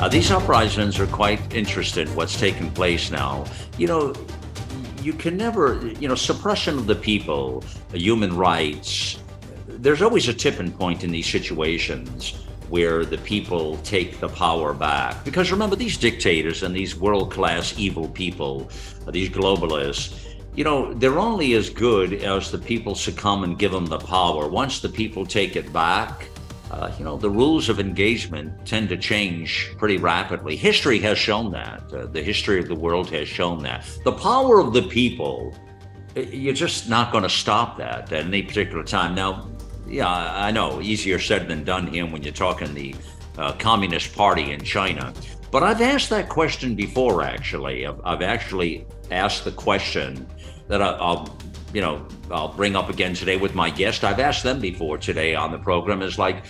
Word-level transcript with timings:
Uh, 0.00 0.08
these 0.08 0.30
uprisings 0.30 1.00
are 1.00 1.08
quite 1.08 1.52
interesting, 1.52 2.06
what's 2.14 2.38
taking 2.38 2.70
place 2.70 3.10
now. 3.10 3.44
You 3.78 3.88
know, 3.88 4.14
you 5.02 5.12
can 5.12 5.36
never, 5.36 5.88
you 5.98 6.06
know, 6.06 6.14
suppression 6.14 6.78
of 6.78 6.86
the 6.86 6.94
people, 6.94 7.64
human 7.92 8.36
rights, 8.36 9.18
there's 9.66 10.00
always 10.00 10.28
a 10.28 10.34
tipping 10.34 10.70
point 10.70 11.02
in 11.02 11.10
these 11.10 11.26
situations 11.26 12.34
where 12.68 13.04
the 13.04 13.18
people 13.18 13.76
take 13.78 14.20
the 14.20 14.28
power 14.28 14.72
back. 14.72 15.24
Because 15.24 15.50
remember, 15.50 15.74
these 15.74 15.96
dictators 15.96 16.62
and 16.62 16.76
these 16.76 16.94
world 16.94 17.32
class 17.32 17.76
evil 17.76 18.08
people, 18.08 18.70
uh, 19.04 19.10
these 19.10 19.30
globalists, 19.30 20.36
you 20.54 20.62
know, 20.64 20.94
they're 20.94 21.18
only 21.18 21.54
as 21.54 21.70
good 21.70 22.12
as 22.12 22.52
the 22.52 22.58
people 22.58 22.94
succumb 22.94 23.42
and 23.44 23.58
give 23.58 23.72
them 23.72 23.86
the 23.86 23.98
power. 23.98 24.48
Once 24.48 24.80
the 24.80 24.88
people 24.88 25.26
take 25.26 25.56
it 25.56 25.72
back, 25.72 26.28
uh, 26.70 26.92
you 26.98 27.04
know, 27.04 27.16
the 27.16 27.30
rules 27.30 27.68
of 27.68 27.80
engagement 27.80 28.66
tend 28.66 28.88
to 28.90 28.96
change 28.96 29.72
pretty 29.78 29.96
rapidly. 29.96 30.56
History 30.56 30.98
has 31.00 31.18
shown 31.18 31.50
that. 31.52 31.82
Uh, 31.92 32.06
the 32.06 32.22
history 32.22 32.58
of 32.58 32.68
the 32.68 32.74
world 32.74 33.10
has 33.10 33.26
shown 33.26 33.62
that. 33.62 33.86
The 34.04 34.12
power 34.12 34.60
of 34.60 34.72
the 34.72 34.82
people, 34.82 35.54
you're 36.14 36.54
just 36.54 36.88
not 36.88 37.10
going 37.10 37.24
to 37.24 37.30
stop 37.30 37.78
that 37.78 38.12
at 38.12 38.26
any 38.26 38.42
particular 38.42 38.84
time. 38.84 39.14
Now, 39.14 39.48
yeah, 39.86 40.08
I 40.08 40.50
know, 40.50 40.82
easier 40.82 41.18
said 41.18 41.48
than 41.48 41.64
done 41.64 41.86
here 41.86 42.06
when 42.06 42.22
you're 42.22 42.32
talking 42.32 42.74
the 42.74 42.94
uh, 43.38 43.52
Communist 43.52 44.14
Party 44.14 44.52
in 44.52 44.62
China. 44.62 45.14
But 45.50 45.62
I've 45.62 45.80
asked 45.80 46.10
that 46.10 46.28
question 46.28 46.74
before, 46.74 47.22
actually. 47.22 47.86
I've, 47.86 48.00
I've 48.04 48.22
actually 48.22 48.86
asked 49.10 49.44
the 49.44 49.52
question 49.52 50.26
that 50.66 50.82
I, 50.82 50.90
I'll 50.90 51.24
you 51.72 51.80
know, 51.80 52.06
I'll 52.30 52.52
bring 52.54 52.76
up 52.76 52.88
again 52.88 53.14
today 53.14 53.36
with 53.36 53.54
my 53.54 53.70
guest. 53.70 54.04
I've 54.04 54.20
asked 54.20 54.42
them 54.42 54.60
before 54.60 54.98
today 54.98 55.34
on 55.34 55.52
the 55.52 55.58
program 55.58 56.02
is 56.02 56.18
like, 56.18 56.44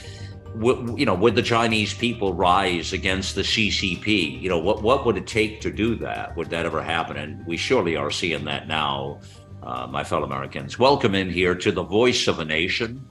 you 0.60 1.04
know, 1.04 1.14
would 1.14 1.34
the 1.34 1.42
Chinese 1.42 1.92
people 1.92 2.32
rise 2.34 2.92
against 2.92 3.34
the 3.34 3.42
CCP? 3.42 4.40
You 4.40 4.48
know, 4.48 4.58
what 4.58 4.82
what 4.82 5.04
would 5.04 5.16
it 5.16 5.26
take 5.26 5.60
to 5.62 5.70
do 5.70 5.94
that? 5.96 6.36
Would 6.36 6.50
that 6.50 6.66
ever 6.66 6.82
happen? 6.82 7.16
And 7.16 7.46
we 7.46 7.56
surely 7.56 7.96
are 7.96 8.10
seeing 8.10 8.44
that 8.44 8.66
now, 8.66 9.20
uh, 9.62 9.86
my 9.86 10.04
fellow 10.04 10.24
Americans. 10.24 10.78
Welcome 10.78 11.14
in 11.14 11.30
here 11.30 11.54
to 11.54 11.72
the 11.72 11.82
Voice 11.82 12.28
of 12.28 12.38
a 12.38 12.44
Nation. 12.44 13.06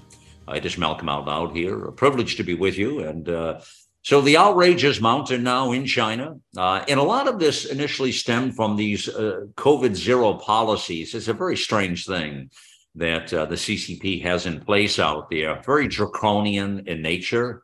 I, 0.47 0.57
it 0.57 0.65
is 0.65 0.77
Malcolm 0.77 1.09
Out 1.09 1.25
Loud 1.25 1.55
here. 1.55 1.85
A 1.85 1.91
privilege 1.91 2.37
to 2.37 2.43
be 2.43 2.53
with 2.53 2.77
you. 2.77 2.99
And 2.99 3.29
uh, 3.29 3.59
so 4.03 4.21
the 4.21 4.37
outrage 4.37 4.83
is 4.83 5.01
mounting 5.01 5.43
now 5.43 5.71
in 5.71 5.85
China. 5.85 6.35
Uh, 6.55 6.83
and 6.87 6.99
a 6.99 7.03
lot 7.03 7.27
of 7.27 7.39
this 7.39 7.65
initially 7.65 8.11
stemmed 8.11 8.55
from 8.55 8.75
these 8.75 9.09
uh, 9.09 9.41
COVID 9.55 9.95
zero 9.95 10.35
policies. 10.35 11.13
It's 11.13 11.27
a 11.27 11.33
very 11.33 11.57
strange 11.57 12.05
thing 12.05 12.49
that 12.95 13.33
uh, 13.33 13.45
the 13.45 13.55
CCP 13.55 14.23
has 14.23 14.45
in 14.45 14.59
place 14.61 14.97
out 14.97 15.29
there, 15.29 15.61
very 15.65 15.87
draconian 15.87 16.87
in 16.87 17.01
nature. 17.01 17.63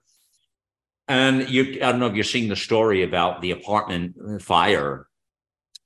And 1.08 1.50
you, 1.50 1.80
I 1.82 1.92
don't 1.92 2.00
know 2.00 2.08
if 2.08 2.16
you're 2.16 2.24
seeing 2.24 2.50
the 2.50 2.56
story 2.56 3.04
about 3.04 3.42
the 3.42 3.52
apartment 3.52 4.42
fire 4.42 5.08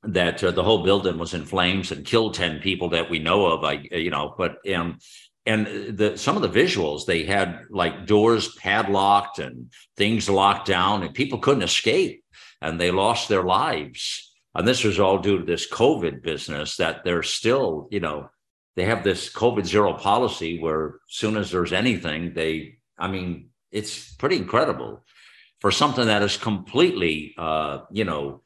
that 0.03 0.44
uh, 0.44 0.52
the 0.52 0.64
whole 0.64 0.84
building 0.84 1.18
was 1.18 1.34
in 1.34 1.45
flames 1.45 1.92
and 1.92 2.06
killed 2.06 2.34
10 2.34 2.59
people 2.59 2.90
that 2.90 3.09
we 3.09 3.19
know 3.19 3.46
of. 3.46 3.64
I, 3.64 3.84
you 3.91 4.09
know, 4.09 4.35
but, 4.38 4.58
um, 4.74 5.00
and 5.47 5.97
the 5.97 6.18
some 6.18 6.35
of 6.35 6.41
the 6.41 6.59
visuals 6.59 7.06
they 7.06 7.24
had 7.24 7.62
like 7.69 8.06
doors 8.06 8.53
padlocked 8.56 9.40
and 9.40 9.72
things 9.96 10.30
locked 10.30 10.68
down 10.68 11.03
and 11.03 11.13
people 11.13 11.40
couldn't 11.40 11.63
escape 11.63 12.24
and 12.62 12.80
they 12.80 12.91
lost 12.91 13.30
their 13.30 13.44
lives. 13.44 14.24
And 14.53 14.68
this 14.68 14.84
was 14.84 15.00
all 15.00 15.19
due 15.19 15.40
to 15.40 15.46
this 15.46 15.69
covid 15.69 16.22
business 16.22 16.78
that 16.78 17.03
they're 17.03 17.24
still 17.24 17.88
you 17.91 18.02
know 18.02 18.30
they 18.75 18.85
have 18.85 19.03
this 19.03 19.31
covid 19.31 19.66
zero 19.66 19.94
policy 19.94 20.59
where 20.59 21.00
soon 21.08 21.38
as 21.38 21.50
there's 21.50 21.74
anything 21.74 22.34
they 22.34 22.78
i 22.97 23.08
mean 23.08 23.50
it's 23.72 24.14
pretty 24.16 24.38
incredible 24.38 25.03
for 25.62 25.72
something 25.72 26.08
that 26.08 26.24
is 26.24 26.38
completely 26.38 27.35
uh 27.38 27.79
you 27.91 28.03
know 28.03 28.41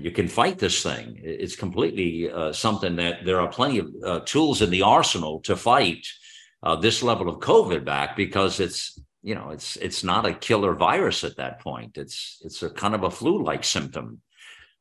you 0.00 0.10
can 0.10 0.26
fight 0.26 0.58
this 0.58 0.82
thing. 0.82 1.20
It's 1.22 1.54
completely 1.54 2.28
uh, 2.28 2.52
something 2.52 2.96
that 2.96 3.24
there 3.24 3.40
are 3.40 3.48
plenty 3.48 3.78
of 3.78 3.88
uh, 4.04 4.20
tools 4.24 4.60
in 4.60 4.70
the 4.70 4.82
arsenal 4.82 5.40
to 5.42 5.54
fight 5.54 6.04
uh, 6.66 6.74
this 6.74 7.00
level 7.00 7.28
of 7.28 7.38
COVID 7.38 7.84
back 7.84 8.16
because 8.16 8.58
it's 8.58 9.00
you 9.22 9.36
know 9.36 9.50
it's 9.50 9.76
it's 9.76 10.02
not 10.02 10.26
a 10.26 10.34
killer 10.34 10.74
virus 10.74 11.22
at 11.22 11.36
that 11.36 11.60
point. 11.60 11.96
It's 11.96 12.40
it's 12.44 12.60
a 12.64 12.70
kind 12.70 12.92
of 12.92 13.04
a 13.04 13.10
flu-like 13.10 13.62
symptom, 13.62 14.20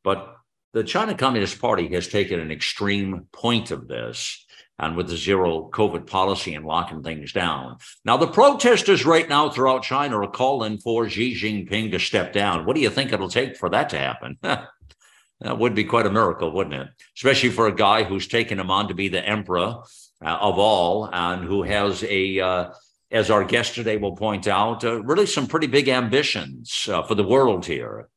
but 0.03 0.35
the 0.73 0.83
China 0.83 1.13
Communist 1.13 1.61
Party 1.61 1.87
has 1.89 2.07
taken 2.07 2.39
an 2.39 2.51
extreme 2.51 3.27
point 3.31 3.69
of 3.69 3.87
this 3.87 4.45
and 4.79 4.97
with 4.97 5.09
the 5.09 5.15
zero 5.15 5.69
COVID 5.71 6.07
policy 6.07 6.55
and 6.55 6.65
locking 6.65 7.03
things 7.03 7.31
down. 7.31 7.77
Now, 8.03 8.17
the 8.17 8.27
protesters 8.27 9.05
right 9.05 9.29
now 9.29 9.49
throughout 9.49 9.83
China 9.83 10.19
are 10.19 10.29
calling 10.29 10.79
for 10.79 11.07
Xi 11.07 11.35
Jinping 11.35 11.91
to 11.91 11.99
step 11.99 12.33
down. 12.33 12.65
What 12.65 12.75
do 12.75 12.81
you 12.81 12.89
think 12.89 13.13
it'll 13.13 13.29
take 13.29 13.55
for 13.55 13.69
that 13.69 13.89
to 13.89 13.99
happen? 13.99 14.37
that 14.41 15.59
would 15.59 15.75
be 15.75 15.85
quite 15.85 16.07
a 16.07 16.11
miracle, 16.11 16.51
wouldn't 16.51 16.75
it? 16.75 16.87
Especially 17.15 17.51
for 17.51 17.67
a 17.67 17.75
guy 17.75 18.03
who's 18.03 18.27
taken 18.27 18.59
him 18.59 18.71
on 18.71 18.89
to 18.89 18.95
be 18.95 19.07
the 19.07 19.25
emperor 19.25 19.83
uh, 20.23 20.37
of 20.41 20.57
all, 20.57 21.09
and 21.11 21.43
who 21.43 21.63
has 21.63 22.03
a, 22.03 22.39
uh, 22.39 22.73
as 23.11 23.29
our 23.29 23.43
guest 23.43 23.75
today 23.75 23.97
will 23.97 24.15
point 24.15 24.47
out, 24.47 24.83
uh, 24.83 25.01
really 25.03 25.25
some 25.25 25.47
pretty 25.47 25.67
big 25.67 25.87
ambitions 25.87 26.87
uh, 26.91 27.03
for 27.03 27.15
the 27.15 27.23
world 27.23 27.65
here. 27.65 28.09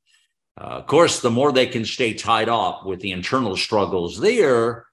Uh, 0.61 0.65
of 0.65 0.87
course, 0.87 1.21
the 1.21 1.31
more 1.31 1.53
they 1.53 1.67
can 1.67 1.85
stay 1.85 2.13
tied 2.15 2.49
up 2.49 2.85
with 2.85 3.01
the 3.01 3.13
internal 3.13 3.57
struggles 3.57 4.19
there, 4.19 4.87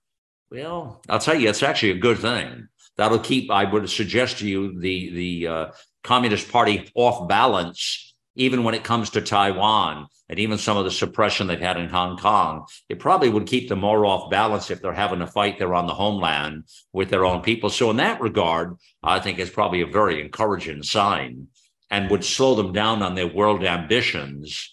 well, 0.51 1.01
I'll 1.09 1.19
tell 1.19 1.39
you, 1.39 1.49
it's 1.49 1.63
actually 1.63 1.91
a 1.91 1.97
good 1.97 2.19
thing. 2.19 2.67
That'll 2.97 3.19
keep, 3.19 3.51
I 3.51 3.65
would 3.65 3.89
suggest 3.89 4.39
to 4.39 4.47
you, 4.47 4.79
the 4.79 5.09
the 5.09 5.47
uh, 5.47 5.71
Communist 6.03 6.51
Party 6.51 6.89
off 6.95 7.27
balance 7.27 8.13
even 8.35 8.63
when 8.63 8.75
it 8.75 8.83
comes 8.83 9.09
to 9.11 9.21
Taiwan 9.21 10.07
and 10.27 10.39
even 10.39 10.57
some 10.57 10.77
of 10.77 10.85
the 10.85 10.91
suppression 10.91 11.47
they've 11.47 11.59
had 11.59 11.77
in 11.77 11.89
Hong 11.89 12.17
Kong, 12.17 12.65
it 12.89 12.99
probably 12.99 13.29
would 13.29 13.45
keep 13.45 13.69
them 13.69 13.79
more 13.79 14.05
off 14.05 14.31
balance 14.31 14.71
if 14.71 14.81
they're 14.81 14.93
having 14.93 15.21
a 15.21 15.27
fight 15.27 15.59
there 15.59 15.75
on 15.75 15.87
the 15.87 15.93
homeland 15.93 16.63
with 16.93 17.09
their 17.09 17.25
own 17.25 17.41
people. 17.41 17.69
So, 17.69 17.91
in 17.91 17.97
that 17.97 18.21
regard, 18.21 18.77
I 19.03 19.19
think 19.19 19.37
it's 19.37 19.51
probably 19.51 19.81
a 19.81 19.87
very 19.87 20.21
encouraging 20.21 20.83
sign 20.83 21.47
and 21.91 22.09
would 22.09 22.25
slow 22.25 22.55
them 22.55 22.73
down 22.73 23.03
on 23.03 23.15
their 23.15 23.27
world 23.27 23.63
ambitions. 23.63 24.71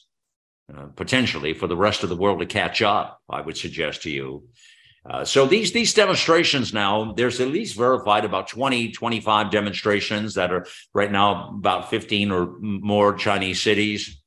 Uh, 0.75 0.87
potentially 0.97 1.53
for 1.53 1.67
the 1.67 1.77
rest 1.77 2.03
of 2.03 2.09
the 2.09 2.17
world 2.17 2.39
to 2.39 2.47
catch 2.47 2.81
up, 2.81 3.21
I 3.29 3.43
would 3.43 3.59
suggest 3.59 4.03
to 4.03 4.11
you. 4.11 4.45
Uh, 5.05 5.25
so 5.25 5.45
these 5.45 5.73
these 5.73 5.93
demonstrations 5.93 6.73
now, 6.73 7.13
there's 7.13 7.41
at 7.41 7.49
least 7.49 7.77
verified 7.77 8.25
about 8.25 8.49
20, 8.49 8.93
25 8.93 9.51
demonstrations 9.51 10.35
that 10.35 10.53
are 10.53 10.65
right 10.95 11.11
now 11.11 11.51
about 11.51 11.91
15 11.91 12.31
or 12.31 12.59
more 12.61 13.13
Chinese 13.15 13.61
cities, 13.61 14.22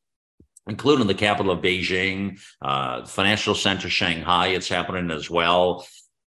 including 0.67 1.07
the 1.07 1.13
capital 1.13 1.51
of 1.51 1.61
Beijing, 1.61 2.39
uh, 2.61 3.05
financial 3.05 3.55
center 3.55 3.89
Shanghai. 3.89 4.47
It's 4.47 4.69
happening 4.69 5.11
as 5.11 5.29
well. 5.29 5.87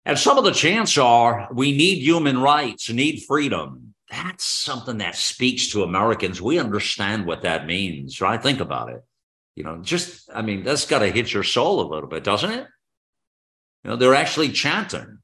And 0.04 0.18
some 0.18 0.38
of 0.38 0.44
the 0.44 0.52
chants 0.52 0.96
are, 0.96 1.48
we 1.52 1.76
need 1.76 1.98
human 1.98 2.40
rights, 2.40 2.90
need 2.90 3.22
freedom. 3.26 3.94
That's 4.10 4.44
something 4.44 4.98
that 4.98 5.14
speaks 5.14 5.68
to 5.68 5.82
Americans. 5.82 6.40
We 6.40 6.58
understand 6.58 7.26
what 7.26 7.42
that 7.42 7.66
means, 7.66 8.20
right? 8.20 8.42
Think 8.42 8.60
about 8.60 8.90
it. 8.90 9.02
You 9.56 9.64
know, 9.64 9.78
just, 9.82 10.28
I 10.34 10.42
mean, 10.42 10.64
that's 10.64 10.86
got 10.86 11.00
to 11.00 11.10
hit 11.10 11.32
your 11.32 11.42
soul 11.42 11.80
a 11.80 11.90
little 11.92 12.08
bit, 12.08 12.24
doesn't 12.24 12.50
it? 12.50 12.66
You 13.84 13.90
know, 13.90 13.96
they're 13.96 14.14
actually 14.14 14.50
chanting, 14.50 15.18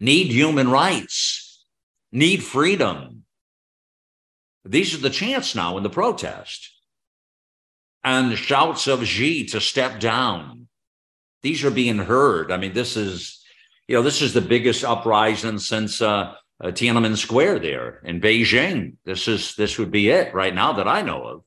need 0.00 0.28
human 0.28 0.70
rights, 0.70 1.64
need 2.10 2.42
freedom. 2.42 3.24
These 4.64 4.94
are 4.94 4.98
the 4.98 5.10
chants 5.10 5.54
now 5.54 5.76
in 5.76 5.82
the 5.82 5.90
protest. 5.90 6.77
And 8.04 8.36
shouts 8.38 8.86
of 8.86 9.04
Xi 9.04 9.44
to 9.46 9.60
step 9.60 10.00
down. 10.00 10.68
These 11.42 11.64
are 11.64 11.70
being 11.70 11.98
heard. 11.98 12.50
I 12.50 12.56
mean, 12.56 12.72
this 12.72 12.96
is, 12.96 13.42
you 13.86 13.96
know, 13.96 14.02
this 14.02 14.22
is 14.22 14.32
the 14.32 14.40
biggest 14.40 14.84
uprising 14.84 15.58
since 15.58 16.00
uh, 16.00 16.34
uh, 16.60 16.66
Tiananmen 16.68 17.16
Square 17.16 17.60
there 17.60 18.00
in 18.04 18.20
Beijing. 18.20 18.96
This 19.04 19.28
is 19.28 19.54
this 19.56 19.78
would 19.78 19.90
be 19.90 20.08
it 20.08 20.34
right 20.34 20.54
now 20.54 20.72
that 20.74 20.88
I 20.88 21.02
know 21.02 21.22
of. 21.24 21.44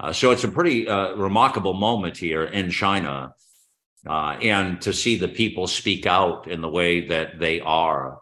Uh, 0.00 0.12
so 0.12 0.30
it's 0.30 0.44
a 0.44 0.48
pretty 0.48 0.88
uh, 0.88 1.14
remarkable 1.14 1.74
moment 1.74 2.16
here 2.16 2.44
in 2.44 2.70
China 2.70 3.34
uh, 4.08 4.36
and 4.42 4.80
to 4.82 4.92
see 4.92 5.16
the 5.16 5.28
people 5.28 5.66
speak 5.66 6.06
out 6.06 6.48
in 6.48 6.60
the 6.60 6.68
way 6.68 7.06
that 7.06 7.38
they 7.38 7.60
are. 7.60 8.20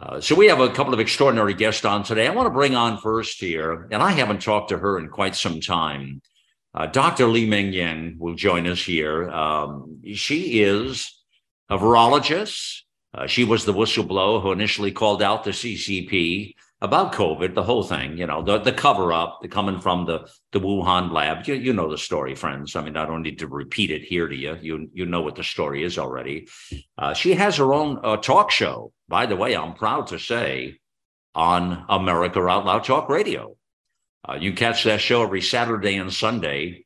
Uh, 0.00 0.20
so 0.20 0.36
we 0.36 0.46
have 0.46 0.60
a 0.60 0.70
couple 0.70 0.94
of 0.94 1.00
extraordinary 1.00 1.54
guests 1.54 1.84
on 1.84 2.04
today. 2.04 2.28
I 2.28 2.32
want 2.32 2.46
to 2.46 2.50
bring 2.50 2.76
on 2.76 2.98
first 2.98 3.40
here, 3.40 3.88
and 3.90 4.00
I 4.00 4.12
haven't 4.12 4.42
talked 4.42 4.68
to 4.68 4.78
her 4.78 4.98
in 4.98 5.08
quite 5.08 5.34
some 5.34 5.60
time. 5.60 6.22
Uh, 6.78 6.86
Dr. 6.86 7.26
Li 7.26 7.44
Meng 7.44 7.72
Yan 7.72 8.14
will 8.20 8.36
join 8.36 8.64
us 8.68 8.80
here. 8.80 9.28
Um, 9.30 10.00
she 10.14 10.62
is 10.62 11.12
a 11.68 11.76
virologist. 11.76 12.82
Uh, 13.12 13.26
she 13.26 13.42
was 13.42 13.64
the 13.64 13.74
whistleblower 13.74 14.40
who 14.40 14.52
initially 14.52 14.92
called 14.92 15.20
out 15.20 15.42
the 15.42 15.50
CCP 15.50 16.54
about 16.80 17.12
COVID, 17.12 17.56
the 17.56 17.64
whole 17.64 17.82
thing, 17.82 18.16
you 18.16 18.28
know, 18.28 18.42
the, 18.42 18.58
the 18.58 18.70
cover 18.70 19.12
up, 19.12 19.40
the 19.42 19.48
coming 19.48 19.80
from 19.80 20.06
the, 20.06 20.30
the 20.52 20.60
Wuhan 20.60 21.10
lab. 21.10 21.48
You, 21.48 21.54
you 21.54 21.72
know 21.72 21.90
the 21.90 21.98
story, 21.98 22.36
friends. 22.36 22.76
I 22.76 22.82
mean, 22.82 22.96
I 22.96 23.06
don't 23.06 23.22
need 23.22 23.40
to 23.40 23.48
repeat 23.48 23.90
it 23.90 24.02
here 24.02 24.28
to 24.28 24.36
you. 24.36 24.56
You, 24.60 24.88
you 24.92 25.04
know 25.04 25.22
what 25.22 25.34
the 25.34 25.42
story 25.42 25.82
is 25.82 25.98
already. 25.98 26.46
Uh, 26.96 27.12
she 27.12 27.34
has 27.34 27.56
her 27.56 27.74
own 27.74 27.98
uh, 28.04 28.18
talk 28.18 28.52
show, 28.52 28.92
by 29.08 29.26
the 29.26 29.34
way, 29.34 29.56
I'm 29.56 29.74
proud 29.74 30.06
to 30.08 30.18
say, 30.20 30.78
on 31.34 31.84
America 31.88 32.40
Out 32.46 32.66
Loud 32.66 32.84
Talk 32.84 33.08
Radio. 33.08 33.57
Uh, 34.26 34.36
you 34.40 34.52
catch 34.52 34.84
that 34.84 35.00
show 35.00 35.22
every 35.22 35.42
Saturday 35.42 35.96
and 35.96 36.12
Sunday 36.12 36.84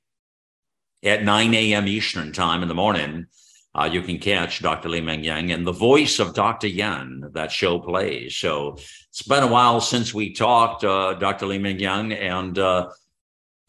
at 1.03 1.23
9 1.23 1.55
a.m. 1.55 1.87
Eastern 1.87 2.33
time 2.33 2.63
in 2.63 2.69
the 2.69 2.75
morning 2.75 3.27
uh, 3.75 3.89
you 3.91 4.03
can 4.03 4.19
catch 4.19 4.61
Dr. 4.61 4.89
Li 4.91 5.01
Meng 5.01 5.25
Yan 5.25 5.51
and 5.51 5.67
the 5.67 5.73
voice 5.73 6.19
of 6.19 6.35
Dr. 6.35 6.67
Yan 6.67 7.31
that 7.33 7.51
show 7.51 7.79
plays. 7.79 8.37
So 8.37 8.77
it's 9.09 9.23
been 9.23 9.43
a 9.43 9.47
while 9.47 9.81
since 9.81 10.13
we 10.13 10.35
talked, 10.35 10.85
uh, 10.85 11.15
Dr. 11.15 11.47
Li 11.47 11.59
Meng 11.59 11.79
Yan, 11.79 12.13
and 12.13 12.59
uh, 12.59 12.91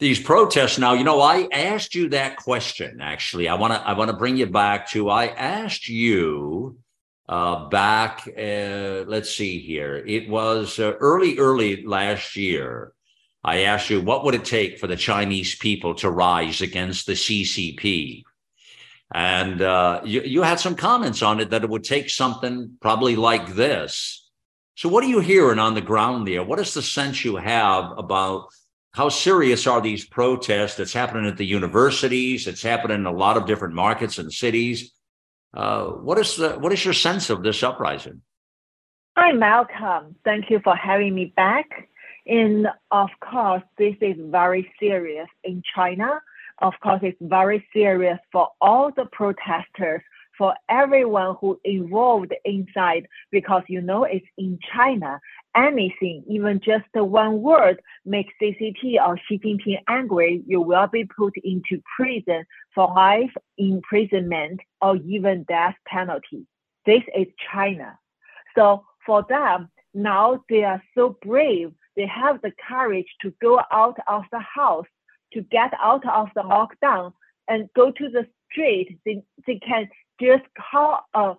these 0.00 0.20
protests. 0.20 0.78
Now, 0.78 0.92
you 0.92 1.04
know, 1.04 1.22
I 1.22 1.48
asked 1.50 1.94
you 1.94 2.10
that 2.10 2.36
question. 2.36 3.00
Actually, 3.00 3.48
I 3.48 3.54
want 3.54 3.72
to 3.72 3.80
I 3.80 3.94
want 3.94 4.10
to 4.10 4.16
bring 4.16 4.36
you 4.36 4.46
back 4.46 4.90
to 4.90 5.08
I 5.08 5.28
asked 5.28 5.88
you 5.88 6.76
uh, 7.26 7.68
back. 7.70 8.28
Uh, 8.28 9.04
let's 9.06 9.34
see 9.34 9.58
here. 9.58 9.96
It 9.96 10.28
was 10.28 10.78
uh, 10.78 10.92
early, 11.00 11.38
early 11.38 11.82
last 11.86 12.36
year. 12.36 12.92
I 13.44 13.60
asked 13.60 13.90
you 13.90 14.00
what 14.00 14.24
would 14.24 14.34
it 14.34 14.44
take 14.44 14.78
for 14.78 14.86
the 14.86 14.96
Chinese 14.96 15.54
people 15.54 15.94
to 15.96 16.10
rise 16.10 16.62
against 16.62 17.06
the 17.06 17.12
CCP 17.12 18.24
and 19.14 19.62
uh, 19.62 20.00
you, 20.04 20.22
you 20.22 20.42
had 20.42 20.58
some 20.58 20.74
comments 20.74 21.22
on 21.22 21.38
it 21.38 21.50
that 21.50 21.62
it 21.62 21.70
would 21.70 21.84
take 21.84 22.10
something 22.10 22.76
probably 22.80 23.14
like 23.14 23.54
this. 23.54 24.28
So, 24.74 24.88
what 24.88 25.04
are 25.04 25.08
you 25.08 25.20
hearing 25.20 25.60
on 25.60 25.74
the 25.74 25.80
ground 25.80 26.26
there? 26.26 26.42
What 26.42 26.58
is 26.58 26.74
the 26.74 26.82
sense 26.82 27.24
you 27.24 27.36
have 27.36 27.92
about 27.96 28.48
how 28.92 29.08
serious 29.08 29.68
are 29.68 29.80
these 29.80 30.04
protests? 30.04 30.80
It's 30.80 30.92
happening 30.92 31.26
at 31.26 31.36
the 31.36 31.46
universities. 31.46 32.48
It's 32.48 32.62
happening 32.62 32.98
in 32.98 33.06
a 33.06 33.12
lot 33.12 33.36
of 33.36 33.46
different 33.46 33.74
markets 33.74 34.18
and 34.18 34.32
cities. 34.32 34.92
Uh, 35.52 35.84
what 35.84 36.18
is 36.18 36.36
the 36.36 36.58
what 36.58 36.72
is 36.72 36.84
your 36.84 36.94
sense 36.94 37.30
of 37.30 37.44
this 37.44 37.62
uprising? 37.62 38.22
Hi, 39.16 39.30
Malcolm. 39.30 40.16
Thank 40.24 40.50
you 40.50 40.60
for 40.64 40.74
having 40.74 41.14
me 41.14 41.32
back. 41.36 41.88
And 42.26 42.68
of 42.90 43.10
course, 43.20 43.62
this 43.78 43.96
is 44.00 44.16
very 44.18 44.72
serious 44.80 45.28
in 45.42 45.62
China 45.74 46.20
of 46.58 46.74
course, 46.82 47.00
it's 47.02 47.18
very 47.20 47.66
serious 47.72 48.18
for 48.30 48.48
all 48.60 48.90
the 48.92 49.06
protesters, 49.06 50.02
for 50.38 50.54
everyone 50.68 51.36
who 51.40 51.60
involved 51.64 52.32
inside, 52.44 53.06
because 53.30 53.62
you 53.68 53.80
know 53.80 54.04
it's 54.04 54.26
in 54.38 54.58
China. 54.72 55.20
Anything, 55.56 56.24
even 56.28 56.60
just 56.60 56.84
one 56.94 57.40
word, 57.42 57.80
makes 58.04 58.32
CCP 58.40 58.96
or 59.04 59.18
Xi 59.28 59.38
Jinping 59.38 59.78
angry, 59.88 60.42
you 60.46 60.60
will 60.60 60.88
be 60.88 61.04
put 61.04 61.34
into 61.44 61.80
prison 61.96 62.44
for 62.74 62.92
life 62.94 63.30
imprisonment 63.58 64.60
or 64.80 64.96
even 64.96 65.44
death 65.44 65.76
penalty. 65.86 66.46
This 66.86 67.02
is 67.16 67.26
China. 67.52 67.96
So 68.56 68.84
for 69.06 69.24
them, 69.28 69.70
now 69.92 70.42
they 70.48 70.64
are 70.64 70.82
so 70.96 71.16
brave. 71.22 71.72
They 71.96 72.06
have 72.06 72.42
the 72.42 72.52
courage 72.68 73.06
to 73.22 73.32
go 73.40 73.60
out 73.70 73.98
of 74.06 74.24
the 74.32 74.40
house 74.40 74.86
to 75.32 75.42
get 75.42 75.72
out 75.82 76.06
of 76.08 76.28
the 76.34 76.42
lockdown 76.42 77.12
and 77.48 77.68
go 77.74 77.90
to 77.90 78.08
the 78.08 78.26
street, 78.50 78.98
they, 79.04 79.22
they 79.46 79.58
can 79.58 79.88
just 80.20 80.44
call 80.70 81.00
uh, 81.14 81.34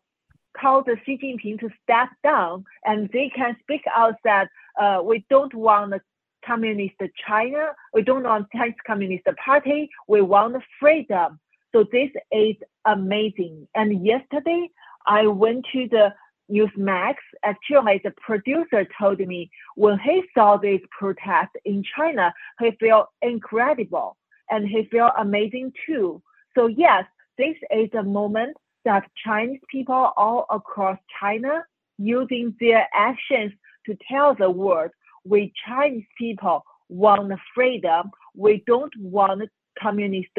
call 0.60 0.84
the 0.84 0.96
Xi 1.06 1.18
Jinping 1.18 1.60
to 1.60 1.70
step 1.84 2.10
down, 2.24 2.64
and 2.86 3.10
they 3.12 3.30
can 3.36 3.58
speak 3.62 3.82
out 3.94 4.16
that 4.24 4.48
uh, 4.80 5.02
we 5.04 5.26
don't 5.30 5.54
want 5.54 5.92
the 5.92 6.02
communist 6.46 6.96
China, 7.28 7.72
we 7.94 8.04
don't 8.04 8.24
want 8.24 8.48
Chinese 8.56 8.76
Communist 8.86 9.26
Party, 9.44 9.90
we 10.08 10.22
want 10.22 10.56
freedom. 10.80 11.40
So 11.74 11.86
this 11.92 12.10
is 12.32 12.56
amazing. 12.86 13.68
And 13.76 14.06
yesterday 14.06 14.70
I 15.08 15.28
went 15.28 15.66
to 15.74 15.88
the 15.90 16.14
Newsmax, 16.52 17.16
actually 17.44 18.02
the 18.04 18.12
producer 18.18 18.88
told 19.00 19.20
me 19.20 19.50
when 19.76 19.98
he 20.00 20.24
saw 20.34 20.58
this 20.58 20.82
protest 20.92 21.52
in 21.66 21.84
China, 21.96 22.34
he 22.60 22.72
felt 22.80 23.08
incredible 23.22 24.18
and 24.50 24.68
he 24.68 24.88
felt 24.92 25.14
amazing 25.18 25.74
too. 25.86 26.22
So 26.56 26.68
yes, 26.68 27.06
this 27.38 27.56
is 27.72 27.90
a 27.98 28.04
moment 28.04 28.56
that 28.86 29.10
Chinese 29.26 29.62
people 29.72 30.14
all 30.16 30.46
across 30.50 31.00
China 31.20 31.64
using 31.98 32.56
their 32.60 32.88
actions 32.94 33.52
to 33.86 33.98
tell 34.08 34.36
the 34.36 34.50
world 34.50 34.92
we 35.26 35.52
Chinese 35.68 36.06
people 36.18 36.64
want 36.88 37.34
freedom. 37.54 38.12
We 38.36 38.64
don't 38.68 38.94
want 39.00 39.50
communist 39.82 40.30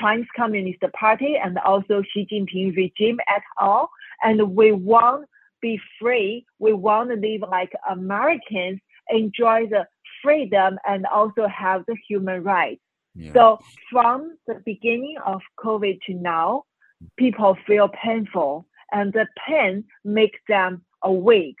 Chinese 0.00 0.26
Communist 0.34 0.80
Party 0.98 1.36
and 1.36 1.58
also 1.58 2.02
Xi 2.12 2.26
Jinping 2.30 2.74
regime 2.74 3.18
at 3.28 3.42
all. 3.58 3.90
And 4.22 4.54
we 4.56 4.72
want 4.72 5.26
be 5.60 5.80
free. 6.00 6.46
We 6.58 6.72
want 6.72 7.10
to 7.10 7.16
live 7.16 7.48
like 7.48 7.72
Americans, 7.90 8.80
enjoy 9.08 9.66
the 9.68 9.86
freedom 10.22 10.78
and 10.86 11.06
also 11.06 11.46
have 11.48 11.84
the 11.86 11.96
human 12.08 12.42
rights. 12.42 12.80
Yeah. 13.14 13.32
So 13.32 13.58
from 13.90 14.36
the 14.46 14.62
beginning 14.64 15.16
of 15.24 15.40
COVID 15.58 16.00
to 16.06 16.14
now, 16.14 16.64
people 17.16 17.56
feel 17.66 17.88
painful 17.88 18.66
and 18.92 19.12
the 19.12 19.26
pain 19.48 19.84
makes 20.04 20.38
them 20.48 20.84
awake. 21.02 21.58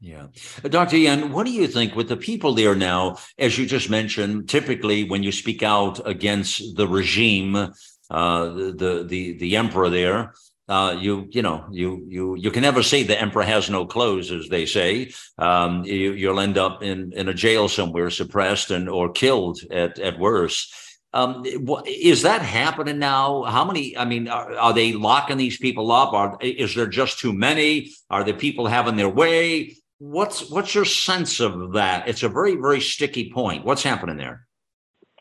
Yeah. 0.00 0.28
Dr. 0.62 0.96
Yan, 0.96 1.30
what 1.32 1.44
do 1.44 1.52
you 1.52 1.66
think 1.66 1.94
with 1.94 2.08
the 2.08 2.16
people 2.16 2.54
there 2.54 2.74
now? 2.74 3.18
As 3.38 3.58
you 3.58 3.66
just 3.66 3.90
mentioned, 3.90 4.48
typically 4.48 5.04
when 5.04 5.22
you 5.22 5.30
speak 5.30 5.62
out 5.62 6.06
against 6.08 6.76
the 6.76 6.88
regime, 6.88 7.54
uh, 7.54 8.44
the, 8.48 9.04
the, 9.06 9.36
the 9.36 9.56
emperor 9.56 9.90
there, 9.90 10.32
uh, 10.70 10.96
you 11.00 11.26
you 11.30 11.42
know 11.42 11.66
you 11.72 12.06
you 12.08 12.36
you 12.36 12.50
can 12.50 12.62
never 12.62 12.82
say 12.82 13.02
the 13.02 13.20
emperor 13.20 13.42
has 13.42 13.68
no 13.68 13.84
clothes, 13.84 14.30
as 14.30 14.48
they 14.48 14.64
say. 14.64 15.10
Um, 15.36 15.84
you, 15.84 16.30
will 16.30 16.38
end 16.38 16.56
up 16.56 16.80
in 16.82 17.12
in 17.12 17.28
a 17.28 17.34
jail 17.34 17.68
somewhere, 17.68 18.08
suppressed 18.08 18.70
and 18.70 18.88
or 18.88 19.10
killed 19.10 19.58
at 19.72 19.98
at 19.98 20.18
worst. 20.18 20.72
Um, 21.12 21.42
is 21.86 22.22
that 22.22 22.42
happening 22.42 23.00
now? 23.00 23.42
How 23.42 23.64
many? 23.64 23.98
I 23.98 24.04
mean, 24.04 24.28
are, 24.28 24.52
are, 24.54 24.72
they 24.72 24.92
locking 24.92 25.38
these 25.38 25.56
people 25.56 25.90
up? 25.90 26.12
Are 26.12 26.38
is 26.40 26.76
there 26.76 26.86
just 26.86 27.18
too 27.18 27.32
many? 27.32 27.90
Are 28.08 28.22
the 28.22 28.32
people 28.32 28.68
having 28.68 28.94
their 28.94 29.08
way? 29.08 29.76
What's 29.98 30.48
what's 30.50 30.72
your 30.72 30.84
sense 30.84 31.40
of 31.40 31.72
that? 31.72 32.06
It's 32.06 32.22
a 32.22 32.28
very 32.28 32.54
very 32.54 32.80
sticky 32.80 33.32
point. 33.32 33.64
What's 33.64 33.82
happening 33.82 34.18
there? 34.18 34.46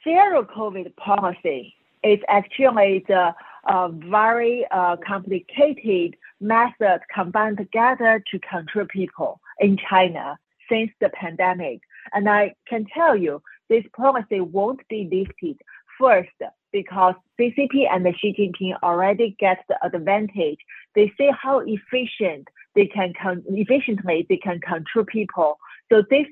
Zero 0.03 0.43
COVID 0.43 0.95
policy 0.97 1.73
is 2.03 2.19
actually 2.29 3.03
the 3.07 3.33
a 3.65 3.89
very 3.89 4.65
uh, 4.71 4.97
complicated 5.05 6.15
method 6.39 7.01
combined 7.13 7.57
together 7.57 8.23
to 8.31 8.39
control 8.39 8.85
people 8.87 9.39
in 9.59 9.77
China 9.89 10.37
since 10.69 10.91
the 11.01 11.09
pandemic. 11.09 11.81
And 12.13 12.29
I 12.29 12.55
can 12.67 12.85
tell 12.93 13.15
you, 13.15 13.41
this 13.69 13.83
policy 13.95 14.41
won't 14.41 14.87
be 14.87 15.07
lifted 15.11 15.61
first 15.99 16.29
because 16.71 17.15
CCP 17.39 17.87
and 17.91 18.05
Xi 18.19 18.33
Jinping 18.37 18.77
already 18.83 19.35
get 19.39 19.63
the 19.67 19.83
advantage. 19.85 20.59
They 20.95 21.11
see 21.17 21.29
how 21.41 21.59
efficient 21.65 22.47
they 22.75 22.85
can 22.85 23.13
con- 23.21 23.43
efficiently 23.47 24.25
they 24.29 24.37
can 24.37 24.59
control 24.61 25.05
people. 25.05 25.57
So 25.91 26.03
this 26.09 26.27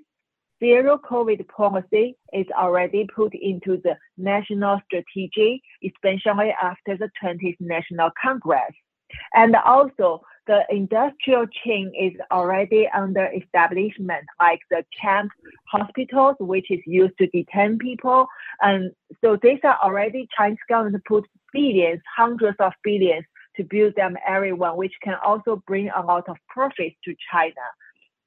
zero 0.60 1.00
COVID 1.10 1.48
policy 1.48 2.16
is 2.34 2.46
already 2.58 3.08
put 3.16 3.34
into 3.34 3.80
the 3.84 3.96
national 4.18 4.80
strategy, 4.86 5.62
especially 5.84 6.54
after 6.62 6.98
the 6.98 7.10
20th 7.24 7.58
National 7.60 8.10
Congress. 8.22 8.74
And 9.34 9.56
also, 9.56 10.22
the 10.48 10.64
industrial 10.70 11.46
chain 11.66 11.92
is 12.00 12.14
already 12.32 12.88
under 12.96 13.30
establishment, 13.36 14.26
like 14.40 14.60
the 14.72 14.84
camp 15.00 15.32
hospitals, 15.66 16.36
which 16.40 16.72
is 16.72 16.80
used 16.86 17.18
to 17.20 17.28
detain 17.28 17.78
people. 17.78 18.28
And 18.62 18.92
so 19.22 19.38
these 19.42 19.60
are 19.64 19.78
already 19.84 20.28
Chinese 20.36 20.58
government 20.70 21.04
put 21.06 21.26
billions, 21.54 22.02
hundreds 22.16 22.58
of 22.60 22.74
billions 22.84 23.26
to 23.58 23.64
build 23.64 23.94
them 23.96 24.16
everyone, 24.26 24.78
which 24.78 24.94
can 25.04 25.16
also 25.26 25.62
bring 25.68 25.90
a 25.90 26.02
lot 26.02 26.30
of 26.30 26.38
profits 26.48 26.96
to 27.04 27.14
China. 27.32 27.54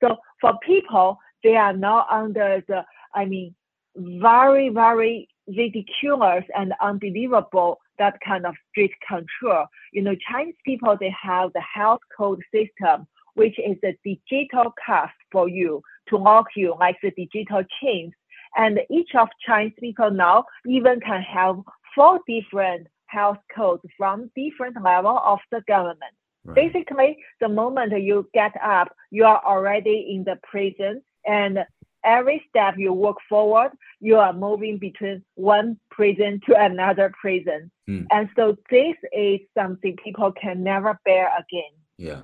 So 0.02 0.16
for 0.40 0.54
people, 0.64 1.18
they 1.42 1.56
are 1.56 1.72
now 1.72 2.06
under 2.10 2.62
the, 2.68 2.84
I 3.14 3.24
mean, 3.24 3.54
very, 3.96 4.68
very 4.68 5.28
ridiculous 5.48 6.44
and 6.56 6.72
unbelievable 6.80 7.78
that 7.98 8.18
kind 8.26 8.46
of 8.46 8.54
strict 8.70 8.94
control. 9.06 9.66
You 9.92 10.02
know, 10.02 10.14
Chinese 10.30 10.54
people, 10.64 10.96
they 10.98 11.14
have 11.22 11.52
the 11.52 11.62
health 11.62 12.00
code 12.16 12.40
system, 12.52 13.06
which 13.34 13.58
is 13.58 13.76
a 13.84 13.96
digital 14.04 14.72
cast 14.84 15.14
for 15.30 15.48
you 15.48 15.82
to 16.08 16.16
lock 16.16 16.46
you 16.56 16.74
like 16.78 16.96
the 17.02 17.10
digital 17.10 17.62
chains. 17.82 18.12
And 18.56 18.80
each 18.90 19.10
of 19.14 19.28
Chinese 19.46 19.74
people 19.78 20.10
now 20.10 20.44
even 20.66 21.00
can 21.00 21.22
have 21.22 21.56
four 21.94 22.20
different 22.26 22.86
health 23.06 23.38
codes 23.54 23.82
from 23.96 24.30
different 24.36 24.82
level 24.82 25.20
of 25.24 25.38
the 25.50 25.62
government. 25.68 26.14
Right. 26.44 26.72
Basically, 26.72 27.18
the 27.40 27.48
moment 27.48 27.92
you 28.00 28.28
get 28.32 28.52
up, 28.62 28.94
you 29.10 29.24
are 29.24 29.42
already 29.44 30.14
in 30.14 30.24
the 30.24 30.38
prison 30.42 31.02
and 31.26 31.60
every 32.04 32.44
step 32.48 32.74
you 32.76 32.92
walk 32.92 33.16
forward, 33.28 33.72
you 34.00 34.16
are 34.16 34.32
moving 34.32 34.78
between 34.78 35.22
one 35.34 35.78
prison 35.90 36.40
to 36.46 36.54
another 36.58 37.12
prison. 37.20 37.70
Hmm. 37.86 38.02
And 38.10 38.28
so 38.36 38.56
this 38.70 38.96
is 39.12 39.40
something 39.56 39.96
people 40.02 40.32
can 40.32 40.62
never 40.62 40.98
bear 41.04 41.26
again. 41.26 41.70
Yeah. 41.98 42.22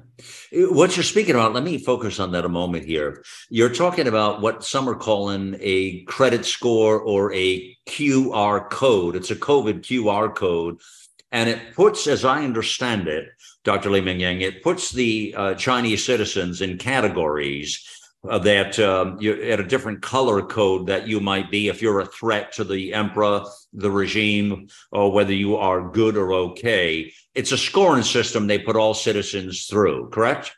What 0.52 0.96
you're 0.96 1.04
speaking 1.04 1.34
about, 1.34 1.52
let 1.52 1.62
me 1.62 1.76
focus 1.76 2.18
on 2.18 2.32
that 2.32 2.46
a 2.46 2.48
moment 2.48 2.86
here. 2.86 3.22
You're 3.50 3.74
talking 3.74 4.08
about 4.08 4.40
what 4.40 4.64
some 4.64 4.88
are 4.88 4.94
calling 4.94 5.54
a 5.60 6.02
credit 6.04 6.46
score 6.46 6.98
or 6.98 7.30
a 7.34 7.76
QR 7.86 8.70
code. 8.70 9.16
It's 9.16 9.30
a 9.30 9.36
COVID 9.36 9.80
QR 9.80 10.34
code. 10.34 10.80
And 11.30 11.50
it 11.50 11.74
puts, 11.74 12.06
as 12.06 12.24
I 12.24 12.42
understand 12.42 13.06
it, 13.06 13.28
Dr. 13.64 13.90
Li 13.90 14.00
Mengyang, 14.00 14.40
it 14.40 14.62
puts 14.62 14.92
the 14.92 15.34
uh, 15.36 15.54
Chinese 15.54 16.02
citizens 16.02 16.62
in 16.62 16.78
categories 16.78 17.84
that 18.26 18.78
um, 18.78 19.16
you're 19.20 19.42
at 19.42 19.60
a 19.60 19.64
different 19.64 20.02
color 20.02 20.42
code 20.42 20.86
that 20.86 21.06
you 21.06 21.20
might 21.20 21.50
be 21.50 21.68
if 21.68 21.80
you're 21.80 22.00
a 22.00 22.06
threat 22.06 22.52
to 22.52 22.64
the 22.64 22.94
emperor, 22.94 23.44
the 23.72 23.90
regime, 23.90 24.68
or 24.92 25.12
whether 25.12 25.32
you 25.32 25.56
are 25.56 25.90
good 25.90 26.16
or 26.16 26.32
okay. 26.32 27.12
It's 27.34 27.52
a 27.52 27.58
scoring 27.58 28.02
system 28.02 28.46
they 28.46 28.58
put 28.58 28.76
all 28.76 28.94
citizens 28.94 29.66
through, 29.66 30.10
correct? 30.10 30.56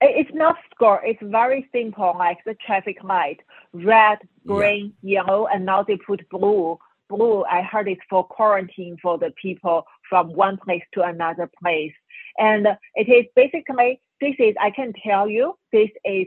It's 0.00 0.30
not 0.32 0.56
score. 0.72 1.04
It's 1.04 1.22
very 1.22 1.68
simple, 1.72 2.14
like 2.16 2.38
the 2.46 2.54
traffic 2.54 3.02
light, 3.02 3.40
red, 3.72 4.18
green, 4.46 4.92
yeah. 5.02 5.22
yellow, 5.22 5.46
and 5.46 5.64
now 5.64 5.82
they 5.82 5.96
put 5.96 6.28
blue. 6.30 6.78
Blue, 7.08 7.42
I 7.44 7.62
heard 7.62 7.88
it's 7.88 8.00
for 8.08 8.22
quarantine 8.22 8.96
for 9.02 9.18
the 9.18 9.32
people 9.40 9.84
from 10.08 10.32
one 10.34 10.58
place 10.58 10.82
to 10.92 11.02
another 11.02 11.50
place. 11.60 11.94
And 12.38 12.68
it 12.94 13.08
is 13.08 13.24
basically, 13.34 14.00
this 14.20 14.34
is, 14.38 14.54
I 14.60 14.70
can 14.70 14.92
tell 15.04 15.28
you, 15.28 15.58
this 15.72 15.90
is 16.04 16.26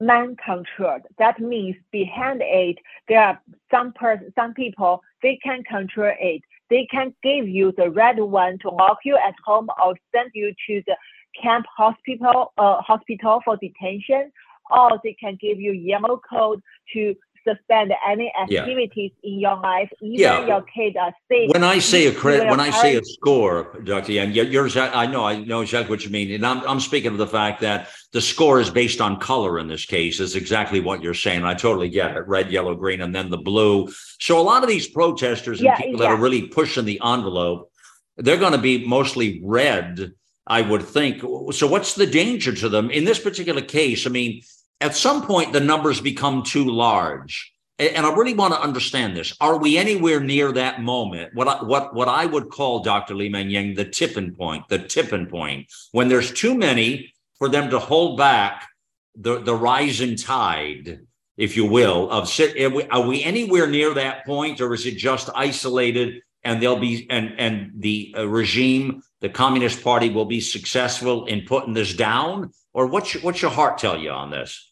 man-controlled. 0.00 1.02
That 1.18 1.40
means 1.40 1.76
behind 1.92 2.40
it, 2.42 2.78
there 3.08 3.22
are 3.22 3.40
some 3.70 3.92
person, 3.92 4.32
some 4.34 4.54
people, 4.54 5.02
they 5.22 5.38
can 5.42 5.62
control 5.64 6.12
it. 6.18 6.42
They 6.70 6.86
can 6.90 7.14
give 7.22 7.48
you 7.48 7.72
the 7.76 7.90
red 7.90 8.18
one 8.18 8.58
to 8.60 8.70
lock 8.70 8.98
you 9.04 9.16
at 9.16 9.34
home 9.44 9.68
or 9.84 9.94
send 10.14 10.30
you 10.34 10.54
to 10.68 10.82
the 10.86 10.96
camp 11.40 11.66
hospital, 11.76 12.52
uh, 12.58 12.80
hospital 12.80 13.40
for 13.44 13.56
detention, 13.56 14.30
or 14.70 15.00
they 15.02 15.14
can 15.14 15.36
give 15.40 15.60
you 15.60 15.72
yellow 15.72 16.20
code 16.28 16.62
to 16.94 17.14
suspend 17.46 17.92
any 18.08 18.32
activities 18.40 19.12
yeah. 19.22 19.30
in 19.30 19.40
your 19.40 19.56
life, 19.60 19.90
even 20.00 20.18
yeah. 20.18 20.46
your 20.46 20.62
kids 20.62 20.96
are 21.00 21.12
safe. 21.30 21.50
When 21.52 21.64
I 21.64 21.78
say 21.78 22.06
a 22.06 22.12
credit, 22.12 22.48
when 22.48 22.60
I 22.60 22.70
say 22.70 22.96
a 22.96 23.04
score, 23.04 23.80
Dr. 23.84 24.12
Yang, 24.12 24.32
you're, 24.32 24.68
I 24.78 25.06
know, 25.06 25.24
I 25.24 25.38
know 25.44 25.60
exactly 25.60 25.90
what 25.90 26.04
you 26.04 26.10
mean. 26.10 26.32
And 26.32 26.46
I'm, 26.46 26.66
I'm 26.66 26.80
speaking 26.80 27.12
of 27.12 27.18
the 27.18 27.26
fact 27.26 27.60
that 27.60 27.88
the 28.12 28.20
score 28.20 28.60
is 28.60 28.70
based 28.70 29.00
on 29.00 29.18
color 29.18 29.58
in 29.58 29.68
this 29.68 29.84
case, 29.84 30.20
is 30.20 30.36
exactly 30.36 30.80
what 30.80 31.02
you're 31.02 31.14
saying. 31.14 31.44
I 31.44 31.54
totally 31.54 31.88
get 31.88 32.16
it. 32.16 32.26
Red, 32.26 32.50
yellow, 32.50 32.74
green, 32.74 33.00
and 33.00 33.14
then 33.14 33.30
the 33.30 33.38
blue. 33.38 33.88
So 34.18 34.38
a 34.38 34.42
lot 34.42 34.62
of 34.62 34.68
these 34.68 34.88
protesters 34.88 35.60
and 35.60 35.66
yeah, 35.66 35.76
people 35.76 36.00
that 36.00 36.10
are 36.10 36.16
really 36.16 36.48
pushing 36.48 36.84
the 36.84 37.00
envelope, 37.04 37.70
they're 38.16 38.36
going 38.36 38.52
to 38.52 38.58
be 38.58 38.86
mostly 38.86 39.40
red, 39.44 40.12
I 40.46 40.62
would 40.62 40.82
think. 40.82 41.20
So 41.52 41.66
what's 41.66 41.94
the 41.94 42.06
danger 42.06 42.54
to 42.54 42.68
them 42.68 42.90
in 42.90 43.04
this 43.04 43.18
particular 43.18 43.62
case? 43.62 44.06
I 44.06 44.10
mean, 44.10 44.42
at 44.80 44.96
some 44.96 45.26
point 45.26 45.52
the 45.52 45.60
numbers 45.60 46.00
become 46.00 46.42
too 46.42 46.64
large 46.64 47.52
and 47.80 48.04
I 48.04 48.12
really 48.12 48.34
want 48.34 48.52
to 48.52 48.60
understand 48.60 49.16
this. 49.16 49.34
Are 49.40 49.56
we 49.56 49.78
anywhere 49.78 50.20
near 50.20 50.52
that 50.52 50.82
moment? 50.82 51.34
What 51.34 51.48
I, 51.48 51.64
what 51.64 51.94
what 51.94 52.08
I 52.08 52.26
would 52.26 52.50
call, 52.50 52.80
Dr. 52.80 53.14
Li 53.14 53.30
Mengyang, 53.30 53.74
the 53.74 53.86
tipping 53.86 54.34
point, 54.34 54.68
the 54.68 54.78
tipping 54.78 55.26
point, 55.26 55.72
when 55.92 56.08
there's 56.08 56.30
too 56.30 56.54
many 56.54 57.14
for 57.38 57.48
them 57.48 57.70
to 57.70 57.78
hold 57.78 58.18
back 58.18 58.68
the 59.14 59.40
the 59.40 59.54
rising 59.54 60.16
tide, 60.16 61.00
if 61.38 61.56
you 61.56 61.64
will, 61.64 62.10
of 62.10 62.28
sit. 62.28 62.60
Are 62.60 62.68
we, 62.68 62.84
are 62.84 63.06
we 63.06 63.24
anywhere 63.24 63.66
near 63.66 63.94
that 63.94 64.26
point, 64.26 64.60
or 64.60 64.74
is 64.74 64.84
it 64.84 64.96
just 64.96 65.30
isolated? 65.34 66.20
And 66.44 66.62
they'll 66.62 66.78
be 66.78 67.06
and 67.08 67.34
and 67.38 67.72
the 67.78 68.14
uh, 68.16 68.28
regime, 68.28 69.02
the 69.20 69.30
Communist 69.30 69.82
Party, 69.82 70.10
will 70.10 70.26
be 70.26 70.40
successful 70.40 71.24
in 71.26 71.46
putting 71.46 71.72
this 71.72 71.94
down. 71.94 72.52
Or 72.72 72.86
what's 72.86 73.14
your, 73.14 73.22
what's 73.22 73.42
your 73.42 73.50
heart 73.50 73.78
tell 73.78 73.98
you 73.98 74.10
on 74.10 74.30
this? 74.30 74.69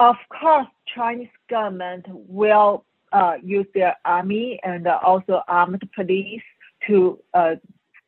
Of 0.00 0.16
course, 0.30 0.66
Chinese 0.94 1.28
government 1.50 2.06
will 2.08 2.86
uh, 3.12 3.34
use 3.42 3.66
their 3.74 3.96
army 4.06 4.58
and 4.64 4.86
also 4.86 5.42
armed 5.46 5.82
police 5.94 6.40
to 6.86 7.18
uh, 7.34 7.56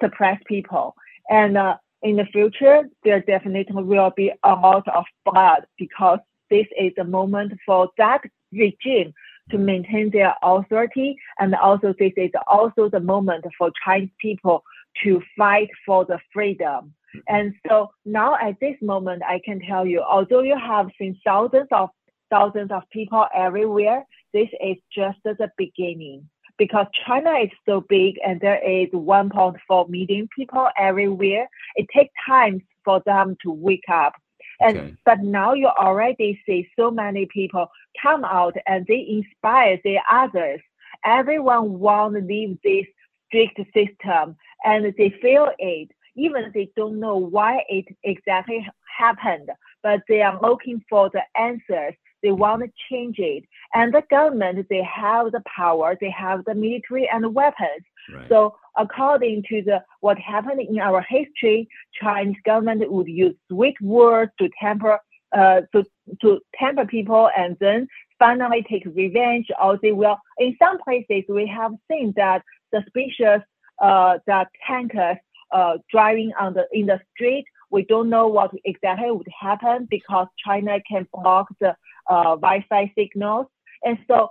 suppress 0.02 0.40
people. 0.46 0.96
And 1.28 1.58
uh, 1.58 1.76
in 2.02 2.16
the 2.16 2.24
future, 2.24 2.88
there 3.04 3.20
definitely 3.20 3.82
will 3.82 4.10
be 4.16 4.32
a 4.42 4.54
lot 4.54 4.88
of 4.88 5.04
blood 5.26 5.66
because 5.78 6.20
this 6.48 6.66
is 6.80 6.92
a 6.98 7.04
moment 7.04 7.52
for 7.66 7.90
that 7.98 8.22
regime 8.52 9.12
to 9.50 9.58
maintain 9.58 10.08
their 10.10 10.34
authority. 10.42 11.18
And 11.40 11.54
also, 11.56 11.92
this 11.98 12.12
is 12.16 12.30
also 12.46 12.88
the 12.88 13.00
moment 13.00 13.44
for 13.58 13.70
Chinese 13.84 14.08
people 14.18 14.64
to 15.04 15.22
fight 15.36 15.68
for 15.86 16.04
the 16.04 16.18
freedom. 16.32 16.94
Mm-hmm. 17.14 17.18
And 17.28 17.54
so 17.68 17.90
now 18.04 18.36
at 18.36 18.58
this 18.60 18.76
moment, 18.80 19.22
I 19.26 19.40
can 19.44 19.60
tell 19.60 19.86
you, 19.86 20.02
although 20.02 20.42
you 20.42 20.58
have 20.58 20.88
seen 20.98 21.18
thousands 21.24 21.68
of 21.70 21.90
thousands 22.30 22.70
of 22.70 22.82
people 22.90 23.26
everywhere, 23.34 24.04
this 24.32 24.48
is 24.64 24.76
just 24.94 25.18
the 25.24 25.50
beginning. 25.58 26.28
Because 26.58 26.86
China 27.06 27.32
is 27.32 27.50
so 27.68 27.84
big 27.88 28.14
and 28.24 28.40
there 28.40 28.62
is 28.62 28.88
1.4 28.90 29.88
million 29.88 30.28
people 30.36 30.68
everywhere, 30.78 31.48
it 31.76 31.86
takes 31.94 32.12
time 32.26 32.62
for 32.84 33.02
them 33.04 33.36
to 33.42 33.50
wake 33.50 33.88
up. 33.90 34.14
And 34.60 34.78
okay. 34.78 34.94
but 35.04 35.20
now 35.20 35.54
you 35.54 35.66
already 35.66 36.40
see 36.46 36.68
so 36.78 36.90
many 36.90 37.26
people 37.26 37.66
come 38.00 38.24
out 38.24 38.54
and 38.66 38.86
they 38.86 39.06
inspire 39.08 39.78
the 39.82 39.98
others. 40.10 40.60
Everyone 41.04 41.78
want 41.78 42.14
to 42.14 42.20
leave 42.20 42.58
this 42.62 42.86
strict 43.26 43.58
system 43.74 44.36
and 44.64 44.94
they 44.96 45.10
feel 45.20 45.48
it 45.58 45.90
even 46.14 46.50
they 46.54 46.70
don't 46.76 47.00
know 47.00 47.16
why 47.16 47.62
it 47.68 47.86
exactly 48.04 48.66
happened, 48.98 49.48
but 49.82 50.02
they 50.08 50.22
are 50.22 50.38
looking 50.40 50.84
for 50.88 51.10
the 51.10 51.22
answers. 51.40 51.94
They 52.22 52.30
want 52.30 52.62
to 52.62 52.70
change 52.90 53.18
it. 53.18 53.44
And 53.74 53.92
the 53.92 54.02
government, 54.08 54.66
they 54.68 54.82
have 54.82 55.32
the 55.32 55.42
power, 55.56 55.96
they 56.00 56.10
have 56.10 56.44
the 56.44 56.54
military 56.54 57.08
and 57.08 57.24
the 57.24 57.28
weapons. 57.28 57.82
Right. 58.14 58.28
So 58.28 58.54
according 58.76 59.44
to 59.48 59.62
the 59.62 59.82
what 60.00 60.18
happened 60.18 60.60
in 60.60 60.78
our 60.78 61.04
history, 61.08 61.68
Chinese 62.00 62.36
government 62.44 62.90
would 62.90 63.08
use 63.08 63.34
sweet 63.48 63.80
words 63.80 64.32
to 64.38 64.48
temper 64.60 65.00
uh, 65.32 65.62
to 65.72 65.84
to 66.20 66.40
temper 66.58 66.84
people 66.84 67.30
and 67.36 67.56
then 67.58 67.88
finally 68.18 68.64
take 68.68 68.84
revenge 68.94 69.46
or 69.60 69.78
they 69.82 69.92
will 69.92 70.18
in 70.38 70.54
some 70.62 70.78
places 70.82 71.24
we 71.28 71.46
have 71.46 71.72
seen 71.90 72.12
that 72.16 72.42
suspicious 72.72 73.42
uh, 73.82 74.18
that 74.26 74.48
tankers 74.66 75.18
uh, 75.52 75.76
driving 75.90 76.32
on 76.40 76.54
the 76.54 76.66
in 76.72 76.86
the 76.86 77.00
street. 77.14 77.44
We 77.70 77.84
don't 77.84 78.08
know 78.08 78.28
what 78.28 78.50
exactly 78.64 79.10
would 79.10 79.28
happen 79.38 79.86
because 79.90 80.28
China 80.44 80.78
can 80.88 81.06
block 81.12 81.48
the 81.60 81.74
uh, 82.08 82.36
Wi-Fi 82.36 82.92
signals. 82.96 83.46
And 83.84 83.98
so, 84.08 84.28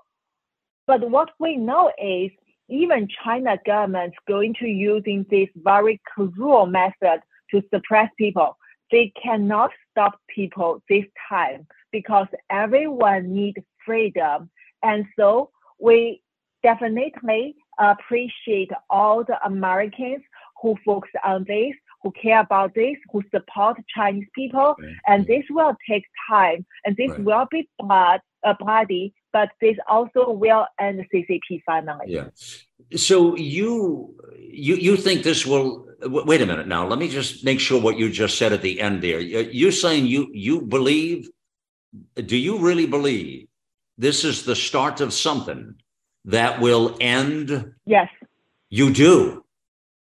but 0.88 1.10
what 1.10 1.31
we 1.39 1.58
know 1.58 1.91
is 2.01 2.31
even 2.70 3.08
China 3.24 3.58
government 3.65 4.13
going 4.27 4.55
to 4.60 4.67
using 4.67 5.25
this 5.29 5.50
very 5.55 6.00
cruel 6.05 6.65
method 6.65 7.20
to 7.51 7.62
suppress 7.74 8.10
people. 8.17 8.58
They 8.91 9.12
cannot 9.22 9.72
stop 9.89 10.20
people 10.34 10.81
this 10.89 11.05
time 11.29 11.67
because 11.91 12.27
everyone 12.50 13.34
needs 13.34 13.58
freedom. 13.86 14.50
And 14.84 15.05
so 15.17 15.51
we 15.79 16.22
definitely 16.63 17.55
appreciate 17.80 18.72
all 18.90 19.24
the 19.24 19.38
Americans 19.46 20.22
who 20.62 20.75
focus 20.86 21.12
on 21.24 21.46
this, 21.48 21.74
who 22.04 22.12
care 22.12 22.40
about 22.40 22.74
this, 22.75 22.96
who 23.12 23.22
support 23.34 23.78
Chinese 23.96 24.28
people, 24.36 24.75
and 25.08 25.25
this 25.28 25.44
will 25.50 25.75
take 25.90 26.04
time, 26.30 26.66
and 26.86 26.96
this 26.98 27.10
right. 27.12 27.24
will 27.24 27.48
be 27.50 27.70
blood, 27.80 28.22
uh, 28.44 28.54
bloody, 28.60 29.13
but 29.34 29.50
this 29.62 29.78
also 29.88 30.32
will 30.32 30.66
end 30.80 31.06
CCP 31.13 31.62
finally. 31.66 32.06
Yeah. 32.08 32.28
So 32.96 33.36
you 33.38 34.16
you 34.38 34.75
you 34.75 34.98
think 34.98 35.24
this 35.24 35.46
will? 35.46 35.88
Wait 36.04 36.42
a 36.42 36.46
minute 36.46 36.68
now. 36.68 36.88
Let 36.88 36.98
me 36.98 37.08
just 37.08 37.46
make 37.46 37.60
sure 37.60 37.80
what 37.80 37.98
you 37.98 38.10
just 38.10 38.38
said 38.38 38.54
at 38.54 38.63
the 38.63 38.82
end 38.82 39.04
there. 39.04 39.20
You're 39.20 39.72
saying 39.72 40.08
you 40.08 40.30
you 40.34 40.62
believe? 40.62 41.30
Do 42.16 42.38
you 42.38 42.58
really 42.58 42.88
believe 42.88 43.48
this 43.98 44.24
is 44.24 44.44
the 44.44 44.56
start 44.56 45.01
of 45.01 45.13
something 45.13 45.75
that 46.25 46.60
will 46.60 46.98
end? 47.00 47.74
Yes. 47.86 48.10
You 48.70 48.92
do. 48.92 49.44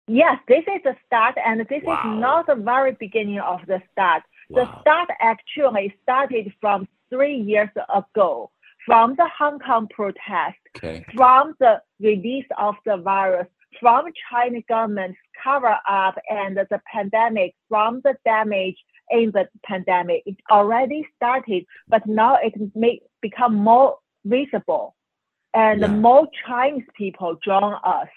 Yes, 0.07 0.39
this 0.49 0.65
is 0.67 0.83
the 0.83 0.97
start, 1.07 1.37
and 1.45 1.61
this 1.69 1.83
wow. 1.85 2.01
is 2.01 2.21
not 2.21 2.47
the 2.47 2.57
very 2.57 2.97
beginning 2.99 3.39
of 3.39 3.61
the 3.67 3.81
start. 3.93 4.25
Wow. 4.49 4.65
The 4.65 4.81
start 4.81 5.09
actually 5.21 5.95
started 6.03 6.53
from 6.61 6.89
three 7.11 7.37
years 7.37 7.71
ago 7.95 8.51
from 8.87 9.15
the 9.17 9.29
Hong 9.39 9.59
Kong 9.59 9.89
protest, 9.89 10.59
Okay. 10.77 11.05
from 11.15 11.55
the 11.61 11.81
release 12.01 12.47
of 12.59 12.75
the 12.85 12.97
virus, 12.97 13.47
from 13.79 14.07
China 14.31 14.61
government's 14.69 15.19
cover 15.43 15.77
up 15.89 16.17
and 16.29 16.57
the 16.57 16.81
pandemic, 16.93 17.55
from 17.69 18.01
the 18.03 18.17
damage 18.25 18.77
in 19.11 19.31
the 19.33 19.49
pandemic. 19.65 20.23
It 20.27 20.37
already 20.51 21.07
started, 21.17 21.65
but 21.89 22.07
now 22.07 22.37
it 22.43 22.55
may 22.75 23.01
become 23.21 23.55
more 23.55 23.99
visible 24.25 24.97
and 25.55 25.81
Yeah. 25.81 25.89
more 25.89 26.27
Chinese 26.47 26.85
people 26.97 27.37
join 27.45 27.75
us. 27.85 28.09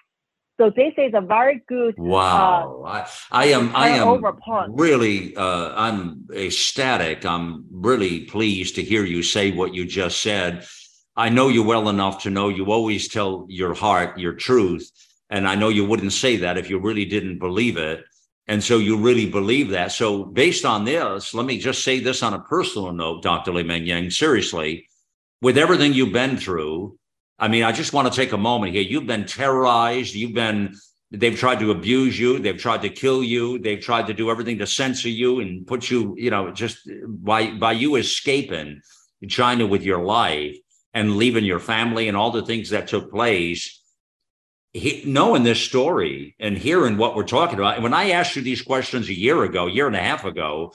So 0.59 0.69
this 0.69 0.93
is 0.97 1.13
a 1.15 1.21
very 1.21 1.63
good 1.67 1.95
Wow. 1.97 2.83
I, 2.85 3.07
I 3.31 3.45
am 3.47 3.75
I 3.75 3.87
am 3.89 4.21
point. 4.45 4.71
really 4.75 5.35
uh 5.35 5.73
I'm 5.75 6.27
ecstatic. 6.33 7.25
I'm 7.25 7.65
really 7.71 8.25
pleased 8.25 8.75
to 8.75 8.83
hear 8.83 9.03
you 9.03 9.23
say 9.23 9.51
what 9.51 9.73
you 9.73 9.85
just 9.85 10.21
said. 10.21 10.65
I 11.15 11.29
know 11.29 11.47
you 11.47 11.63
well 11.63 11.89
enough 11.89 12.21
to 12.23 12.29
know 12.29 12.49
you 12.49 12.71
always 12.71 13.07
tell 13.07 13.45
your 13.49 13.73
heart, 13.73 14.19
your 14.19 14.33
truth. 14.33 14.89
And 15.29 15.47
I 15.47 15.55
know 15.55 15.69
you 15.69 15.85
wouldn't 15.85 16.13
say 16.13 16.37
that 16.37 16.57
if 16.57 16.69
you 16.69 16.77
really 16.79 17.05
didn't 17.05 17.39
believe 17.39 17.77
it. 17.77 18.03
And 18.47 18.63
so 18.63 18.77
you 18.77 18.97
really 18.97 19.27
believe 19.29 19.69
that. 19.69 19.91
So 19.91 20.23
based 20.25 20.65
on 20.65 20.85
this, 20.85 21.33
let 21.33 21.45
me 21.45 21.57
just 21.57 21.83
say 21.83 21.99
this 21.99 22.21
on 22.21 22.33
a 22.33 22.39
personal 22.41 22.91
note, 22.91 23.23
Dr. 23.23 23.53
Li 23.53 23.63
Meng 23.63 23.85
Yang, 23.85 24.11
seriously, 24.11 24.87
with 25.41 25.57
everything 25.57 25.93
you've 25.93 26.13
been 26.13 26.37
through, 26.37 26.97
I 27.39 27.47
mean, 27.47 27.63
I 27.63 27.71
just 27.71 27.93
want 27.93 28.11
to 28.11 28.15
take 28.15 28.31
a 28.31 28.37
moment 28.37 28.73
here. 28.73 28.81
You've 28.81 29.07
been 29.07 29.25
terrorized. 29.25 30.13
You've 30.13 30.33
been, 30.33 30.75
they've 31.11 31.37
tried 31.37 31.59
to 31.59 31.71
abuse 31.71 32.17
you. 32.19 32.39
They've 32.39 32.57
tried 32.57 32.83
to 32.83 32.89
kill 32.89 33.23
you. 33.23 33.59
They've 33.59 33.79
tried 33.79 34.07
to 34.07 34.13
do 34.13 34.29
everything 34.29 34.59
to 34.59 34.67
censor 34.67 35.09
you 35.09 35.39
and 35.39 35.65
put 35.65 35.89
you, 35.89 36.15
you 36.17 36.29
know, 36.29 36.51
just 36.51 36.87
by, 37.07 37.51
by 37.51 37.73
you 37.73 37.95
escaping 37.95 38.81
China 39.27 39.65
with 39.65 39.83
your 39.83 40.03
life 40.03 40.57
and 40.93 41.17
leaving 41.17 41.45
your 41.45 41.59
family 41.59 42.07
and 42.07 42.15
all 42.15 42.31
the 42.31 42.45
things 42.45 42.69
that 42.69 42.87
took 42.87 43.11
place. 43.11 43.81
He, 44.73 45.03
knowing 45.05 45.43
this 45.43 45.59
story 45.61 46.35
and 46.39 46.57
hearing 46.57 46.97
what 46.97 47.15
we're 47.15 47.23
talking 47.23 47.59
about, 47.59 47.75
and 47.75 47.83
when 47.83 47.93
I 47.93 48.11
asked 48.11 48.35
you 48.35 48.41
these 48.41 48.61
questions 48.61 49.07
a 49.07 49.13
year 49.13 49.43
ago, 49.43 49.67
year 49.67 49.87
and 49.87 49.95
a 49.95 49.99
half 49.99 50.25
ago, 50.25 50.73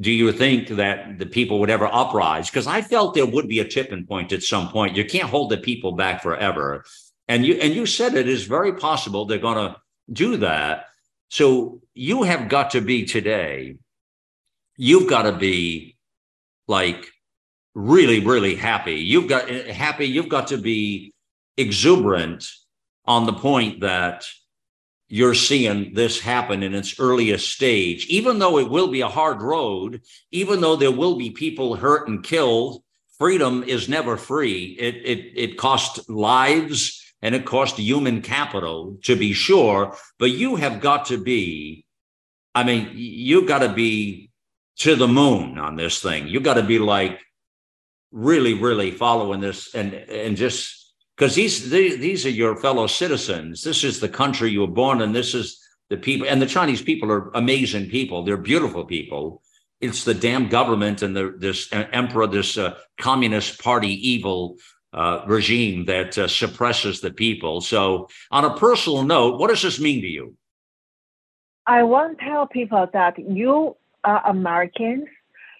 do 0.00 0.10
you 0.10 0.32
think 0.32 0.68
that 0.68 1.18
the 1.18 1.26
people 1.26 1.60
would 1.60 1.70
ever 1.70 1.88
uprise? 1.92 2.48
Because 2.48 2.66
I 2.66 2.80
felt 2.80 3.14
there 3.14 3.26
would 3.26 3.48
be 3.48 3.60
a 3.60 3.68
tipping 3.68 4.06
point 4.06 4.32
at 4.32 4.42
some 4.42 4.68
point. 4.68 4.96
You 4.96 5.04
can't 5.04 5.28
hold 5.28 5.50
the 5.50 5.58
people 5.58 5.92
back 5.92 6.22
forever. 6.22 6.84
And 7.28 7.44
you 7.44 7.54
and 7.54 7.74
you 7.74 7.86
said 7.86 8.14
it 8.14 8.28
is 8.28 8.44
very 8.44 8.72
possible 8.72 9.24
they're 9.24 9.38
going 9.38 9.56
to 9.56 9.76
do 10.12 10.38
that. 10.38 10.86
So 11.28 11.80
you 11.94 12.22
have 12.22 12.48
got 12.48 12.70
to 12.70 12.80
be 12.80 13.04
today. 13.04 13.76
You've 14.76 15.08
got 15.08 15.22
to 15.22 15.32
be 15.32 15.96
like 16.66 17.06
really, 17.74 18.20
really 18.24 18.56
happy. 18.56 18.94
You've 18.94 19.28
got 19.28 19.50
eh, 19.50 19.72
happy. 19.72 20.06
You've 20.06 20.28
got 20.28 20.48
to 20.48 20.56
be 20.56 21.12
exuberant 21.56 22.48
on 23.04 23.26
the 23.26 23.32
point 23.32 23.80
that 23.80 24.24
you're 25.12 25.34
seeing 25.34 25.92
this 25.92 26.20
happen 26.20 26.62
in 26.62 26.72
its 26.72 27.00
earliest 27.00 27.50
stage, 27.50 28.06
even 28.06 28.38
though 28.38 28.58
it 28.58 28.70
will 28.70 28.86
be 28.86 29.00
a 29.00 29.08
hard 29.08 29.42
road, 29.42 30.02
even 30.30 30.60
though 30.60 30.76
there 30.76 30.92
will 30.92 31.16
be 31.16 31.30
people 31.30 31.74
hurt 31.74 32.08
and 32.08 32.22
killed, 32.22 32.80
freedom 33.18 33.64
is 33.64 33.88
never 33.88 34.16
free. 34.16 34.76
It, 34.78 34.94
it, 35.04 35.32
it 35.34 35.58
costs 35.58 36.08
lives 36.08 37.02
and 37.22 37.34
it 37.34 37.44
costs 37.44 37.76
human 37.76 38.22
capital 38.22 38.98
to 39.02 39.16
be 39.16 39.32
sure, 39.32 39.96
but 40.20 40.30
you 40.30 40.54
have 40.54 40.80
got 40.80 41.06
to 41.06 41.18
be, 41.18 41.84
I 42.54 42.62
mean, 42.62 42.92
you've 42.94 43.48
got 43.48 43.58
to 43.58 43.68
be 43.68 44.30
to 44.76 44.94
the 44.94 45.08
moon 45.08 45.58
on 45.58 45.74
this 45.74 46.00
thing. 46.00 46.28
You've 46.28 46.44
got 46.44 46.54
to 46.54 46.62
be 46.62 46.78
like 46.78 47.18
really, 48.12 48.54
really 48.54 48.92
following 48.92 49.40
this 49.40 49.74
and, 49.74 49.92
and 49.92 50.36
just 50.36 50.79
because 51.20 51.34
these 51.34 51.68
these 51.68 52.24
are 52.24 52.30
your 52.30 52.56
fellow 52.56 52.86
citizens. 52.86 53.62
This 53.62 53.84
is 53.84 54.00
the 54.00 54.08
country 54.08 54.50
you 54.50 54.62
were 54.62 54.66
born 54.66 55.02
in. 55.02 55.12
This 55.12 55.34
is 55.34 55.60
the 55.90 55.98
people, 55.98 56.26
and 56.26 56.40
the 56.40 56.46
Chinese 56.46 56.80
people 56.80 57.12
are 57.12 57.30
amazing 57.34 57.90
people. 57.90 58.24
They're 58.24 58.38
beautiful 58.38 58.86
people. 58.86 59.42
It's 59.82 60.04
the 60.04 60.14
damn 60.14 60.48
government 60.48 61.02
and 61.02 61.14
the 61.14 61.34
this 61.36 61.68
emperor, 61.72 62.26
this 62.26 62.56
uh, 62.56 62.78
communist 62.98 63.62
party 63.62 63.92
evil 64.08 64.56
uh, 64.94 65.20
regime 65.26 65.84
that 65.84 66.16
uh, 66.16 66.26
suppresses 66.26 67.02
the 67.02 67.10
people. 67.10 67.60
So, 67.60 68.08
on 68.30 68.46
a 68.46 68.56
personal 68.56 69.02
note, 69.02 69.38
what 69.38 69.50
does 69.50 69.60
this 69.60 69.78
mean 69.78 70.00
to 70.00 70.08
you? 70.08 70.36
I 71.66 71.82
want 71.82 72.18
to 72.18 72.24
tell 72.24 72.46
people 72.46 72.88
that 72.94 73.18
you 73.18 73.76
are 74.04 74.26
Americans. 74.26 75.04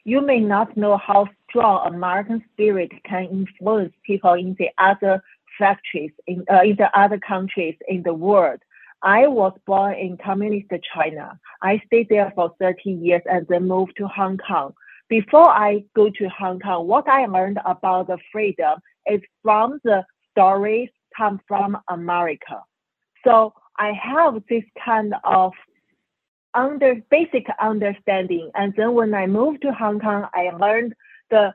You 0.05 0.23
may 0.23 0.41
not 0.41 0.75
know 0.79 0.97
how 0.97 1.29
strong 1.51 1.87
American 1.95 2.43
spirit 2.53 2.91
can 3.05 3.25
influence 3.25 3.93
people 4.07 4.33
in 4.33 4.57
the 4.59 4.71
other 4.79 5.23
factories 5.61 6.11
in, 6.27 6.45
uh, 6.53 6.63
in 6.63 6.77
the 6.77 6.91
other 6.99 7.19
countries 7.19 7.77
in 7.87 8.03
the 8.03 8.15
world. 8.15 8.61
I 9.03 9.29
was 9.29 9.53
born 9.67 9.95
in 9.95 10.19
communist 10.19 10.71
China. 10.95 11.39
I 11.63 11.81
stayed 11.87 12.09
there 12.11 12.33
for 12.35 12.55
30 12.61 12.91
years 12.91 13.23
and 13.31 13.47
then 13.49 13.69
moved 13.69 13.95
to 13.99 14.09
Hong 14.09 14.39
Kong. 14.39 14.75
Before 15.09 15.49
I 15.49 15.85
go 15.95 16.11
to 16.11 16.29
Hong 16.29 16.61
Kong, 16.61 16.87
what 16.87 17.09
I 17.09 17.27
learned 17.27 17.59
about 17.65 18.09
the 18.09 18.19
freedom 18.33 18.79
is 19.07 19.21
from 19.43 19.81
the 19.85 20.05
stories 20.33 20.91
come 21.17 21.41
from 21.49 21.79
America. 21.89 22.63
So 23.25 23.53
I 23.79 23.93
have 23.93 24.43
this 24.49 24.65
kind 24.85 25.15
of 25.25 25.53
under 26.55 26.97
basic 27.11 27.47
understanding. 27.61 28.51
And 28.55 28.75
then 28.77 28.93
when 28.93 29.15
I 29.15 29.27
moved 29.27 29.63
to 29.63 29.73
Hong 29.73 30.01
Kong, 30.01 30.27
I 30.35 30.51
learned 30.51 30.95
the 31.31 31.55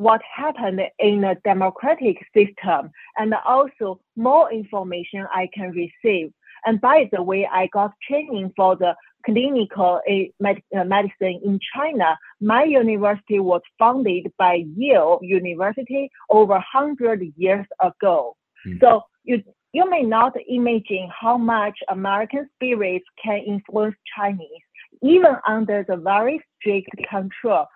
what 0.00 0.22
happened 0.34 0.80
in 0.98 1.24
a 1.24 1.34
democratic 1.44 2.16
system 2.34 2.90
and 3.18 3.34
also 3.44 4.00
more 4.16 4.50
information 4.50 5.26
I 5.30 5.46
can 5.52 5.72
receive. 5.72 6.32
And 6.64 6.80
by 6.80 7.10
the 7.12 7.22
way, 7.22 7.46
I 7.46 7.66
got 7.66 7.92
training 8.08 8.50
for 8.56 8.76
the 8.76 8.94
clinical 9.26 10.00
medicine 10.40 11.40
in 11.44 11.60
China. 11.74 12.18
My 12.40 12.64
university 12.64 13.40
was 13.40 13.60
founded 13.78 14.32
by 14.38 14.64
Yale 14.74 15.18
University 15.20 16.10
over 16.30 16.54
100 16.54 17.22
years 17.36 17.66
ago. 17.82 18.36
Mm. 18.66 18.80
So 18.80 19.02
you, 19.24 19.42
you 19.74 19.90
may 19.90 20.00
not 20.00 20.32
imagine 20.48 21.10
how 21.20 21.36
much 21.36 21.78
American 21.90 22.48
spirits 22.54 23.04
can 23.22 23.40
influence 23.46 23.96
Chinese, 24.16 24.64
even 25.02 25.36
under 25.46 25.84
the 25.86 25.96
very 25.96 26.42
strict 26.58 26.88
control 27.10 27.66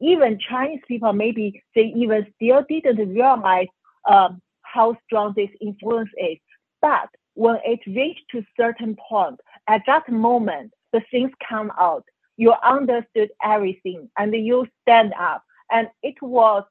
even 0.00 0.38
Chinese 0.38 0.80
people, 0.86 1.12
maybe 1.12 1.62
they 1.74 1.92
even 1.96 2.26
still 2.36 2.64
didn't 2.68 3.08
realize 3.08 3.66
um, 4.08 4.40
how 4.62 4.96
strong 5.04 5.32
this 5.36 5.50
influence 5.60 6.10
is. 6.18 6.38
But 6.80 7.08
when 7.34 7.58
it 7.64 7.80
reached 7.86 8.24
to 8.32 8.42
certain 8.56 8.96
point, 9.08 9.40
at 9.68 9.82
that 9.86 10.08
moment, 10.10 10.72
the 10.92 11.02
things 11.10 11.30
come 11.46 11.72
out. 11.78 12.04
You 12.36 12.54
understood 12.64 13.30
everything 13.44 14.08
and 14.16 14.32
you 14.32 14.66
stand 14.82 15.12
up. 15.18 15.42
And 15.70 15.88
it 16.02 16.14
was 16.22 16.64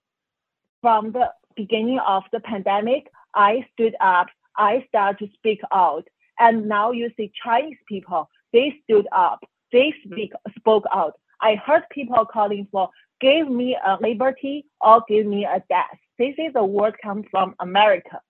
from 0.82 1.12
the 1.12 1.32
beginning 1.56 2.00
of 2.00 2.24
the 2.32 2.40
pandemic, 2.40 3.08
I 3.36 3.66
stood 3.74 3.96
up, 4.00 4.28
I 4.58 4.86
started 4.88 5.26
to 5.26 5.34
speak 5.34 5.60
out. 5.74 6.08
And 6.40 6.68
now 6.68 6.92
you 6.92 7.12
see 7.18 7.32
Chinese 7.44 7.78
people, 7.88 8.30
they 8.54 8.80
stood 8.84 9.08
up, 9.12 9.40
they 9.72 9.94
speak, 10.06 10.32
spoke 10.58 10.86
out. 10.94 11.14
I 11.42 11.56
heard 11.56 11.84
people 11.92 12.26
calling 12.26 12.68
for 12.72 12.90
give 13.22 13.50
me 13.50 13.78
a 13.84 13.98
liberty 14.02 14.66
or 14.82 15.04
give 15.08 15.26
me 15.26 15.46
a 15.46 15.64
death. 15.70 15.98
This 16.18 16.36
is 16.38 16.54
a 16.56 16.66
word 16.66 16.96
come 17.02 17.24
from 17.30 17.56
America. 17.60 18.22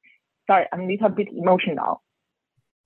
Sorry, 0.48 0.66
I'm 0.72 0.82
a 0.82 0.88
little 0.88 1.10
bit 1.10 1.30
emotional. 1.32 2.02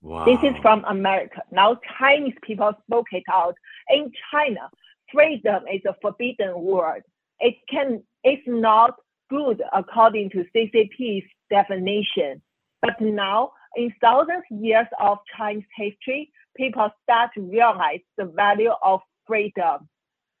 Wow. 0.00 0.24
This 0.24 0.38
is 0.42 0.56
from 0.62 0.84
America. 0.84 1.42
Now 1.50 1.78
Chinese 1.98 2.34
people 2.42 2.72
spoke 2.86 3.06
it 3.12 3.22
out. 3.32 3.54
In 3.88 4.10
China, 4.30 4.68
freedom 5.12 5.62
is 5.72 5.82
a 5.86 5.94
forbidden 6.02 6.60
word. 6.60 7.02
It 7.38 7.54
can 7.70 8.02
it's 8.24 8.42
not 8.46 8.94
good 9.30 9.62
according 9.72 10.30
to 10.30 10.44
CCP's 10.54 11.24
definition. 11.50 12.42
But 12.80 13.00
now, 13.00 13.52
in 13.76 13.94
thousands 14.00 14.42
of 14.50 14.60
years 14.60 14.86
of 15.00 15.18
Chinese 15.36 15.64
history, 15.76 16.32
people 16.56 16.90
start 17.04 17.30
to 17.34 17.40
realize 17.40 18.00
the 18.18 18.24
value 18.24 18.72
of 18.82 19.00
freedom 19.26 19.88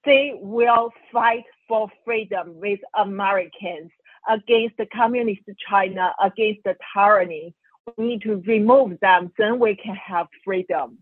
they 0.04 0.32
will 0.40 0.90
fight 1.12 1.44
for 1.68 1.90
freedom 2.04 2.60
with 2.60 2.80
Americans 2.98 3.90
against 4.28 4.76
the 4.76 4.86
communist 4.86 5.42
China, 5.68 6.12
against 6.22 6.62
the 6.64 6.76
tyranny. 6.94 7.54
We 7.96 8.06
need 8.06 8.22
to 8.22 8.42
remove 8.46 9.00
them, 9.00 9.32
then 9.38 9.58
we 9.58 9.74
can 9.76 9.96
have 9.96 10.28
freedom. 10.44 10.98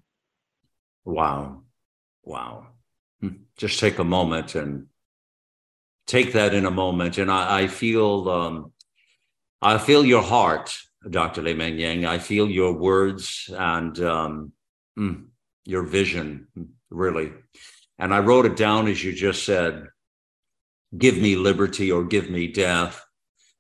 Wow. 1.05 1.63
Wow. 2.23 2.69
Hmm. 3.21 3.29
Just 3.57 3.81
take 3.81 3.99
a 3.99 4.05
moment 4.05 4.55
and 4.55 4.87
take 6.07 6.33
that 6.33 6.55
in 6.55 6.67
a 6.67 6.71
moment. 6.71 7.19
And 7.19 7.31
I, 7.31 7.63
I 7.63 7.67
feel 7.67 8.29
um, 8.29 8.73
I 9.63 9.77
feel 9.79 10.05
your 10.05 10.23
heart, 10.23 10.77
Dr. 11.09 11.43
Li 11.43 11.55
Meng 11.55 11.79
Yang. 11.79 12.07
I 12.07 12.19
feel 12.19 12.49
your 12.49 12.73
words 12.73 13.51
and 13.53 13.99
um, 14.01 14.53
mm, 14.99 15.27
your 15.65 15.83
vision, 15.83 16.49
really. 16.89 17.33
And 18.01 18.13
I 18.15 18.19
wrote 18.19 18.47
it 18.47 18.57
down 18.57 18.89
as 18.89 19.05
you 19.05 19.13
just 19.13 19.45
said 19.45 19.87
give 20.97 21.17
me 21.17 21.37
liberty 21.37 21.93
or 21.93 22.05
give 22.05 22.31
me 22.31 22.49
death. 22.49 23.05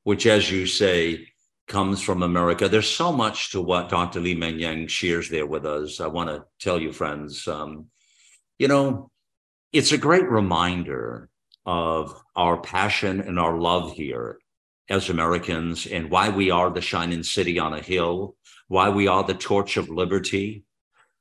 which, 0.03 0.27
as 0.27 0.51
you 0.51 0.67
say, 0.67 1.29
comes 1.69 2.03
from 2.03 2.23
America. 2.23 2.69
There's 2.69 2.89
so 2.89 3.13
much 3.13 3.53
to 3.53 3.61
what 3.61 3.91
Dr. 3.91 4.19
Li 4.21 4.35
Meng 4.35 4.59
Yan 4.59 4.89
shares 4.89 5.29
there 5.29 5.47
with 5.47 5.67
us. 5.67 6.01
I 6.01 6.07
want 6.09 6.31
to 6.31 6.45
tell 6.59 6.81
you, 6.81 6.91
friends, 6.91 7.47
um, 7.47 7.87
you 8.59 8.67
know, 8.67 9.11
it's 9.73 9.93
a 9.93 9.99
great 9.99 10.29
reminder 10.29 11.29
of 11.67 12.21
our 12.35 12.61
passion 12.61 13.21
and 13.21 13.39
our 13.39 13.59
love 13.59 13.93
here 13.93 14.39
as 14.89 15.11
Americans 15.11 15.87
and 15.87 16.11
why 16.11 16.31
we 16.31 16.51
are 16.51 16.71
the 16.71 16.81
shining 16.81 17.23
city 17.23 17.59
on 17.59 17.75
a 17.75 17.81
hill, 17.81 18.37
why 18.67 18.89
we 18.89 19.07
are 19.07 19.23
the 19.23 19.35
torch 19.35 19.77
of 19.77 19.89
liberty, 19.89 20.65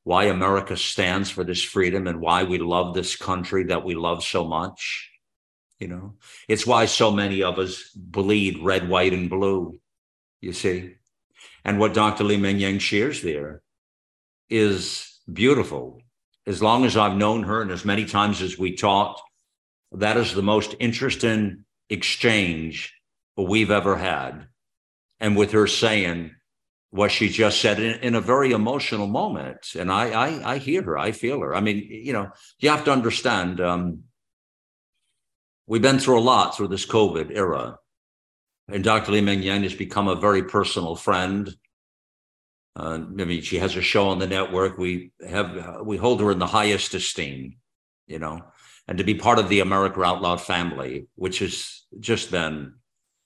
why 0.10 0.24
America 0.24 0.76
stands 0.76 1.30
for 1.30 1.44
this 1.44 1.62
freedom 1.62 2.08
and 2.08 2.20
why 2.20 2.44
we 2.44 2.58
love 2.58 2.96
this 2.96 3.16
country 3.16 3.66
that 3.66 3.86
we 3.86 3.94
love 3.94 4.24
so 4.24 4.44
much. 4.44 5.08
You 5.80 5.88
know, 5.88 6.16
it's 6.48 6.66
why 6.66 6.88
so 6.88 7.12
many 7.12 7.44
of 7.44 7.60
us 7.60 7.92
bleed 7.96 8.58
red, 8.60 8.90
white, 8.90 9.14
and 9.14 9.30
blue, 9.30 9.80
you 10.42 10.52
see. 10.52 10.96
And 11.64 11.80
what 11.80 11.94
Dr. 11.94 12.24
Li 12.24 12.38
Meng 12.38 12.58
Yan 12.58 12.80
shares 12.80 13.22
there 13.22 13.62
is 14.50 15.20
beautiful. 15.32 16.02
As 16.48 16.60
long 16.60 16.86
as 16.86 16.98
I've 16.98 17.16
known 17.16 17.44
her 17.44 17.62
and 17.62 17.70
as 17.70 17.86
many 17.86 18.06
times 18.06 18.42
as 18.42 18.58
we 18.58 18.76
talked, 18.76 19.22
that 19.92 20.18
is 20.18 20.34
the 20.34 20.42
most 20.42 20.74
interesting 20.80 21.66
exchange 21.88 22.96
we've 23.38 23.70
ever 23.70 23.96
had. 23.96 24.48
And 25.20 25.38
with 25.38 25.52
her 25.52 25.68
saying 25.68 26.32
what 26.92 27.12
she 27.12 27.30
just 27.30 27.62
said 27.62 27.80
in, 27.80 28.00
in 28.00 28.16
a 28.16 28.22
very 28.22 28.52
emotional 28.52 29.08
moment. 29.08 29.76
And 29.78 29.92
I, 29.92 30.10
I, 30.10 30.54
I 30.54 30.58
hear 30.58 30.82
her, 30.84 30.98
I 30.98 31.12
feel 31.12 31.40
her. 31.42 31.56
I 31.56 31.62
mean, 31.62 31.88
you 31.90 32.14
know, 32.14 32.32
you 32.60 32.70
have 32.70 32.86
to 32.86 32.92
understand, 32.92 33.62
um, 33.62 34.04
we've 35.68 35.82
been 35.82 36.00
through 36.00 36.20
a 36.20 36.22
lot 36.22 36.56
through 36.56 36.70
this 36.70 36.86
COVID 36.86 37.32
era. 37.36 37.78
And 38.68 38.84
Dr. 38.84 39.12
Li 39.12 39.22
Meng 39.22 39.42
Yan 39.42 39.64
has 39.64 39.74
become 39.74 40.08
a 40.08 40.16
very 40.16 40.44
personal 40.44 40.96
friend. 40.96 41.50
Uh, 42.76 43.00
I 43.20 43.24
mean, 43.26 43.42
she 43.42 43.58
has 43.58 43.76
a 43.76 43.82
show 43.82 44.10
on 44.10 44.20
the 44.20 44.28
network. 44.28 44.78
We 44.78 45.12
have 45.28 45.82
we 45.84 45.98
hold 45.98 46.22
her 46.22 46.32
in 46.32 46.40
the 46.40 46.46
highest 46.46 46.94
esteem, 46.94 47.58
you 48.06 48.20
know, 48.20 48.42
and 48.88 49.00
to 49.00 49.04
be 49.04 49.16
part 49.16 49.40
of 49.40 49.50
the 49.50 49.62
America 49.62 50.04
Out 50.04 50.22
Loud 50.22 50.40
family, 50.40 51.08
which 51.16 51.40
has 51.40 51.84
just 52.00 52.30
been 52.30 52.76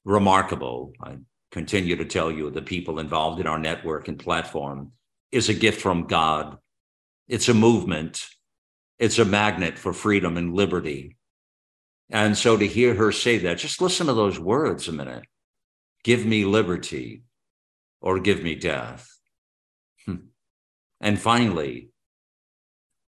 remarkable. 0.06 0.94
I 1.04 1.18
continue 1.54 1.96
to 1.96 2.04
tell 2.04 2.32
you 2.32 2.50
the 2.50 2.64
people 2.64 2.98
involved 2.98 3.40
in 3.40 3.46
our 3.46 3.60
network 3.60 4.08
and 4.08 4.18
platform 4.18 4.92
is 5.32 5.50
a 5.50 5.54
gift 5.54 5.80
from 5.80 6.08
God. 6.08 6.58
It's 7.28 7.48
a 7.48 7.54
movement. 7.54 8.26
It's 8.98 9.20
a 9.20 9.26
magnet 9.26 9.78
for 9.78 9.94
freedom 9.94 10.36
and 10.36 10.56
liberty. 10.56 11.16
And 12.10 12.36
so 12.36 12.58
to 12.58 12.68
hear 12.68 12.96
her 12.96 13.12
say 13.12 13.38
that, 13.38 13.60
just 13.60 13.82
listen 13.82 14.08
to 14.08 14.14
those 14.14 14.40
words 14.40 14.88
a 14.88 14.92
minute. 14.92 15.26
Give 16.04 16.26
me 16.26 16.44
liberty 16.44 17.22
or 18.02 18.20
give 18.20 18.42
me 18.42 18.56
death. 18.56 19.08
Hmm. 20.08 20.26
And 21.00 21.20
finally, 21.20 21.90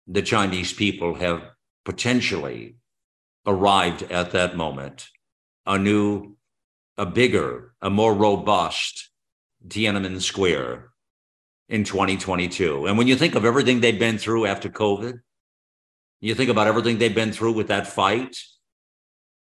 the 0.06 0.22
Chinese 0.22 0.74
people 0.74 1.16
have 1.16 1.44
potentially 1.86 2.76
arrived 3.48 4.04
at 4.04 4.32
that 4.32 4.58
moment, 4.58 5.08
a 5.66 5.78
new 5.80 6.36
a 6.98 7.06
bigger, 7.06 7.74
a 7.82 7.90
more 7.90 8.14
robust 8.14 9.10
Tiananmen 9.68 10.22
Square 10.22 10.90
in 11.70 11.84
2022. 11.84 12.86
And 12.86 12.98
when 12.98 13.08
you 13.08 13.16
think 13.16 13.36
of 13.36 13.46
everything 13.46 13.80
they've 13.80 13.98
been 13.98 14.18
through 14.18 14.46
after 14.46 14.70
COVID, 14.70 15.20
you 16.22 16.36
think 16.36 16.50
about 16.50 16.68
everything 16.68 16.98
they've 16.98 17.14
been 17.14 17.34
through 17.34 17.54
with 17.54 17.68
that 17.68 17.88
fight 17.88 18.38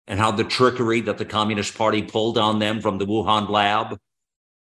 and 0.06 0.18
how 0.18 0.30
the 0.30 0.44
trickery 0.44 1.00
that 1.02 1.18
the 1.18 1.24
Communist 1.24 1.76
Party 1.76 2.02
pulled 2.02 2.38
on 2.38 2.58
them 2.58 2.80
from 2.80 2.98
the 2.98 3.06
Wuhan 3.06 3.48
lab 3.48 3.98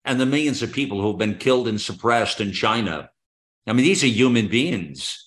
and 0.03 0.19
the 0.19 0.25
millions 0.25 0.63
of 0.63 0.71
people 0.71 1.01
who've 1.01 1.17
been 1.17 1.35
killed 1.35 1.67
and 1.67 1.79
suppressed 1.79 2.41
in 2.41 2.51
China. 2.51 3.09
I 3.67 3.73
mean, 3.73 3.85
these 3.85 4.03
are 4.03 4.07
human 4.07 4.47
beings. 4.47 5.23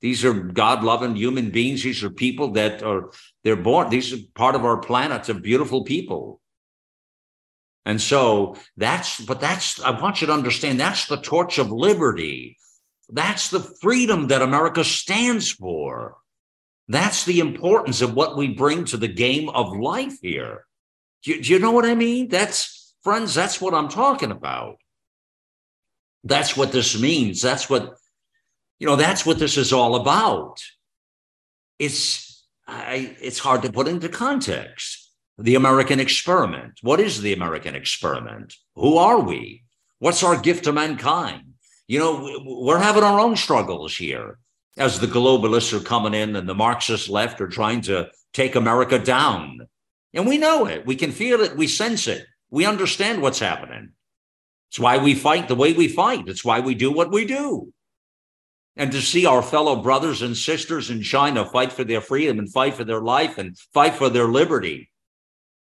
These 0.00 0.24
are 0.24 0.32
God 0.32 0.82
loving 0.82 1.16
human 1.16 1.50
beings. 1.50 1.82
These 1.82 2.02
are 2.02 2.10
people 2.10 2.52
that 2.52 2.82
are, 2.82 3.10
they're 3.44 3.56
born, 3.56 3.90
these 3.90 4.12
are 4.12 4.18
part 4.34 4.54
of 4.54 4.64
our 4.64 4.78
planet 4.78 5.28
of 5.28 5.42
beautiful 5.42 5.84
people. 5.84 6.40
And 7.86 8.00
so 8.00 8.56
that's, 8.76 9.20
but 9.20 9.40
that's, 9.40 9.80
I 9.80 9.98
want 9.98 10.20
you 10.20 10.26
to 10.26 10.32
understand 10.32 10.78
that's 10.78 11.06
the 11.06 11.16
torch 11.16 11.58
of 11.58 11.70
liberty. 11.70 12.58
That's 13.08 13.48
the 13.48 13.60
freedom 13.60 14.28
that 14.28 14.42
America 14.42 14.84
stands 14.84 15.50
for. 15.50 16.16
That's 16.88 17.24
the 17.24 17.40
importance 17.40 18.02
of 18.02 18.14
what 18.14 18.36
we 18.36 18.48
bring 18.48 18.84
to 18.86 18.96
the 18.96 19.08
game 19.08 19.48
of 19.48 19.76
life 19.76 20.18
here. 20.20 20.66
Do 21.22 21.32
you, 21.32 21.42
do 21.42 21.52
you 21.52 21.58
know 21.58 21.70
what 21.70 21.86
I 21.86 21.94
mean? 21.94 22.28
That's, 22.28 22.94
friends, 23.02 23.34
that's 23.34 23.60
what 23.60 23.74
I'm 23.74 23.88
talking 23.88 24.30
about. 24.30 24.76
That's 26.22 26.56
what 26.56 26.72
this 26.72 27.00
means. 27.00 27.40
That's 27.40 27.70
what, 27.70 27.94
you 28.78 28.86
know, 28.86 28.96
that's 28.96 29.24
what 29.24 29.38
this 29.38 29.56
is 29.56 29.72
all 29.72 29.96
about. 29.96 30.60
It's, 31.78 32.44
I, 32.66 33.16
it's 33.20 33.38
hard 33.38 33.62
to 33.62 33.72
put 33.72 33.88
into 33.88 34.08
context 34.08 34.99
the 35.40 35.54
American 35.54 36.00
experiment. 36.00 36.78
What 36.82 37.00
is 37.00 37.22
the 37.22 37.32
American 37.32 37.74
experiment? 37.74 38.54
Who 38.76 38.98
are 38.98 39.20
we? 39.20 39.64
What's 39.98 40.22
our 40.22 40.38
gift 40.38 40.64
to 40.64 40.72
mankind? 40.72 41.54
You 41.88 41.98
know, 41.98 42.40
we're 42.44 42.78
having 42.78 43.02
our 43.02 43.18
own 43.18 43.36
struggles 43.36 43.96
here 43.96 44.38
as 44.76 45.00
the 45.00 45.06
globalists 45.06 45.72
are 45.72 45.84
coming 45.84 46.14
in 46.14 46.36
and 46.36 46.48
the 46.48 46.54
Marxist 46.54 47.08
left 47.08 47.40
are 47.40 47.48
trying 47.48 47.80
to 47.82 48.10
take 48.32 48.54
America 48.54 48.98
down. 48.98 49.66
And 50.12 50.26
we 50.26 50.38
know 50.38 50.66
it. 50.66 50.86
We 50.86 50.94
can 50.94 51.10
feel 51.10 51.40
it. 51.40 51.56
We 51.56 51.66
sense 51.66 52.06
it. 52.06 52.26
We 52.50 52.66
understand 52.66 53.22
what's 53.22 53.38
happening. 53.38 53.92
It's 54.70 54.78
why 54.78 54.98
we 54.98 55.14
fight 55.14 55.48
the 55.48 55.54
way 55.54 55.72
we 55.72 55.88
fight. 55.88 56.28
It's 56.28 56.44
why 56.44 56.60
we 56.60 56.74
do 56.74 56.92
what 56.92 57.10
we 57.10 57.24
do. 57.24 57.72
And 58.76 58.92
to 58.92 59.00
see 59.00 59.26
our 59.26 59.42
fellow 59.42 59.82
brothers 59.82 60.22
and 60.22 60.36
sisters 60.36 60.90
in 60.90 61.02
China 61.02 61.44
fight 61.44 61.72
for 61.72 61.82
their 61.82 62.00
freedom 62.00 62.38
and 62.38 62.52
fight 62.52 62.74
for 62.74 62.84
their 62.84 63.00
life 63.00 63.38
and 63.38 63.58
fight 63.74 63.94
for 63.94 64.08
their 64.08 64.28
liberty 64.28 64.89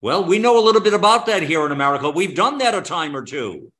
well, 0.04 0.22
we 0.22 0.38
know 0.38 0.58
a 0.58 0.60
little 0.60 0.82
bit 0.82 0.92
about 0.92 1.24
that 1.24 1.42
here 1.42 1.64
in 1.64 1.72
America. 1.72 2.10
We've 2.10 2.34
done 2.34 2.58
that 2.58 2.74
a 2.74 2.82
time 2.82 3.16
or 3.16 3.24
two. 3.24 3.72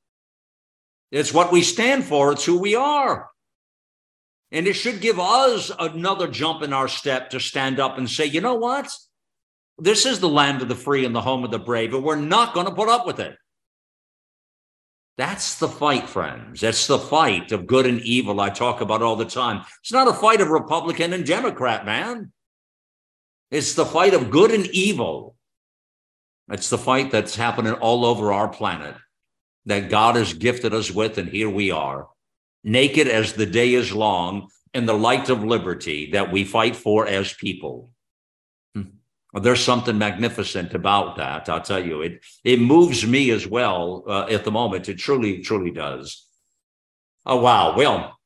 It's 1.13 1.35
what 1.35 1.53
we 1.53 1.61
stand 1.61 2.05
for, 2.05 2.33
it's 2.33 2.47
who 2.47 2.59
we 2.59 2.75
are. 2.75 3.29
And 4.51 4.67
it 4.67 4.73
should 4.73 5.03
give 5.03 5.21
us 5.21 5.71
another 5.79 6.27
jump 6.27 6.63
in 6.63 6.73
our 6.73 6.89
step 6.89 7.29
to 7.31 7.41
stand 7.41 7.79
up 7.79 7.99
and 7.99 8.09
say, 8.09 8.25
you 8.25 8.41
know 8.41 8.55
what? 8.55 8.91
This 9.77 10.07
is 10.07 10.19
the 10.19 10.29
land 10.29 10.63
of 10.63 10.69
the 10.69 10.75
free 10.75 11.05
and 11.05 11.15
the 11.15 11.21
home 11.21 11.45
of 11.45 11.51
the 11.51 11.59
brave, 11.59 11.93
and 11.93 12.03
we're 12.03 12.17
not 12.17 12.55
going 12.55 12.69
to 12.69 12.75
put 12.75 12.89
up 12.89 13.05
with 13.05 13.21
it. 13.21 13.37
That's 15.19 15.59
the 15.59 15.69
fight, 15.69 16.09
friends. 16.09 16.63
That's 16.63 16.87
the 16.87 16.99
fight 16.99 17.53
of 17.53 17.67
good 17.67 17.85
and 17.85 18.01
evil 18.01 18.41
I 18.41 18.49
talk 18.49 18.81
about 18.81 19.03
all 19.03 19.17
the 19.17 19.27
time. 19.27 19.63
It's 19.83 19.93
not 19.93 20.09
a 20.09 20.15
fight 20.15 20.41
of 20.41 20.49
Republican 20.49 21.13
and 21.13 21.27
Democrat, 21.27 21.85
man. 21.85 22.33
It's 23.51 23.75
the 23.75 23.85
fight 23.85 24.15
of 24.15 24.31
good 24.31 24.53
and 24.53 24.67
evil. 24.69 25.34
It's 26.51 26.71
the 26.71 26.79
fight 26.79 27.11
that's 27.11 27.37
happening 27.37 27.73
all 27.75 28.05
over 28.05 28.33
our 28.33 28.49
planet 28.49 28.95
that 29.67 29.91
God 29.91 30.17
has 30.17 30.35
gifted 30.35 30.75
us 30.75 30.91
with. 30.91 31.17
And 31.19 31.29
here 31.29 31.49
we 31.49 31.71
are, 31.71 32.09
naked 32.63 33.09
as 33.09 33.33
the 33.33 33.47
day 33.47 33.75
is 33.75 33.93
long 33.93 34.49
in 34.75 34.87
the 34.87 34.95
light 34.95 35.31
of 35.31 35.45
liberty 35.45 36.11
that 36.13 36.31
we 36.31 36.45
fight 36.45 36.77
for 36.77 37.07
as 37.07 37.33
people. 37.33 37.91
Hmm. 38.75 38.83
There's 39.41 39.63
something 39.63 39.97
magnificent 39.97 40.75
about 40.75 41.17
that. 41.17 41.49
I'll 41.49 41.63
tell 41.63 41.85
you, 41.85 42.03
it 42.03 42.25
it 42.43 42.61
moves 42.61 43.07
me 43.07 43.31
as 43.31 43.47
well 43.47 44.05
uh, 44.07 44.27
at 44.29 44.45
the 44.45 44.51
moment. 44.51 44.89
It 44.89 44.99
truly, 44.99 45.41
truly 45.41 45.71
does. 45.71 46.27
Oh 47.25 47.41
wow! 47.41 47.75
Well, 47.77 48.19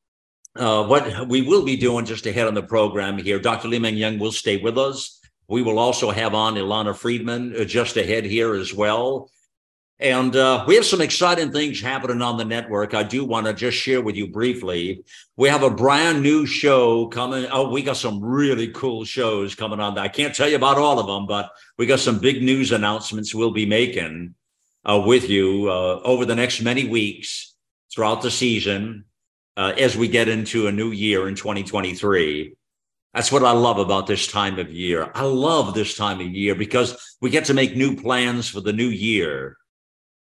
uh, 0.57 0.85
what 0.87 1.29
we 1.29 1.43
will 1.43 1.65
be 1.65 1.77
doing 1.77 2.05
just 2.05 2.27
ahead 2.27 2.49
on 2.49 2.55
the 2.55 2.63
program 2.63 3.19
here, 3.19 3.39
Dr. 3.39 3.69
Li 3.69 3.79
Meng 3.79 3.97
Yan 3.97 4.19
will 4.19 4.33
stay 4.33 4.57
with 4.57 4.77
us. 4.77 5.18
We 5.49 5.63
will 5.63 5.79
also 5.79 6.11
have 6.11 6.35
on 6.35 6.55
Ilana 6.55 6.95
Freedman 6.95 7.55
uh, 7.59 7.65
just 7.65 7.97
ahead 7.97 8.25
here 8.25 8.55
as 8.55 8.75
well. 8.75 9.31
And 10.01 10.37
uh, 10.37 10.65
we 10.69 10.77
have 10.77 10.85
some 10.85 11.01
exciting 11.01 11.51
things 11.51 11.81
happening 11.81 12.23
on 12.23 12.37
the 12.37 12.45
network. 12.45 12.95
I 12.95 13.03
do 13.03 13.25
want 13.25 13.47
to 13.47 13.53
just 13.53 13.77
share 13.77 14.01
with 14.01 14.15
you 14.15 14.29
briefly. 14.29 15.03
We 15.37 15.49
have 15.49 15.65
a 15.65 15.71
brand 15.71 16.23
new 16.23 16.47
show 16.47 17.09
coming. 17.09 17.47
Oh, 17.51 17.71
we 17.71 17.83
got 17.83 17.97
some 17.97 18.23
really 18.23 18.69
cool 18.69 19.05
shows 19.05 19.57
coming 19.57 19.81
on. 19.81 19.99
I 19.99 20.07
can't 20.07 20.35
tell 20.35 20.49
you 20.49 20.55
about 20.55 20.79
all 20.79 21.01
of 21.01 21.07
them, 21.09 21.27
but 21.27 21.51
we 21.79 21.87
got 21.87 21.99
some 21.99 22.21
big 22.21 22.43
news 22.43 22.71
announcements 22.71 23.35
we'll 23.35 23.51
be 23.51 23.67
making 23.67 24.35
uh, 24.89 25.03
with 25.05 25.29
you 25.29 25.69
uh, 25.69 26.01
over 26.05 26.25
the 26.25 26.37
next 26.37 26.61
many 26.61 26.87
weeks 26.87 27.55
throughout 27.93 28.23
the 28.23 28.31
season 28.31 29.05
uh, 29.57 29.73
as 29.77 29.97
we 29.97 30.07
get 30.07 30.29
into 30.29 30.69
a 30.69 30.73
new 30.73 30.93
year 30.93 31.27
in 31.27 31.35
2023. 31.35 32.55
That's 33.19 33.33
what 33.33 33.43
I 33.43 33.51
love 33.51 33.79
about 33.79 34.07
this 34.07 34.29
time 34.29 34.61
of 34.61 34.73
year. 34.73 35.11
I 35.13 35.25
love 35.25 35.75
this 35.75 35.97
time 35.97 36.21
of 36.21 36.29
year 36.29 36.55
because 36.55 37.17
we 37.21 37.31
get 37.31 37.47
to 37.47 37.53
make 37.53 37.75
new 37.75 37.97
plans 37.97 38.49
for 38.49 38.61
the 38.61 38.73
new 38.73 38.87
year 38.87 39.57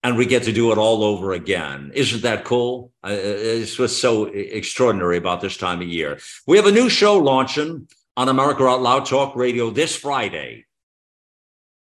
and 0.02 0.16
we 0.16 0.26
get 0.26 0.42
to 0.42 0.52
do 0.52 0.72
it 0.72 0.76
all 0.76 1.04
over 1.04 1.32
again. 1.32 1.92
Isn't 1.94 2.22
that 2.22 2.44
cool? 2.44 2.90
It's 3.04 3.78
what's 3.78 3.96
so 3.96 4.24
extraordinary 4.24 5.18
about 5.18 5.40
this 5.40 5.56
time 5.56 5.80
of 5.80 5.86
year. 5.86 6.18
We 6.48 6.56
have 6.56 6.66
a 6.66 6.72
new 6.72 6.88
show 6.88 7.16
launching 7.16 7.86
on 8.16 8.28
America 8.28 8.64
Out 8.66 8.82
Loud 8.82 9.06
Talk 9.06 9.36
Radio 9.36 9.70
this 9.70 9.94
Friday. 9.94 10.66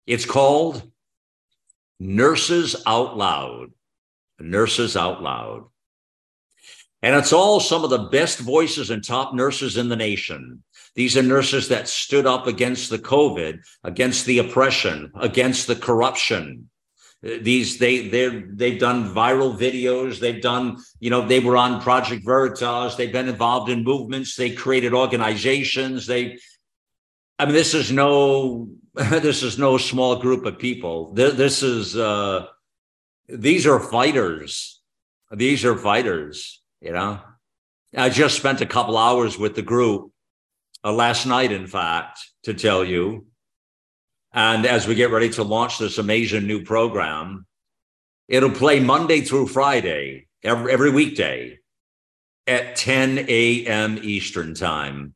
It's 0.07 0.27
called 0.27 0.93
Nurses 1.99 2.77
Out 2.87 3.17
Loud. 3.17 3.71
Nurses 4.39 4.95
Out 4.95 5.23
Loud. 5.23 5.69
And 7.01 7.17
it's 7.17 7.33
all 7.33 7.61
some 7.61 7.85
of 7.85 7.91
the 7.91 8.09
best 8.11 8.41
voices 8.41 8.91
and 8.91 9.03
top 9.03 9.33
nurses 9.33 9.79
in 9.79 9.89
the 9.89 9.97
nation. 9.97 10.65
These 10.99 11.17
are 11.17 11.23
nurses 11.23 11.69
that 11.69 11.87
stood 11.87 12.27
up 12.27 12.49
against 12.49 12.91
the 12.91 12.99
COVID, 12.99 13.61
against 13.85 14.27
the 14.27 14.41
oppression, 14.41 15.13
against 15.15 15.69
the 15.69 15.77
corruption. 15.77 16.71
These 17.23 17.79
they 17.79 18.09
they 18.09 18.27
they've 18.29 18.81
done 18.81 19.15
viral 19.15 19.57
videos. 19.57 20.19
They've 20.19 20.43
done 20.43 20.79
you 20.99 21.11
know 21.11 21.25
they 21.25 21.39
were 21.39 21.57
on 21.57 21.81
Project 21.81 22.25
Veritas. 22.25 22.97
They've 22.97 23.13
been 23.13 23.29
involved 23.29 23.71
in 23.71 23.85
movements. 23.85 24.35
They 24.35 24.51
created 24.51 24.93
organizations. 24.93 26.09
They, 26.09 26.41
I 27.39 27.45
mean, 27.45 27.55
this 27.55 27.75
is 27.75 27.93
no 27.93 28.69
this 28.95 29.45
is 29.45 29.57
no 29.57 29.79
small 29.79 30.17
group 30.17 30.47
of 30.47 30.59
people. 30.59 31.13
This 31.13 31.63
is 31.63 31.97
uh, 31.97 32.47
these 33.29 33.69
are 33.69 33.79
fighters. 33.79 34.81
These 35.31 35.65
are 35.65 35.79
fighters. 35.79 36.61
You 36.81 36.91
know, 36.91 37.21
I 37.97 38.09
just 38.09 38.37
spent 38.37 38.63
a 38.63 38.67
couple 38.67 38.99
hours 38.99 39.39
with 39.39 39.55
the 39.55 39.63
group 39.63 40.11
uh, 40.85 40.93
last 40.93 41.27
night, 41.27 41.53
in 41.53 41.67
fact, 41.67 42.21
to 42.45 42.55
tell 42.55 42.85
you. 42.85 43.27
And 44.33 44.67
as 44.67 44.87
we 44.87 44.95
get 44.95 45.11
ready 45.11 45.31
to 45.31 45.43
launch 45.43 45.79
this 45.79 45.99
amazing 45.99 46.47
new 46.47 46.63
program, 46.65 47.47
it'll 48.29 48.51
play 48.51 48.81
Monday 48.81 49.23
through 49.23 49.49
Friday, 49.49 50.29
every, 50.45 50.73
every 50.73 50.91
weekday 50.91 51.59
at 52.47 52.77
10 52.77 53.27
a.m. 53.29 53.99
Eastern 54.03 54.55
Time 54.55 55.15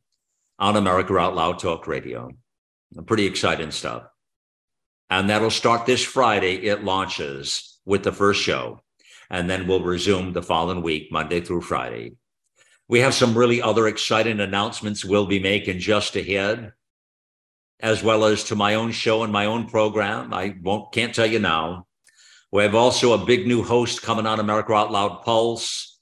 on 0.58 0.76
America 0.76 1.16
Out 1.18 1.34
Loud 1.34 1.58
Talk 1.58 1.86
Radio. 1.86 2.30
Pretty 3.06 3.26
exciting 3.26 3.70
stuff. 3.70 4.04
And 5.10 5.28
that'll 5.28 5.50
start 5.50 5.86
this 5.86 6.04
Friday. 6.04 6.54
It 6.66 6.84
launches 6.84 7.78
with 7.84 8.02
the 8.02 8.12
first 8.12 8.40
show. 8.40 8.80
And 9.30 9.48
then 9.48 9.66
we'll 9.66 9.82
resume 9.82 10.32
the 10.32 10.42
following 10.42 10.82
week, 10.82 11.10
Monday 11.10 11.40
through 11.40 11.62
Friday. 11.62 12.16
We 12.92 13.00
have 13.00 13.14
some 13.14 13.38
really 13.38 13.62
other 13.62 13.88
exciting 13.88 14.38
announcements 14.38 15.02
we'll 15.02 15.24
be 15.24 15.38
making 15.38 15.78
just 15.78 16.14
ahead, 16.14 16.74
as 17.80 18.02
well 18.02 18.26
as 18.26 18.44
to 18.44 18.54
my 18.54 18.74
own 18.74 18.92
show 18.92 19.22
and 19.22 19.32
my 19.32 19.46
own 19.46 19.66
program. 19.66 20.34
I 20.34 20.58
won't 20.60 20.92
can't 20.92 21.14
tell 21.14 21.24
you 21.24 21.38
now. 21.38 21.86
We 22.50 22.64
have 22.64 22.74
also 22.74 23.14
a 23.14 23.24
big 23.24 23.46
new 23.46 23.62
host 23.62 24.02
coming 24.02 24.26
on 24.26 24.40
America 24.40 24.74
Out 24.74 24.92
Loud 24.92 25.22
Pulse 25.22 26.00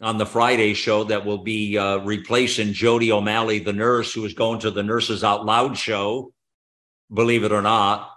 on 0.00 0.18
the 0.18 0.26
Friday 0.26 0.74
show 0.74 1.04
that 1.04 1.24
will 1.24 1.44
be 1.44 1.78
uh, 1.78 1.98
replacing 1.98 2.72
Jody 2.72 3.12
O'Malley, 3.12 3.60
the 3.60 3.72
nurse 3.72 4.12
who 4.12 4.24
is 4.24 4.34
going 4.34 4.58
to 4.62 4.72
the 4.72 4.82
Nurses 4.82 5.22
Out 5.22 5.46
Loud 5.46 5.78
show, 5.78 6.32
believe 7.14 7.44
it 7.44 7.52
or 7.52 7.62
not. 7.62 8.10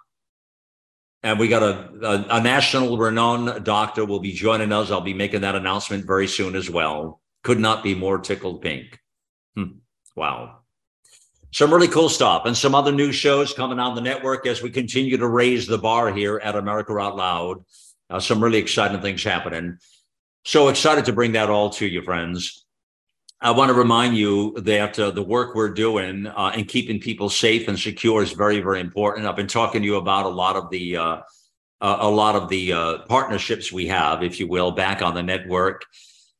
And 1.22 1.38
we 1.38 1.48
got 1.48 1.62
a, 1.62 1.92
a, 2.02 2.26
a 2.40 2.42
national 2.42 2.98
renowned 2.98 3.64
doctor 3.64 4.04
will 4.04 4.20
be 4.20 4.32
joining 4.32 4.72
us. 4.72 4.90
I'll 4.90 5.02
be 5.02 5.14
making 5.14 5.42
that 5.42 5.54
announcement 5.54 6.08
very 6.08 6.28
soon 6.28 6.56
as 6.56 6.72
well. 6.72 7.22
Could 7.46 7.60
not 7.60 7.84
be 7.84 7.94
more 7.94 8.18
tickled 8.18 8.64
pink. 8.64 9.00
Hmm. 9.56 9.78
Wow. 10.16 10.62
Some 11.52 11.72
really 11.72 11.88
cool 11.88 12.10
stuff 12.10 12.48
and 12.48 12.58
some 12.58 12.74
other 12.74 12.92
new 12.92 13.12
shows 13.12 13.54
coming 13.54 13.78
on 13.78 13.94
the 13.94 14.02
network 14.02 14.48
as 14.48 14.64
we 14.64 14.72
continue 14.72 15.16
to 15.16 15.28
raise 15.28 15.68
the 15.68 15.78
bar 15.78 16.12
here 16.12 16.42
at 16.44 16.56
America 16.56 16.98
Out 16.98 17.16
Loud. 17.16 17.64
Uh, 18.10 18.20
some 18.20 18.44
really 18.44 18.58
exciting 18.58 19.00
things 19.00 19.24
happening. 19.24 19.78
So 20.44 20.70
excited 20.70 21.06
to 21.06 21.14
bring 21.14 21.34
that 21.34 21.52
all 21.52 21.70
to 21.70 21.86
you, 21.86 22.02
friends. 22.02 22.66
I 23.40 23.52
want 23.52 23.70
to 23.70 23.76
remind 23.76 24.18
you 24.18 24.56
that 24.62 24.98
uh, 24.98 25.12
the 25.12 25.22
work 25.22 25.54
we're 25.54 25.70
doing 25.70 26.26
uh, 26.26 26.52
in 26.56 26.66
keeping 26.66 27.00
people 27.00 27.30
safe 27.30 27.68
and 27.68 27.78
secure 27.78 28.24
is 28.24 28.32
very, 28.32 28.60
very 28.60 28.80
important. 28.80 29.28
I've 29.28 29.36
been 29.36 29.46
talking 29.46 29.84
to 29.84 29.86
you 29.86 29.98
about 29.98 30.26
a 30.26 30.30
lot 30.30 30.56
of 30.56 30.72
the 30.72 30.98
uh, 30.98 31.22
a 31.80 32.10
lot 32.10 32.36
of 32.36 32.50
the 32.50 32.74
uh, 32.74 32.98
partnerships 33.08 33.72
we 33.72 33.86
have, 33.86 34.24
if 34.24 34.40
you 34.40 34.48
will, 34.48 34.72
back 34.72 35.04
on 35.04 35.14
the 35.14 35.22
network. 35.22 35.86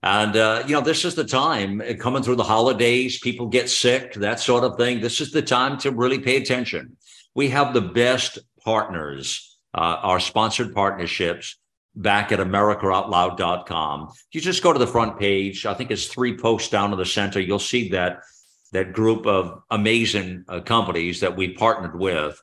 And 0.06 0.38
uh, 0.38 0.64
you 0.68 0.74
know, 0.74 0.82
this 0.82 1.04
is 1.04 1.16
the 1.16 1.26
time 1.26 1.82
uh, 1.82 1.96
coming 2.00 2.24
through 2.24 2.36
the 2.36 2.44
holidays. 2.44 3.20
People 3.20 3.48
get 3.48 3.70
sick, 3.70 4.14
that 4.14 4.40
sort 4.40 4.64
of 4.64 4.78
thing. 4.78 5.02
This 5.02 5.20
is 5.20 5.32
the 5.32 5.42
time 5.42 5.78
to 5.80 5.92
really 5.92 6.20
pay 6.20 6.38
attention. 6.38 6.96
We 7.34 7.50
have 7.50 7.74
the 7.74 7.82
best 7.82 8.40
partners, 8.64 9.58
our 9.74 10.20
sponsored 10.20 10.74
partnerships 10.74 11.58
back 11.96 12.32
at 12.32 12.40
americaoutloud.com. 12.40 14.14
You 14.32 14.42
just 14.42 14.64
go 14.64 14.74
to 14.74 14.80
the 14.80 14.88
front 14.88 15.20
page, 15.20 15.66
I 15.66 15.74
think 15.74 15.92
it's 15.92 16.08
three 16.08 16.38
posts 16.38 16.70
down 16.70 16.92
to 16.92 16.96
the 16.96 17.06
center, 17.06 17.40
you'll 17.40 17.60
see 17.60 17.90
that 17.90 18.22
that 18.72 18.94
group 18.94 19.26
of 19.26 19.62
amazing 19.72 20.44
uh, 20.50 20.60
companies 20.60 21.22
that 21.22 21.36
we 21.36 21.54
partnered 21.54 21.98
with. 21.98 22.42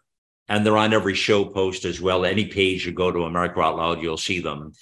And 0.48 0.64
they're 0.64 0.76
on 0.76 0.94
every 0.94 1.14
show 1.14 1.44
post 1.44 1.84
as 1.84 2.00
well. 2.00 2.24
Any 2.24 2.46
page 2.46 2.86
you 2.86 2.92
go 2.92 3.10
to 3.10 3.24
America 3.24 3.60
Out 3.60 3.76
Loud, 3.76 4.02
you'll 4.02 4.16
see 4.16 4.40
them. 4.40 4.72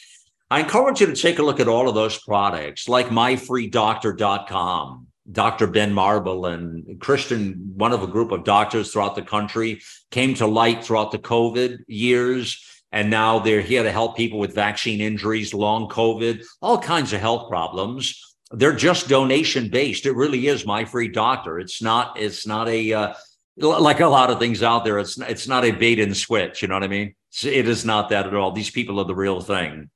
I 0.51 0.61
encourage 0.61 1.01
you 1.01 1.07
to 1.07 1.15
take 1.15 1.39
a 1.39 1.43
look 1.43 1.61
at 1.61 1.69
all 1.69 1.89
of 1.89 1.95
those 1.95 2.19
products, 2.19 2.89
like 2.89 3.09
myfreedoctor.com. 3.09 5.07
Dr. 5.31 5.69
Ben 5.69 5.93
Marble 5.93 6.47
and 6.47 7.01
Christian, 7.01 7.73
one 7.77 7.93
of 7.93 8.03
a 8.03 8.09
group 8.09 8.33
of 8.33 8.43
doctors 8.43 8.93
throughout 8.93 9.15
the 9.15 9.23
country, 9.23 9.81
came 10.11 10.35
to 10.35 10.47
light 10.47 10.83
throughout 10.83 11.13
the 11.13 11.19
COVID 11.19 11.85
years 11.87 12.67
and 12.93 13.11
now 13.11 13.39
they're 13.39 13.61
here 13.61 13.83
to 13.83 13.93
help 13.93 14.17
people 14.17 14.39
with 14.39 14.55
vaccine 14.55 15.01
injuries, 15.01 15.55
long 15.55 15.89
COVID, 15.89 16.45
all 16.61 16.79
kinds 16.79 17.13
of 17.13 17.21
health 17.21 17.49
problems. 17.49 18.21
They're 18.51 18.75
just 18.75 19.09
donation 19.09 19.69
based. 19.69 20.07
It 20.07 20.17
really 20.17 20.49
is 20.49 20.67
my 20.67 20.85
free 20.85 21.09
doctor. 21.09 21.61
It's 21.61 21.81
not. 21.81 22.19
It's 22.19 22.47
not 22.49 22.69
a 22.69 22.93
uh, 22.93 23.15
like 23.57 24.01
a 24.01 24.09
lot 24.09 24.31
of 24.31 24.41
things 24.41 24.65
out 24.65 24.85
there. 24.85 24.99
It's 24.99 25.17
it's 25.21 25.47
not 25.47 25.65
a 25.65 25.71
bait 25.71 26.01
and 26.01 26.17
switch. 26.17 26.63
You 26.63 26.69
know 26.69 26.75
what 26.75 26.83
I 26.83 26.89
mean? 26.89 27.15
It 27.45 27.69
is 27.69 27.85
not 27.85 28.09
that 28.09 28.27
at 28.27 28.35
all. 28.35 28.51
These 28.51 28.73
people 28.73 28.99
are 28.99 29.05
the 29.05 29.15
real 29.15 29.41
thing. 29.41 29.89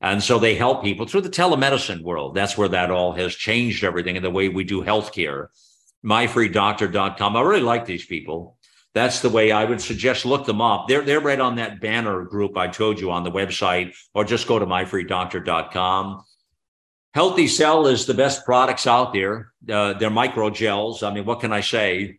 And 0.00 0.22
so 0.22 0.38
they 0.38 0.54
help 0.54 0.84
people 0.84 1.06
through 1.06 1.22
the 1.22 1.28
telemedicine 1.30 2.02
world. 2.02 2.34
That's 2.34 2.56
where 2.56 2.68
that 2.68 2.90
all 2.90 3.12
has 3.12 3.34
changed 3.34 3.82
everything 3.82 4.16
in 4.16 4.22
the 4.22 4.30
way 4.30 4.48
we 4.48 4.64
do 4.64 4.82
healthcare. 4.82 5.48
MyFreeDoctor.com. 6.04 7.36
I 7.36 7.40
really 7.40 7.60
like 7.60 7.84
these 7.84 8.06
people 8.06 8.58
that's 8.94 9.20
the 9.20 9.28
way 9.28 9.52
I 9.52 9.64
would 9.64 9.80
suggest 9.80 10.24
look 10.24 10.46
them 10.46 10.60
up. 10.60 10.88
They're 10.88 11.02
they're 11.02 11.20
right 11.20 11.40
on 11.40 11.56
that 11.56 11.80
banner 11.80 12.24
group 12.24 12.56
I 12.56 12.68
told 12.68 12.98
you 13.00 13.10
on 13.10 13.22
the 13.22 13.30
website, 13.30 13.94
or 14.14 14.24
just 14.24 14.48
go 14.48 14.58
to 14.58 14.66
myfreedoctor.com. 14.66 16.24
Healthy 17.14 17.48
Cell 17.48 17.86
is 17.86 18.06
the 18.06 18.14
best 18.14 18.44
products 18.44 18.86
out 18.86 19.12
there. 19.12 19.52
Uh, 19.68 19.94
they're 19.94 20.10
microgels. 20.10 21.02
I 21.02 21.12
mean, 21.12 21.24
what 21.24 21.40
can 21.40 21.52
I 21.52 21.60
say? 21.60 22.18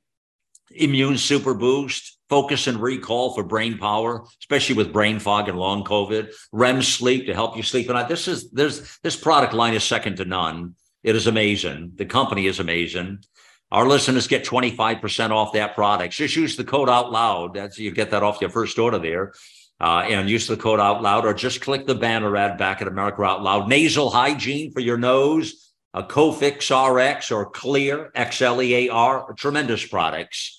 Immune 0.71 1.17
super 1.17 1.53
boost, 1.53 2.18
focus 2.29 2.67
and 2.67 2.81
recall 2.81 3.33
for 3.33 3.43
brain 3.43 3.77
power, 3.77 4.23
especially 4.39 4.75
with 4.75 4.93
brain 4.93 5.19
fog 5.19 5.49
and 5.49 5.57
long 5.57 5.83
COVID. 5.83 6.31
REM 6.51 6.81
sleep 6.81 7.25
to 7.25 7.33
help 7.33 7.57
you 7.57 7.63
sleep 7.63 7.89
at 7.89 7.93
night. 7.93 8.07
This 8.07 8.27
is 8.27 8.51
there's 8.51 8.99
this 9.03 9.15
product 9.15 9.53
line 9.53 9.73
is 9.73 9.83
second 9.83 10.17
to 10.17 10.25
none. 10.25 10.75
It 11.03 11.15
is 11.15 11.27
amazing. 11.27 11.93
The 11.95 12.05
company 12.05 12.45
is 12.45 12.59
amazing. 12.59 13.23
Our 13.71 13.87
listeners 13.87 14.27
get 14.27 14.45
25% 14.45 15.29
off 15.29 15.53
that 15.53 15.75
product. 15.75 16.13
Just 16.13 16.35
use 16.35 16.55
the 16.55 16.63
code 16.63 16.89
out 16.89 17.11
loud. 17.11 17.53
That's 17.53 17.77
you 17.77 17.91
get 17.91 18.11
that 18.11 18.23
off 18.23 18.41
your 18.41 18.49
first 18.49 18.79
order 18.79 18.99
there. 18.99 19.33
Uh, 19.81 20.05
and 20.09 20.29
use 20.29 20.45
the 20.45 20.57
code 20.57 20.79
out 20.79 21.01
loud 21.01 21.25
or 21.25 21.33
just 21.33 21.61
click 21.61 21.87
the 21.87 21.95
banner 21.95 22.35
ad 22.35 22.57
back 22.57 22.81
at 22.81 22.87
America 22.89 23.23
Out 23.23 23.41
Loud. 23.41 23.69
Nasal 23.69 24.09
hygiene 24.09 24.73
for 24.73 24.81
your 24.81 24.97
nose, 24.97 25.71
a 25.93 26.03
Cofix 26.03 26.69
RX 26.69 27.31
or 27.31 27.49
Xlear, 27.53 28.09
X 28.13 28.41
L 28.41 28.61
E 28.61 28.89
A 28.89 28.91
R, 28.91 29.33
tremendous 29.37 29.85
products. 29.85 30.58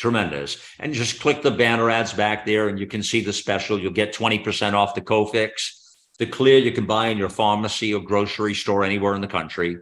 Tremendous. 0.00 0.56
And 0.78 0.94
just 0.94 1.20
click 1.20 1.42
the 1.42 1.50
banner 1.50 1.90
ads 1.90 2.14
back 2.14 2.46
there 2.46 2.68
and 2.68 2.78
you 2.78 2.86
can 2.86 3.02
see 3.02 3.20
the 3.20 3.34
special. 3.34 3.78
You'll 3.78 3.92
get 3.92 4.14
20% 4.14 4.72
off 4.72 4.94
the 4.94 5.02
Cofix. 5.02 5.72
The 6.18 6.24
Xlear 6.24 6.62
you 6.62 6.72
can 6.72 6.86
buy 6.86 7.08
in 7.08 7.18
your 7.18 7.28
pharmacy 7.28 7.92
or 7.92 8.00
grocery 8.00 8.54
store 8.54 8.82
anywhere 8.82 9.14
in 9.14 9.20
the 9.20 9.26
country. 9.26 9.76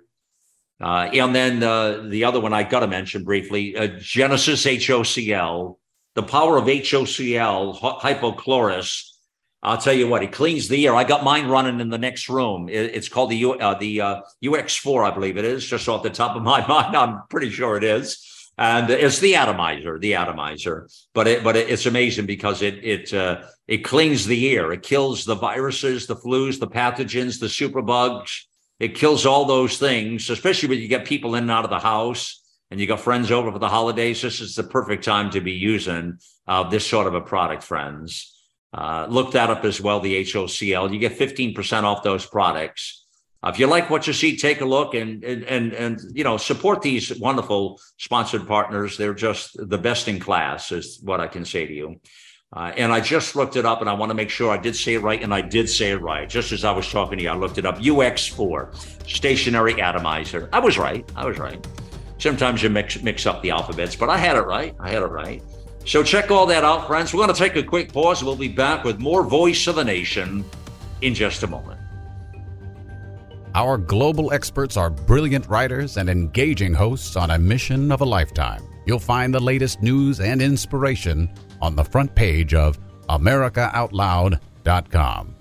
Uh, 0.80 1.08
and 1.12 1.32
then 1.32 1.62
uh, 1.62 2.02
the 2.08 2.24
other 2.24 2.40
one 2.40 2.52
I 2.52 2.64
got 2.64 2.80
to 2.80 2.88
mention 2.88 3.22
briefly 3.22 3.76
uh, 3.76 3.86
Genesis 4.00 4.64
HOCl, 4.64 5.76
the 6.16 6.22
power 6.24 6.56
of 6.56 6.64
HOCl, 6.64 7.78
hypochlorous. 7.78 9.04
I'll 9.62 9.78
tell 9.78 9.94
you 9.94 10.08
what, 10.08 10.24
it 10.24 10.32
cleans 10.32 10.66
the 10.66 10.84
air. 10.88 10.96
I 10.96 11.04
got 11.04 11.22
mine 11.22 11.46
running 11.46 11.78
in 11.78 11.90
the 11.90 11.98
next 11.98 12.28
room. 12.28 12.68
It, 12.68 12.92
it's 12.92 13.08
called 13.08 13.30
the 13.30 13.36
U, 13.36 13.52
uh, 13.52 13.78
the 13.78 13.98
UX4, 14.44 15.04
uh, 15.04 15.12
I 15.12 15.14
believe 15.14 15.36
it 15.36 15.44
is, 15.44 15.64
just 15.64 15.88
off 15.88 16.02
the 16.02 16.10
top 16.10 16.34
of 16.34 16.42
my 16.42 16.66
mind. 16.66 16.96
I'm 16.96 17.22
pretty 17.30 17.50
sure 17.50 17.76
it 17.76 17.84
is. 17.84 18.34
And 18.58 18.90
it's 18.90 19.20
the 19.20 19.36
atomizer, 19.36 19.98
the 19.98 20.14
atomizer. 20.16 20.88
But 21.14 21.28
it, 21.28 21.44
but 21.44 21.56
it's 21.56 21.86
amazing 21.86 22.26
because 22.26 22.60
it 22.60 22.84
it 22.84 23.14
uh, 23.14 23.42
it 23.68 23.78
cleans 23.78 24.26
the 24.26 24.56
air. 24.56 24.72
It 24.72 24.82
kills 24.82 25.24
the 25.24 25.36
viruses, 25.36 26.06
the 26.06 26.16
flus, 26.16 26.58
the 26.58 26.66
pathogens, 26.66 27.38
the 27.38 27.46
superbugs 27.46 28.46
it 28.80 28.94
kills 28.94 29.26
all 29.26 29.44
those 29.44 29.78
things, 29.78 30.30
especially 30.30 30.68
when 30.68 30.78
you 30.78 30.88
get 30.88 31.04
people 31.04 31.34
in 31.34 31.44
and 31.44 31.50
out 31.50 31.64
of 31.64 31.70
the 31.70 31.80
house 31.80 32.42
and 32.70 32.78
you 32.78 32.86
got 32.86 33.00
friends 33.00 33.30
over 33.30 33.50
for 33.50 33.58
the 33.58 33.68
holidays. 33.68 34.22
This 34.22 34.40
is 34.40 34.54
the 34.54 34.62
perfect 34.62 35.04
time 35.04 35.30
to 35.30 35.40
be 35.40 35.52
using 35.52 36.18
uh, 36.46 36.68
this 36.68 36.86
sort 36.86 37.06
of 37.06 37.14
a 37.14 37.20
product, 37.20 37.64
friends. 37.64 38.34
Uh, 38.72 39.06
look 39.08 39.32
that 39.32 39.50
up 39.50 39.64
as 39.64 39.80
well, 39.80 40.00
the 40.00 40.22
HOCL. 40.22 40.92
You 40.92 40.98
get 40.98 41.18
15% 41.18 41.82
off 41.82 42.02
those 42.02 42.26
products. 42.26 43.06
If 43.44 43.58
you 43.60 43.68
like 43.68 43.88
what 43.88 44.06
you 44.06 44.12
see, 44.12 44.36
take 44.36 44.60
a 44.60 44.64
look 44.64 44.94
and, 44.94 45.22
and 45.22 45.44
and 45.44 45.72
and 45.72 46.00
you 46.12 46.24
know 46.24 46.36
support 46.38 46.82
these 46.82 47.16
wonderful 47.20 47.80
sponsored 47.96 48.48
partners. 48.48 48.96
They're 48.96 49.14
just 49.14 49.56
the 49.56 49.78
best 49.78 50.08
in 50.08 50.18
class, 50.18 50.72
is 50.72 50.98
what 51.02 51.20
I 51.20 51.28
can 51.28 51.44
say 51.44 51.64
to 51.66 51.72
you. 51.72 52.00
Uh, 52.50 52.72
and 52.76 52.92
I 52.92 53.00
just 53.00 53.36
looked 53.36 53.56
it 53.56 53.66
up 53.66 53.80
and 53.80 53.90
I 53.90 53.92
want 53.92 54.10
to 54.10 54.14
make 54.14 54.30
sure 54.30 54.50
I 54.50 54.56
did 54.56 54.74
say 54.74 54.94
it 54.94 55.02
right. 55.02 55.22
And 55.22 55.34
I 55.34 55.42
did 55.42 55.68
say 55.68 55.90
it 55.90 56.00
right. 56.00 56.28
Just 56.28 56.50
as 56.50 56.64
I 56.64 56.72
was 56.72 56.90
talking 56.90 57.18
to 57.18 57.24
you, 57.24 57.30
I 57.30 57.36
looked 57.36 57.58
it 57.58 57.66
up 57.66 57.78
UX4, 57.78 59.08
stationary 59.08 59.80
atomizer. 59.80 60.48
I 60.52 60.58
was 60.58 60.78
right. 60.78 61.08
I 61.14 61.26
was 61.26 61.38
right. 61.38 61.64
Sometimes 62.16 62.62
you 62.62 62.70
mix, 62.70 63.00
mix 63.02 63.26
up 63.26 63.42
the 63.42 63.50
alphabets, 63.50 63.94
but 63.94 64.08
I 64.08 64.16
had 64.16 64.36
it 64.36 64.46
right. 64.46 64.74
I 64.80 64.90
had 64.90 65.02
it 65.02 65.06
right. 65.06 65.42
So 65.84 66.02
check 66.02 66.30
all 66.30 66.46
that 66.46 66.64
out, 66.64 66.86
friends. 66.86 67.12
We're 67.12 67.22
going 67.24 67.34
to 67.34 67.38
take 67.38 67.56
a 67.56 67.62
quick 67.62 67.92
pause. 67.92 68.24
We'll 68.24 68.34
be 68.34 68.48
back 68.48 68.82
with 68.82 68.98
more 68.98 69.22
Voice 69.24 69.66
of 69.66 69.76
the 69.76 69.84
Nation 69.84 70.44
in 71.02 71.14
just 71.14 71.42
a 71.42 71.46
moment. 71.46 71.77
Our 73.58 73.76
global 73.76 74.32
experts 74.32 74.76
are 74.76 74.88
brilliant 74.88 75.48
writers 75.48 75.96
and 75.96 76.08
engaging 76.08 76.72
hosts 76.72 77.16
on 77.16 77.32
a 77.32 77.38
mission 77.40 77.90
of 77.90 78.02
a 78.02 78.04
lifetime. 78.04 78.62
You'll 78.86 79.00
find 79.00 79.34
the 79.34 79.40
latest 79.40 79.82
news 79.82 80.20
and 80.20 80.40
inspiration 80.40 81.28
on 81.60 81.74
the 81.74 81.82
front 81.82 82.14
page 82.14 82.54
of 82.54 82.78
AmericaOutloud.com. 83.08 85.34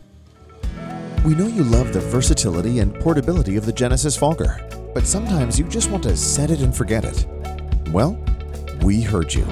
We 1.25 1.36
know 1.36 1.45
you 1.45 1.63
love 1.63 1.93
the 1.93 1.99
versatility 1.99 2.80
and 2.80 2.95
portability 2.95 3.56
of 3.56 3.67
the 3.67 3.71
Genesis 3.71 4.17
Fogger, 4.17 4.67
but 4.95 5.06
sometimes 5.06 5.60
you 5.60 5.65
just 5.65 5.91
want 5.91 6.01
to 6.06 6.17
set 6.17 6.49
it 6.49 6.62
and 6.62 6.75
forget 6.75 7.06
it. 7.06 7.27
Well, 7.91 8.19
we 8.82 8.99
heard 8.99 9.32
you. 9.32 9.45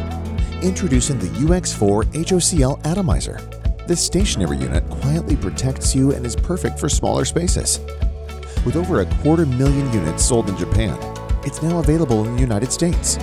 Introducing 0.63 1.19
the 1.19 1.27
UX4 1.27 2.05
HOCL 2.05 2.83
Atomizer. 2.83 3.39
This 3.85 4.03
stationary 4.03 4.57
unit 4.57 4.89
quietly 4.89 5.35
protects 5.35 5.93
you 5.93 6.13
and 6.13 6.25
is 6.25 6.35
perfect 6.35 6.79
for 6.79 6.89
smaller 6.89 7.25
spaces. 7.25 7.79
With 8.65 8.75
over 8.75 9.01
a 9.01 9.05
quarter 9.21 9.45
million 9.45 9.91
units 9.93 10.25
sold 10.25 10.49
in 10.49 10.57
Japan, 10.57 10.97
it's 11.45 11.61
now 11.61 11.77
available 11.77 12.25
in 12.25 12.33
the 12.33 12.41
United 12.41 12.71
States. 12.71 13.17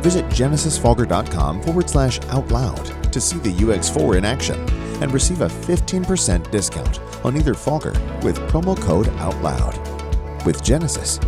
Visit 0.00 0.24
genesisfogger.com 0.26 1.62
forward 1.62 1.90
slash 1.90 2.20
out 2.28 2.48
loud 2.48 3.12
to 3.12 3.20
see 3.20 3.38
the 3.38 3.50
UX4 3.50 4.18
in 4.18 4.24
action 4.24 4.58
and 5.02 5.12
receive 5.12 5.40
a 5.40 5.48
15% 5.48 6.50
discount 6.52 7.00
on 7.24 7.36
either 7.36 7.54
Fogger 7.54 7.92
with 8.22 8.38
promo 8.48 8.80
code 8.80 9.08
OUTLOUD. 9.08 10.46
With 10.46 10.62
Genesis, 10.62 11.18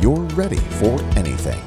you're 0.00 0.24
ready 0.34 0.56
for 0.56 0.98
anything. 1.16 1.60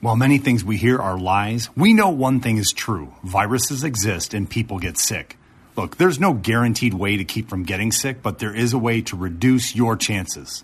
While 0.00 0.16
many 0.16 0.38
things 0.38 0.64
we 0.64 0.76
hear 0.76 0.98
are 0.98 1.18
lies, 1.18 1.70
we 1.76 1.94
know 1.94 2.10
one 2.10 2.40
thing 2.40 2.58
is 2.58 2.72
true 2.72 3.14
viruses 3.22 3.84
exist 3.84 4.34
and 4.34 4.50
people 4.50 4.78
get 4.78 4.98
sick. 4.98 5.38
Look, 5.80 5.96
there's 5.96 6.20
no 6.20 6.34
guaranteed 6.34 6.92
way 6.92 7.16
to 7.16 7.24
keep 7.24 7.48
from 7.48 7.62
getting 7.62 7.90
sick, 7.90 8.22
but 8.22 8.38
there 8.38 8.54
is 8.54 8.74
a 8.74 8.78
way 8.78 9.00
to 9.00 9.16
reduce 9.16 9.74
your 9.74 9.96
chances. 9.96 10.62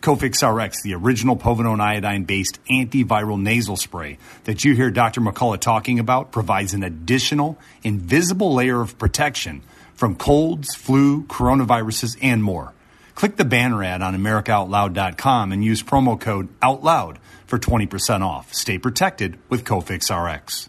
Cofix 0.00 0.48
RX, 0.48 0.80
the 0.84 0.94
original 0.94 1.36
povidone 1.36 1.80
iodine 1.80 2.22
based 2.22 2.60
antiviral 2.70 3.42
nasal 3.42 3.76
spray 3.76 4.16
that 4.44 4.64
you 4.64 4.76
hear 4.76 4.92
Dr. 4.92 5.20
McCullough 5.20 5.58
talking 5.58 5.98
about, 5.98 6.30
provides 6.30 6.72
an 6.72 6.84
additional 6.84 7.58
invisible 7.82 8.54
layer 8.54 8.80
of 8.80 8.96
protection 8.96 9.62
from 9.96 10.14
colds, 10.14 10.76
flu, 10.76 11.24
coronaviruses, 11.24 12.16
and 12.22 12.40
more. 12.40 12.74
Click 13.16 13.34
the 13.34 13.44
banner 13.44 13.82
ad 13.82 14.02
on 14.02 14.14
AmericaOutloud.com 14.14 15.50
and 15.50 15.64
use 15.64 15.82
promo 15.82 16.20
code 16.20 16.48
OUTLOUD 16.62 17.18
for 17.48 17.58
20% 17.58 18.20
off. 18.20 18.54
Stay 18.54 18.78
protected 18.78 19.36
with 19.48 19.64
Cofix 19.64 20.14
RX. 20.14 20.68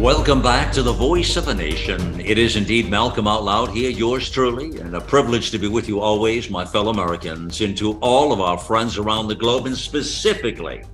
Welcome 0.00 0.40
back 0.40 0.72
to 0.72 0.82
the 0.82 0.94
Voice 0.94 1.36
of 1.36 1.48
a 1.48 1.54
Nation. 1.54 2.22
It 2.22 2.38
is 2.38 2.56
indeed 2.56 2.88
Malcolm 2.88 3.28
Out 3.28 3.44
Loud 3.44 3.68
here, 3.68 3.90
yours 3.90 4.30
truly, 4.30 4.78
and 4.80 4.96
a 4.96 5.00
privilege 5.02 5.50
to 5.50 5.58
be 5.58 5.68
with 5.68 5.88
you 5.88 6.00
always, 6.00 6.48
my 6.48 6.64
fellow 6.64 6.90
Americans, 6.90 7.60
and 7.60 7.76
to 7.76 7.98
all 7.98 8.32
of 8.32 8.40
our 8.40 8.56
friends 8.56 8.96
around 8.96 9.28
the 9.28 9.34
globe. 9.34 9.66
And 9.66 9.76
specifically, 9.76 10.84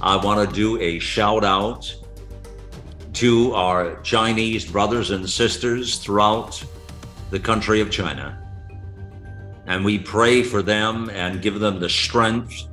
I 0.00 0.16
want 0.16 0.48
to 0.48 0.56
do 0.56 0.80
a 0.80 0.98
shout 0.98 1.44
out 1.44 1.94
to 3.12 3.52
our 3.52 4.00
Chinese 4.00 4.64
brothers 4.64 5.10
and 5.10 5.28
sisters 5.28 5.98
throughout 5.98 6.64
the 7.28 7.38
country 7.38 7.82
of 7.82 7.90
China. 7.90 8.42
And 9.66 9.84
we 9.84 9.98
pray 9.98 10.42
for 10.42 10.62
them 10.62 11.10
and 11.10 11.42
give 11.42 11.60
them 11.60 11.78
the 11.78 11.90
strength 11.90 12.68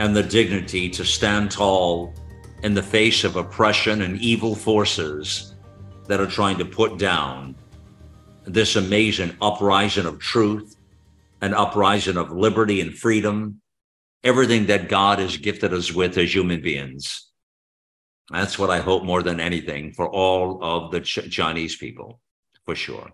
and 0.00 0.16
the 0.16 0.24
dignity 0.24 0.90
to 0.90 1.04
stand 1.04 1.52
tall 1.52 2.12
in 2.62 2.74
the 2.74 2.82
face 2.82 3.24
of 3.24 3.36
oppression 3.36 4.02
and 4.02 4.20
evil 4.20 4.54
forces 4.54 5.54
that 6.06 6.20
are 6.20 6.26
trying 6.26 6.58
to 6.58 6.64
put 6.64 6.98
down 6.98 7.54
this 8.44 8.76
amazing 8.76 9.36
uprising 9.40 10.06
of 10.06 10.18
truth, 10.18 10.76
an 11.40 11.54
uprising 11.54 12.16
of 12.16 12.30
liberty 12.30 12.80
and 12.80 12.94
freedom, 12.94 13.60
everything 14.24 14.66
that 14.66 14.88
God 14.88 15.18
has 15.18 15.36
gifted 15.36 15.72
us 15.72 15.92
with 15.92 16.16
as 16.18 16.34
human 16.34 16.60
beings. 16.60 17.30
That's 18.30 18.58
what 18.58 18.70
I 18.70 18.78
hope 18.78 19.04
more 19.04 19.22
than 19.22 19.40
anything 19.40 19.92
for 19.92 20.08
all 20.08 20.62
of 20.62 20.92
the 20.92 21.00
Ch- 21.00 21.30
Chinese 21.30 21.76
people, 21.76 22.20
for 22.64 22.74
sure. 22.74 23.12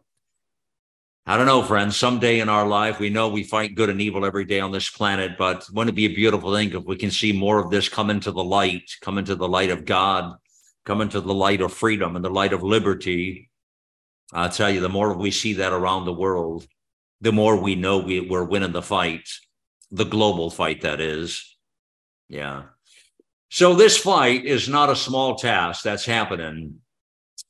I 1.29 1.37
don't 1.37 1.45
know, 1.45 1.63
friends. 1.63 1.95
Someday 1.95 2.41
in 2.41 2.49
our 2.49 2.67
life, 2.67 2.99
we 2.99 3.11
know 3.11 3.29
we 3.29 3.43
fight 3.43 3.75
good 3.75 3.91
and 3.91 4.01
evil 4.01 4.25
every 4.25 4.47
day 4.47 4.61
on 4.61 4.73
this 4.73 4.89
planet, 4.89 5.33
but 5.37 5.69
wouldn't 5.75 5.93
it 5.93 5.95
be 5.95 6.07
a 6.07 6.15
beautiful 6.15 6.55
thing 6.55 6.73
if 6.73 6.85
we 6.85 6.97
can 6.97 7.11
see 7.11 7.35
more 7.35 7.59
of 7.59 7.71
this 7.71 7.87
come 7.87 8.09
into 8.09 8.33
the 8.33 8.43
light, 8.43 8.91
come 9.03 9.19
into 9.19 9.35
the 9.35 9.47
light 9.47 9.69
of 9.69 9.85
God, 9.85 10.39
come 10.87 11.03
into 11.03 11.21
the 11.21 11.35
light 11.35 11.61
of 11.61 11.71
freedom 11.71 12.17
and 12.17 12.25
the 12.25 12.31
light 12.31 12.55
of 12.55 12.63
liberty? 12.63 13.51
I 14.33 14.49
tell 14.49 14.71
you, 14.71 14.81
the 14.81 14.89
more 14.89 15.13
we 15.19 15.31
see 15.31 15.53
that 15.53 15.75
around 15.75 16.07
the 16.07 16.15
world, 16.15 16.67
the 17.21 17.31
more 17.31 17.61
we 17.61 17.75
know 17.75 17.99
we, 17.99 18.21
we're 18.21 18.45
winning 18.45 18.73
the 18.73 18.81
fight, 18.81 19.29
the 19.91 20.07
global 20.07 20.49
fight, 20.49 20.81
that 20.81 20.99
is. 20.99 21.59
Yeah. 22.31 22.63
So 23.51 23.75
this 23.75 23.99
fight 23.99 24.47
is 24.47 24.67
not 24.67 24.89
a 24.89 24.97
small 24.97 25.35
task 25.35 25.83
that's 25.83 26.07
happening 26.07 26.77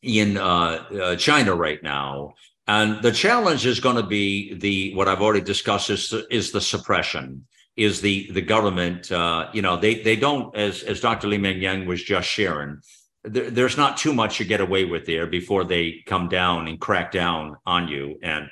in 0.02 0.36
uh, 0.36 0.84
uh, 1.00 1.16
China 1.16 1.54
right 1.54 1.80
now. 1.80 2.34
And 2.68 3.02
the 3.02 3.12
challenge 3.12 3.64
is 3.64 3.80
going 3.80 3.96
to 3.96 4.02
be 4.02 4.52
the 4.52 4.94
what 4.94 5.08
I've 5.08 5.22
already 5.22 5.40
discussed 5.44 5.88
is 5.88 6.12
is 6.30 6.52
the 6.52 6.60
suppression, 6.60 7.46
is 7.76 8.02
the 8.02 8.30
the 8.32 8.42
government. 8.42 9.10
Uh, 9.10 9.48
you 9.54 9.62
know, 9.62 9.78
they 9.78 10.02
they 10.02 10.16
don't 10.16 10.54
as 10.54 10.82
as 10.82 11.00
Dr. 11.00 11.28
Li 11.28 11.38
Yan 11.38 11.86
was 11.86 12.02
just 12.02 12.28
sharing. 12.28 12.82
There, 13.24 13.50
there's 13.50 13.78
not 13.78 13.96
too 13.96 14.12
much 14.12 14.36
to 14.38 14.44
get 14.44 14.60
away 14.60 14.84
with 14.84 15.06
there 15.06 15.26
before 15.26 15.64
they 15.64 16.04
come 16.06 16.28
down 16.28 16.68
and 16.68 16.78
crack 16.78 17.10
down 17.10 17.56
on 17.64 17.88
you. 17.88 18.18
And 18.22 18.50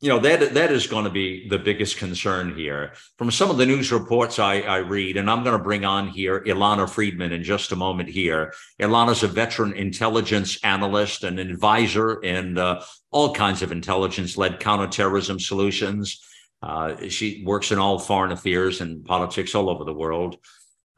you 0.00 0.10
know 0.10 0.18
that 0.18 0.52
that 0.52 0.70
is 0.70 0.86
going 0.86 1.04
to 1.04 1.10
be 1.10 1.48
the 1.48 1.58
biggest 1.58 1.96
concern 1.96 2.54
here. 2.54 2.92
From 3.16 3.30
some 3.30 3.50
of 3.50 3.56
the 3.56 3.64
news 3.64 3.90
reports 3.90 4.38
I, 4.38 4.60
I 4.60 4.78
read 4.78 5.16
and 5.16 5.30
i'm 5.30 5.42
going 5.42 5.56
to 5.56 5.62
bring 5.62 5.86
on 5.86 6.08
here 6.08 6.42
ilana 6.44 6.88
freedman 6.88 7.32
in 7.32 7.42
just 7.42 7.72
a 7.72 7.76
moment 7.76 8.10
here. 8.10 8.52
Ilana's 8.78 9.22
a 9.22 9.28
veteran 9.28 9.72
intelligence 9.72 10.58
analyst 10.62 11.24
and 11.24 11.38
advisor 11.38 12.20
in 12.22 12.58
uh, 12.58 12.84
all 13.10 13.32
kinds 13.34 13.62
of 13.62 13.72
intelligence-led 13.72 14.60
counterterrorism 14.60 15.40
solutions. 15.40 16.22
Uh, 16.62 17.08
she 17.08 17.42
works 17.46 17.72
in 17.72 17.78
all 17.78 17.98
foreign 17.98 18.32
affairs 18.32 18.82
and 18.82 19.04
politics 19.04 19.54
all 19.54 19.70
over 19.70 19.84
the 19.84 19.94
world. 19.94 20.36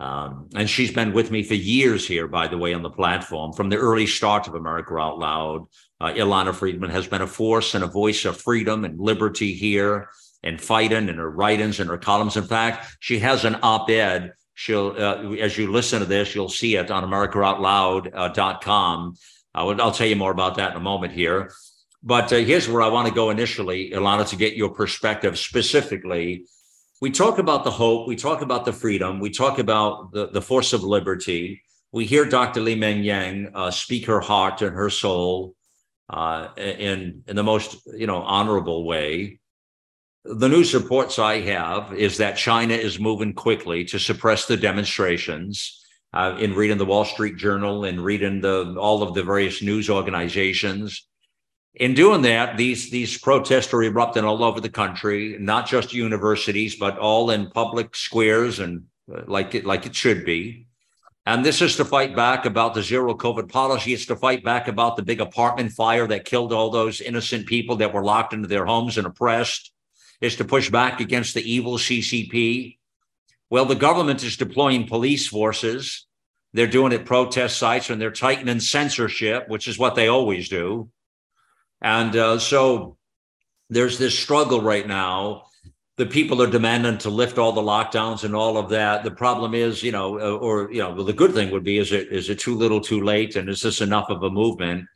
Um, 0.01 0.49
and 0.55 0.71
she's 0.71 0.93
been 0.93 1.13
with 1.13 1.31
me 1.31 1.43
for 1.43 1.55
years 1.55 2.07
here 2.07 2.29
by 2.29 2.47
the 2.47 2.59
way 2.59 2.73
on 2.73 2.83
the 2.83 2.91
platform 2.91 3.53
from 3.53 3.69
the 3.69 3.77
early 3.77 4.07
start 4.07 4.47
of 4.47 4.55
america 4.55 4.95
out 4.97 5.19
loud 5.19 5.67
uh, 6.01 6.13
Ilana 6.13 6.55
Freedman 6.55 6.91
has 6.91 7.07
been 7.07 7.23
a 7.23 7.27
force 7.27 7.75
and 7.75 7.85
a 7.85 7.89
voice 7.89 8.25
of 8.25 8.41
freedom 8.41 8.85
and 8.85 9.01
liberty 9.01 9.53
here 9.53 10.09
and 10.43 10.61
fighting 10.61 11.09
and 11.09 11.19
her 11.19 11.31
writings 11.31 11.81
and 11.81 11.91
her 11.91 11.99
columns. 11.99 12.37
In 12.37 12.45
fact, 12.45 12.97
she 13.01 13.19
has 13.19 13.45
an 13.45 13.57
op 13.63 13.91
ed 13.91 14.33
she'll 14.59 14.93
uh, 14.99 15.35
as 15.35 15.57
you 15.57 15.71
listen 15.71 16.01
to 16.01 16.05
this, 16.05 16.35
you'll 16.35 16.49
see 16.49 16.75
it 16.75 16.91
on 16.91 17.05
AmericaOutloud.com. 17.05 19.15
Uh, 19.55 19.67
I'll, 19.67 19.93
tell 19.93 20.09
you 20.09 20.17
more 20.17 20.33
about 20.33 20.57
that 20.57 20.73
in 20.73 20.77
a 20.77 20.81
moment 20.81 21.13
here. 21.13 21.53
But 22.03 22.33
uh, 22.33 22.39
here's 22.39 22.69
where 22.69 22.83
I 22.83 22.89
want 22.89 23.07
to 23.07 23.15
go 23.15 23.31
initially, 23.31 23.93
Ilana, 23.93 24.29
to 24.31 24.37
get 24.37 24.57
your 24.57 24.71
perspective 24.71 25.39
specifically. 25.39 26.47
We 27.01 27.13
talk 27.13 27.39
about 27.39 27.63
the 27.63 27.71
hope, 27.71 28.09
we 28.09 28.17
talk 28.17 28.43
about 28.43 28.65
the 28.65 28.73
freedom, 28.73 29.21
we 29.21 29.31
talk 29.31 29.61
about 29.61 30.11
the, 30.11 30.27
the 30.27 30.43
force 30.43 30.73
of 30.73 30.83
liberty. 30.83 31.63
We 31.93 32.05
hear 32.05 32.25
Dr. 32.25 32.61
Li 32.61 32.75
Meng 32.75 33.05
Yan 33.05 33.53
uh, 33.55 33.71
speak 33.71 34.07
her 34.07 34.21
heart 34.21 34.61
and 34.61 34.75
her 34.75 34.91
soul 34.91 35.55
uh, 36.11 36.49
in 36.57 37.23
in 37.27 37.37
the 37.37 37.43
most 37.43 37.87
you 37.87 38.07
know 38.07 38.23
honorable 38.23 38.85
way. 38.85 39.41
The 40.25 40.49
news 40.49 40.75
reports 40.75 41.19
I 41.19 41.41
have 41.41 41.95
is 41.95 42.19
that 42.19 42.37
China 42.37 42.75
is 42.75 42.99
moving 43.01 43.33
quickly 43.33 43.85
to 43.87 43.99
suppress 43.99 44.47
the 44.47 44.57
demonstrations. 44.57 45.75
Uh, 46.15 46.35
in 46.41 46.55
reading 46.55 46.79
the 46.79 46.87
Wall 46.87 47.05
Street 47.05 47.37
Journal 47.37 47.85
and 47.85 48.03
reading 48.03 48.41
the 48.41 48.75
all 48.79 49.03
of 49.03 49.13
the 49.13 49.23
various 49.23 49.61
news 49.61 49.91
organizations, 49.91 51.07
in 51.75 51.95
doing 51.95 52.23
that, 52.23 52.57
these 52.57 52.91
these 52.91 53.19
protests 53.19 53.73
are 53.73 53.83
erupting 53.83 54.25
all 54.25 54.43
over 54.43 54.61
the 54.61 54.71
country, 54.71 55.37
not 55.39 55.67
just 55.67 55.93
universities, 55.93 56.77
but 56.77 56.99
all 56.99 57.31
in 57.31 57.51
public 57.51 57.95
squares 57.95 58.59
and 58.59 58.85
uh, 59.15 59.23
like 59.27 59.55
it 59.55 59.65
like 59.65 59.87
it 59.87 59.95
should 59.95 60.25
be. 60.25 60.67
And 61.29 61.45
this 61.45 61.61
is 61.61 61.77
to 61.77 61.85
fight 61.85 62.17
back 62.17 62.47
about 62.47 62.73
the 62.73 62.83
zero 62.83 63.15
COVID 63.15 63.51
policy. 63.51 63.93
It's 63.93 64.07
to 64.07 64.17
fight 64.17 64.43
back 64.43 64.67
about 64.67 64.97
the 64.97 65.03
big 65.03 65.21
apartment 65.21 65.73
fire 65.73 66.07
that 66.07 66.25
killed 66.25 66.55
all 66.55 66.71
those 66.71 67.03
innocent 67.03 67.45
people 67.45 67.77
that 67.77 67.93
were 67.93 68.03
locked 68.03 68.33
into 68.33 68.49
their 68.49 68.65
homes 68.65 68.97
and 68.97 69.07
oppressed. 69.07 69.71
It's 70.23 70.37
to 70.37 70.47
push 70.47 70.71
back 70.71 71.01
against 71.01 71.35
the 71.35 71.43
evil 71.43 71.77
CCP. 71.77 72.79
Well, 73.51 73.67
the 73.67 73.75
government 73.75 74.25
is 74.25 74.39
deploying 74.39 74.87
police 74.87 75.29
forces. 75.29 76.07
They're 76.55 76.67
doing 76.67 76.93
it 76.93 77.05
protest 77.05 77.59
sites 77.59 77.91
and 77.91 78.01
they're 78.01 78.11
tightening 78.11 78.61
censorship, 78.61 79.51
which 79.51 79.69
is 79.69 79.79
what 79.79 79.97
they 79.97 80.09
always 80.09 80.49
do. 80.49 80.89
And 81.83 82.17
uh, 82.17 82.39
so 82.39 82.97
there's 83.69 83.99
this 83.99 84.19
struggle 84.19 84.63
right 84.63 84.87
now. 84.87 85.48
The 85.99 86.07
people 86.07 86.41
are 86.41 86.51
demanding 86.51 86.97
to 86.99 87.11
lift 87.11 87.39
all 87.39 87.53
the 87.53 87.61
lockdowns 87.61 88.25
and 88.25 88.35
all 88.35 88.57
of 88.57 88.71
that. 88.71 89.03
The 89.05 89.11
problem 89.11 89.53
is, 89.53 89.83
you 89.83 89.93
know, 89.93 90.19
uh, 90.19 90.37
or 90.37 90.73
you 90.73 90.79
know, 90.79 90.95
well, 90.95 91.05
the 91.05 91.13
good 91.13 91.35
thing 91.35 91.51
would 91.51 91.65
be 91.65 91.79
is 91.79 91.93
it 91.93 92.09
is 92.13 92.31
it 92.31 92.39
too 92.39 92.55
little, 92.55 92.81
too 92.81 93.03
late, 93.03 93.37
and 93.37 93.49
is 93.49 93.61
this 93.61 93.81
enough 93.81 94.09
of 94.09 94.23
a 94.23 94.31
movement? 94.31 94.87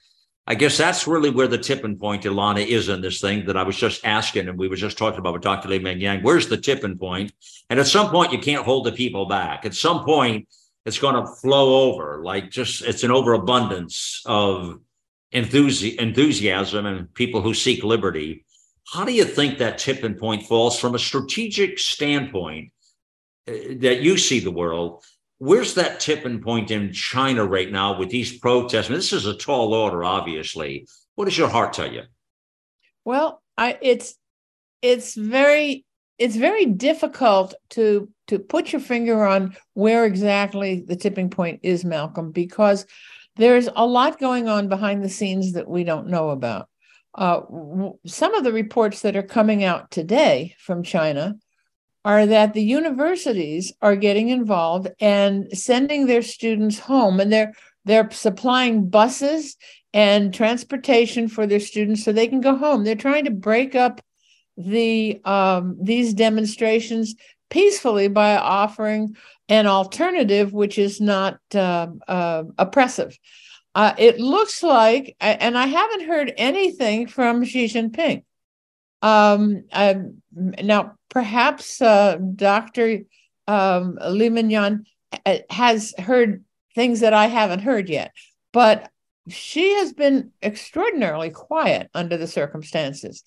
I 0.46 0.54
guess 0.54 0.76
that's 0.76 1.06
really 1.06 1.30
where 1.30 1.46
the 1.46 1.58
tipping 1.58 1.96
point, 1.96 2.24
Ilana, 2.24 2.66
is 2.66 2.88
in 2.88 3.00
this 3.00 3.20
thing 3.20 3.46
that 3.46 3.56
I 3.56 3.62
was 3.62 3.76
just 3.76 4.04
asking, 4.04 4.48
and 4.48 4.58
we 4.58 4.68
were 4.68 4.76
just 4.76 4.98
talking 4.98 5.20
about 5.20 5.34
with 5.34 5.42
Dr. 5.42 5.68
Li 5.68 5.78
Meng 5.78 6.00
Yan. 6.00 6.22
Where's 6.22 6.48
the 6.48 6.56
tipping 6.56 6.98
point? 6.98 7.32
And 7.70 7.78
at 7.78 7.86
some 7.86 8.10
point, 8.10 8.32
you 8.32 8.38
can't 8.38 8.64
hold 8.64 8.86
the 8.86 8.92
people 8.92 9.26
back. 9.26 9.64
At 9.64 9.74
some 9.74 10.04
point, 10.04 10.48
it's 10.84 10.98
going 10.98 11.14
to 11.14 11.26
flow 11.26 11.90
over. 11.90 12.22
Like 12.22 12.50
just 12.50 12.82
it's 12.82 13.04
an 13.04 13.10
overabundance 13.10 14.22
of 14.26 14.80
enthusi- 15.32 15.96
enthusiasm 15.96 16.86
and 16.86 17.12
people 17.14 17.40
who 17.40 17.54
seek 17.54 17.84
liberty. 17.84 18.44
How 18.92 19.06
do 19.06 19.12
you 19.12 19.24
think 19.24 19.58
that 19.58 19.78
tipping 19.78 20.14
point 20.14 20.42
falls 20.42 20.78
from 20.78 20.94
a 20.94 20.98
strategic 20.98 21.78
standpoint 21.78 22.72
uh, 23.48 23.52
that 23.78 24.02
you 24.02 24.18
see 24.18 24.38
the 24.38 24.50
world? 24.50 25.02
Where's 25.38 25.74
that 25.74 25.98
tipping 25.98 26.42
point 26.42 26.70
in 26.70 26.92
China 26.92 27.46
right 27.46 27.72
now 27.72 27.98
with 27.98 28.10
these 28.10 28.38
protests? 28.38 28.86
I 28.86 28.90
mean, 28.90 28.98
this 28.98 29.14
is 29.14 29.26
a 29.26 29.34
tall 29.34 29.72
order, 29.72 30.04
obviously. 30.04 30.86
What 31.14 31.24
does 31.24 31.38
your 31.38 31.48
heart 31.48 31.72
tell 31.72 31.90
you? 31.90 32.02
Well, 33.04 33.42
I, 33.56 33.78
it's 33.80 34.14
it's 34.82 35.14
very 35.14 35.86
it's 36.18 36.36
very 36.36 36.66
difficult 36.66 37.54
to 37.70 38.10
to 38.28 38.38
put 38.38 38.72
your 38.72 38.80
finger 38.80 39.24
on 39.24 39.56
where 39.72 40.04
exactly 40.04 40.84
the 40.86 40.96
tipping 40.96 41.30
point 41.30 41.60
is, 41.62 41.82
Malcolm, 41.82 42.30
because 42.30 42.84
there's 43.36 43.70
a 43.74 43.86
lot 43.86 44.20
going 44.20 44.48
on 44.48 44.68
behind 44.68 45.02
the 45.02 45.08
scenes 45.08 45.54
that 45.54 45.66
we 45.66 45.82
don't 45.82 46.08
know 46.08 46.28
about. 46.28 46.68
Uh, 47.14 47.40
some 48.06 48.34
of 48.34 48.44
the 48.44 48.52
reports 48.52 49.02
that 49.02 49.16
are 49.16 49.22
coming 49.22 49.64
out 49.64 49.90
today 49.90 50.54
from 50.58 50.82
China 50.82 51.36
are 52.04 52.26
that 52.26 52.54
the 52.54 52.62
universities 52.62 53.72
are 53.80 53.96
getting 53.96 54.30
involved 54.30 54.88
and 55.00 55.46
sending 55.56 56.06
their 56.06 56.22
students 56.22 56.78
home, 56.78 57.20
and 57.20 57.32
they're 57.32 57.52
they're 57.84 58.10
supplying 58.10 58.88
buses 58.88 59.56
and 59.92 60.32
transportation 60.32 61.28
for 61.28 61.46
their 61.46 61.60
students 61.60 62.04
so 62.04 62.12
they 62.12 62.28
can 62.28 62.40
go 62.40 62.56
home. 62.56 62.84
They're 62.84 62.94
trying 62.94 63.24
to 63.24 63.30
break 63.30 63.74
up 63.74 64.00
the 64.56 65.20
um, 65.24 65.76
these 65.80 66.14
demonstrations 66.14 67.14
peacefully 67.50 68.08
by 68.08 68.36
offering 68.36 69.16
an 69.48 69.66
alternative 69.66 70.52
which 70.52 70.78
is 70.78 71.00
not 71.00 71.38
uh, 71.54 71.88
uh, 72.08 72.44
oppressive. 72.58 73.18
Uh, 73.74 73.94
it 73.96 74.20
looks 74.20 74.62
like, 74.62 75.16
and 75.20 75.56
I 75.56 75.66
haven't 75.66 76.06
heard 76.06 76.32
anything 76.36 77.06
from 77.06 77.44
Xi 77.44 77.66
Jinping. 77.66 78.24
Um, 79.00 79.64
now, 80.32 80.94
perhaps 81.08 81.80
uh, 81.80 82.18
Dr. 82.36 83.00
Um, 83.48 83.98
Li 84.08 84.56
uh, 84.56 85.36
has 85.50 85.94
heard 85.98 86.44
things 86.74 87.00
that 87.00 87.14
I 87.14 87.26
haven't 87.26 87.60
heard 87.60 87.88
yet, 87.88 88.12
but 88.52 88.90
she 89.28 89.74
has 89.74 89.92
been 89.92 90.32
extraordinarily 90.42 91.30
quiet 91.30 91.90
under 91.94 92.16
the 92.16 92.26
circumstances. 92.26 93.24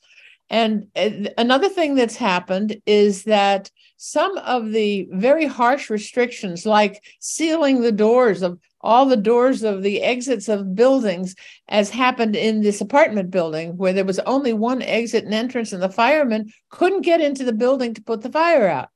And 0.49 0.87
uh, 0.95 1.29
another 1.37 1.69
thing 1.69 1.95
that's 1.95 2.17
happened 2.17 2.77
is 2.85 3.23
that 3.23 3.71
some 3.97 4.37
of 4.39 4.71
the 4.71 5.07
very 5.11 5.45
harsh 5.45 5.89
restrictions, 5.89 6.65
like 6.65 7.03
sealing 7.19 7.81
the 7.81 7.91
doors 7.91 8.41
of 8.41 8.59
all 8.81 9.07
the 9.07 9.17
doors 9.17 9.63
of 9.63 9.81
the 9.81 10.03
exits 10.03 10.47
of 10.47 10.75
buildings, 10.75 11.35
as 11.67 11.89
happened 11.89 12.35
in 12.35 12.61
this 12.61 12.81
apartment 12.81 13.31
building, 13.31 13.77
where 13.77 13.93
there 13.93 14.05
was 14.05 14.19
only 14.19 14.53
one 14.53 14.81
exit 14.81 15.25
and 15.25 15.33
entrance, 15.33 15.73
and 15.73 15.81
the 15.81 15.89
firemen 15.89 16.51
couldn't 16.69 17.01
get 17.01 17.19
into 17.19 17.43
the 17.43 17.53
building 17.53 17.93
to 17.95 18.03
put 18.03 18.21
the 18.21 18.31
fire 18.31 18.67
out. 18.67 18.89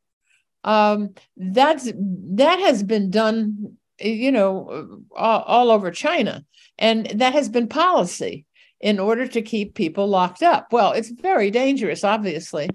Um, 0.63 1.15
that's 1.37 1.91
that 1.95 2.59
has 2.59 2.83
been 2.83 3.09
done, 3.09 3.77
you 3.99 4.31
know, 4.31 5.01
all, 5.15 5.41
all 5.41 5.71
over 5.71 5.89
China, 5.89 6.45
and 6.77 7.07
that 7.15 7.33
has 7.33 7.49
been 7.49 7.67
policy 7.67 8.45
in 8.81 8.99
order 8.99 9.27
to 9.27 9.41
keep 9.41 9.75
people 9.75 10.07
locked 10.07 10.43
up. 10.43 10.71
Well, 10.71 10.93
it's 10.93 11.09
very 11.09 11.51
dangerous, 11.51 12.03
obviously. 12.03 12.69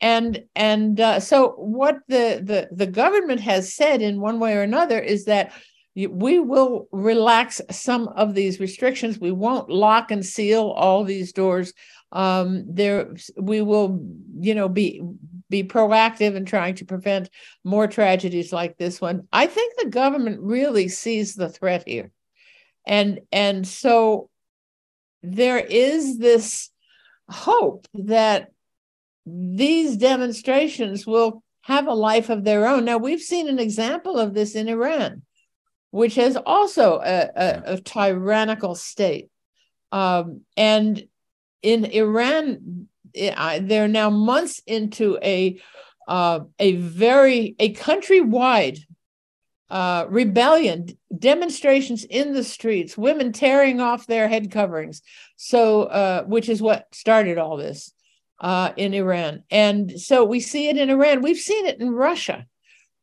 And 0.00 0.44
and 0.54 1.00
uh, 1.00 1.20
so 1.20 1.50
what 1.56 1.98
the, 2.06 2.40
the 2.42 2.68
the 2.70 2.86
government 2.86 3.40
has 3.40 3.74
said 3.74 4.00
in 4.00 4.20
one 4.20 4.38
way 4.38 4.54
or 4.56 4.62
another 4.62 5.00
is 5.00 5.24
that 5.24 5.52
we 6.06 6.38
will 6.38 6.86
relax 6.92 7.60
some 7.70 8.06
of 8.08 8.34
these 8.34 8.60
restrictions. 8.60 9.18
We 9.18 9.32
won't 9.32 9.68
lock 9.68 10.12
and 10.12 10.24
seal 10.24 10.70
all 10.70 11.02
these 11.02 11.32
doors. 11.32 11.72
Um, 12.12 12.64
there, 12.68 13.14
we 13.36 13.60
will, 13.62 14.00
you 14.38 14.54
know, 14.54 14.68
be 14.68 15.02
be 15.50 15.64
proactive 15.64 16.36
in 16.36 16.44
trying 16.44 16.74
to 16.76 16.84
prevent 16.84 17.30
more 17.64 17.86
tragedies 17.86 18.52
like 18.52 18.76
this 18.76 19.00
one. 19.00 19.26
I 19.32 19.46
think 19.46 19.74
the 19.76 19.88
government 19.88 20.40
really 20.40 20.88
sees 20.88 21.34
the 21.34 21.48
threat 21.48 21.84
here, 21.86 22.12
and 22.86 23.20
and 23.32 23.66
so 23.66 24.30
there 25.22 25.58
is 25.58 26.18
this 26.18 26.70
hope 27.28 27.86
that 27.94 28.52
these 29.30 29.96
demonstrations 29.96 31.06
will 31.06 31.42
have 31.62 31.86
a 31.86 31.94
life 31.94 32.30
of 32.30 32.44
their 32.44 32.66
own. 32.66 32.84
Now, 32.84 32.98
we've 32.98 33.20
seen 33.20 33.48
an 33.48 33.58
example 33.58 34.18
of 34.18 34.34
this 34.34 34.54
in 34.54 34.68
Iran, 34.68 35.22
which 35.90 36.14
has 36.14 36.36
also 36.36 37.00
a, 37.04 37.30
a, 37.36 37.62
a 37.74 37.80
tyrannical 37.80 38.74
state. 38.74 39.28
Um, 39.92 40.42
and 40.56 41.06
in 41.62 41.84
Iran, 41.84 42.88
they're 43.14 43.88
now 43.88 44.10
months 44.10 44.62
into 44.66 45.18
a 45.22 45.60
uh, 46.06 46.40
a 46.58 46.76
very 46.76 47.54
a 47.58 47.74
countrywide 47.74 48.80
uh, 49.68 50.06
rebellion, 50.08 50.88
demonstrations 51.18 52.04
in 52.04 52.32
the 52.32 52.44
streets, 52.44 52.96
women 52.96 53.32
tearing 53.32 53.80
off 53.80 54.06
their 54.06 54.26
head 54.28 54.50
coverings. 54.50 55.02
So, 55.36 55.82
uh, 55.82 56.24
which 56.24 56.48
is 56.48 56.62
what 56.62 56.86
started 56.94 57.36
all 57.36 57.58
this 57.58 57.92
uh, 58.40 58.72
in 58.76 58.94
Iran. 58.94 59.44
And 59.50 60.00
so 60.00 60.24
we 60.24 60.40
see 60.40 60.68
it 60.68 60.76
in 60.76 60.90
Iran. 60.90 61.22
We've 61.22 61.38
seen 61.38 61.66
it 61.66 61.80
in 61.80 61.90
Russia, 61.90 62.46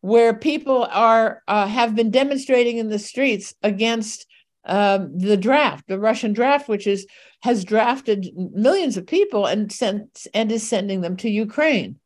where 0.01 0.33
people 0.33 0.88
are 0.91 1.41
uh, 1.47 1.67
have 1.67 1.95
been 1.95 2.11
demonstrating 2.11 2.77
in 2.77 2.89
the 2.89 2.99
streets 2.99 3.53
against 3.63 4.27
um, 4.65 5.17
the 5.17 5.38
draft, 5.38 5.88
the 5.88 5.99
Russian 5.99 6.33
draft, 6.33 6.67
which 6.67 6.88
is 6.88 7.05
has 7.41 7.63
drafted 7.63 8.27
millions 8.36 8.97
of 8.97 9.05
people 9.05 9.45
and 9.45 9.71
sent 9.71 10.25
and 10.33 10.51
is 10.51 10.67
sending 10.67 11.01
them 11.01 11.17
to 11.17 11.29
Ukraine 11.29 11.99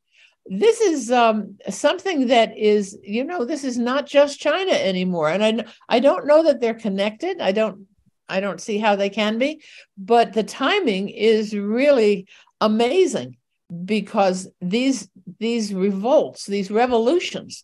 this 0.49 0.81
is 0.81 1.11
um, 1.11 1.57
something 1.69 2.27
that 2.27 2.57
is, 2.57 2.97
you 3.03 3.23
know, 3.23 3.45
this 3.45 3.63
is 3.63 3.77
not 3.77 4.07
just 4.07 4.39
China 4.39 4.71
anymore, 4.71 5.29
and 5.29 5.43
I 5.43 5.65
I 5.87 5.99
don't 5.99 6.25
know 6.25 6.43
that 6.43 6.59
they're 6.59 6.73
connected. 6.73 7.39
I 7.39 7.51
don't 7.51 7.85
I 8.27 8.39
don't 8.39 8.61
see 8.61 8.79
how 8.79 8.95
they 8.95 9.09
can 9.09 9.37
be, 9.37 9.61
but 9.97 10.33
the 10.33 10.43
timing 10.43 11.09
is 11.09 11.55
really 11.55 12.27
amazing 12.61 13.37
because 13.85 14.47
these 14.61 15.09
these 15.39 15.73
revolts, 15.73 16.45
these 16.45 16.71
revolutions, 16.71 17.63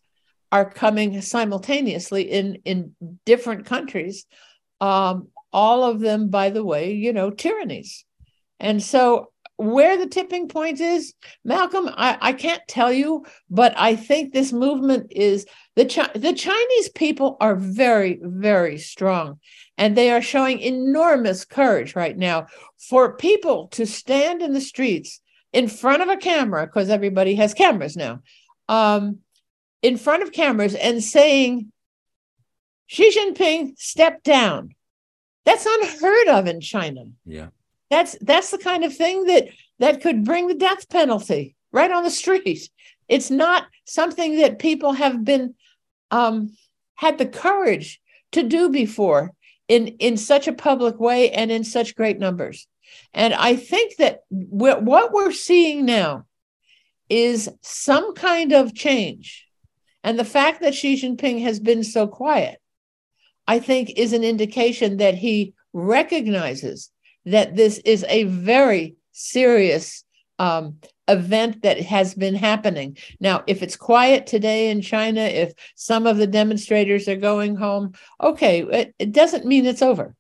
are 0.52 0.70
coming 0.70 1.22
simultaneously 1.22 2.24
in 2.24 2.60
in 2.66 2.96
different 3.26 3.66
countries 3.66 4.26
um, 4.82 5.30
all 5.52 5.84
of 5.84 6.00
them 6.00 6.30
by 6.30 6.50
the 6.50 6.64
way 6.64 6.94
you 6.94 7.14
know 7.14 7.30
tyrannies. 7.30 8.06
And 8.60 8.82
so 8.82 9.32
where 9.58 9.98
the 9.98 10.08
tipping 10.08 10.50
point 10.50 10.82
is 10.82 11.14
malcolm 11.46 11.90
i, 11.96 12.18
I 12.20 12.34
can't 12.34 12.62
tell 12.68 12.92
you 12.92 13.26
but 13.50 13.74
i 13.78 13.96
think 13.96 14.34
this 14.34 14.52
movement 14.52 15.08
is 15.12 15.46
the 15.78 15.86
Chi- 15.86 16.12
the 16.14 16.34
chinese 16.34 16.90
people 16.90 17.38
are 17.40 17.56
very 17.56 18.20
very 18.22 18.78
strong 18.78 19.40
and 19.78 19.96
they 19.96 20.12
are 20.12 20.22
showing 20.22 20.60
enormous 20.60 21.46
courage 21.46 21.96
right 21.96 22.18
now 22.18 22.48
for 22.78 23.16
people 23.18 23.68
to 23.70 23.86
stand 23.86 24.42
in 24.42 24.54
the 24.54 24.62
streets 24.62 25.22
in 25.54 25.68
front 25.68 26.02
of 26.02 26.10
a 26.10 26.18
camera 26.18 26.66
because 26.66 26.90
everybody 26.90 27.36
has 27.36 27.54
cameras 27.54 27.96
now 27.96 28.22
um, 28.70 29.20
in 29.82 29.98
front 29.98 30.24
of 30.24 30.32
cameras 30.32 30.76
and 30.76 31.04
saying 31.04 31.72
xi 32.88 33.12
jinping 33.12 33.78
step 33.78 34.24
down. 34.24 34.76
That's 35.46 35.66
unheard 35.66 36.28
of 36.30 36.48
in 36.48 36.62
china. 36.62 37.06
Yeah. 37.26 37.48
That's 37.90 38.18
that's 38.22 38.52
the 38.52 38.58
kind 38.58 38.84
of 38.84 38.96
thing 38.96 39.26
that 39.26 39.50
that 39.80 40.02
could 40.02 40.24
bring 40.24 40.48
the 40.48 40.56
death 40.56 40.90
penalty 40.90 41.56
right 41.72 41.92
on 41.92 42.04
the 42.04 42.10
street. 42.10 42.70
It's 43.08 43.30
not 43.30 43.68
something 43.86 44.38
that 44.38 44.60
people 44.60 44.94
have 44.94 45.24
been 45.24 45.54
um, 46.10 46.56
had 46.96 47.18
the 47.18 47.28
courage 47.28 48.02
to 48.32 48.42
do 48.42 48.70
before 48.70 49.32
in 49.68 49.88
in 49.88 50.18
such 50.18 50.48
a 50.48 50.54
public 50.54 51.00
way 51.00 51.32
and 51.32 51.52
in 51.52 51.64
such 51.64 51.96
great 51.96 52.20
numbers. 52.20 52.68
And 53.14 53.34
i 53.34 53.56
think 53.56 53.98
that 53.98 54.22
we're, 54.30 54.80
what 54.80 55.12
we're 55.12 55.32
seeing 55.32 55.86
now 55.86 56.26
is 57.10 57.50
some 57.62 58.14
kind 58.14 58.52
of 58.52 58.74
change. 58.74 59.46
And 60.04 60.20
the 60.20 60.26
fact 60.26 60.62
that 60.62 60.76
xi 60.76 60.96
jinping 61.02 61.42
has 61.42 61.60
been 61.60 61.84
so 61.84 62.08
quiet 62.08 62.60
i 63.48 63.60
think 63.60 63.92
is 63.96 64.14
an 64.14 64.24
indication 64.24 64.98
that 64.98 65.16
he 65.16 65.54
recognizes 65.74 66.92
that 67.26 67.56
this 67.56 67.80
is 67.80 68.06
a 68.08 68.24
very 68.24 68.96
serious 69.12 70.04
um, 70.40 70.80
event 71.08 71.62
that 71.64 71.80
has 71.82 72.16
been 72.16 72.36
happening. 72.36 72.98
Now, 73.20 73.44
if 73.48 73.62
it's 73.62 73.76
quiet 73.76 74.28
today 74.28 74.70
in 74.70 74.82
China, 74.82 75.22
if 75.22 75.54
some 75.76 76.08
of 76.08 76.18
the 76.18 76.28
demonstrators 76.28 77.08
are 77.08 77.16
going 77.16 77.56
home, 77.56 77.94
okay, 78.22 78.64
it, 78.64 78.96
it 79.00 79.12
doesn't 79.12 79.46
mean 79.46 79.66
it's 79.66 79.82
over. 79.82 80.16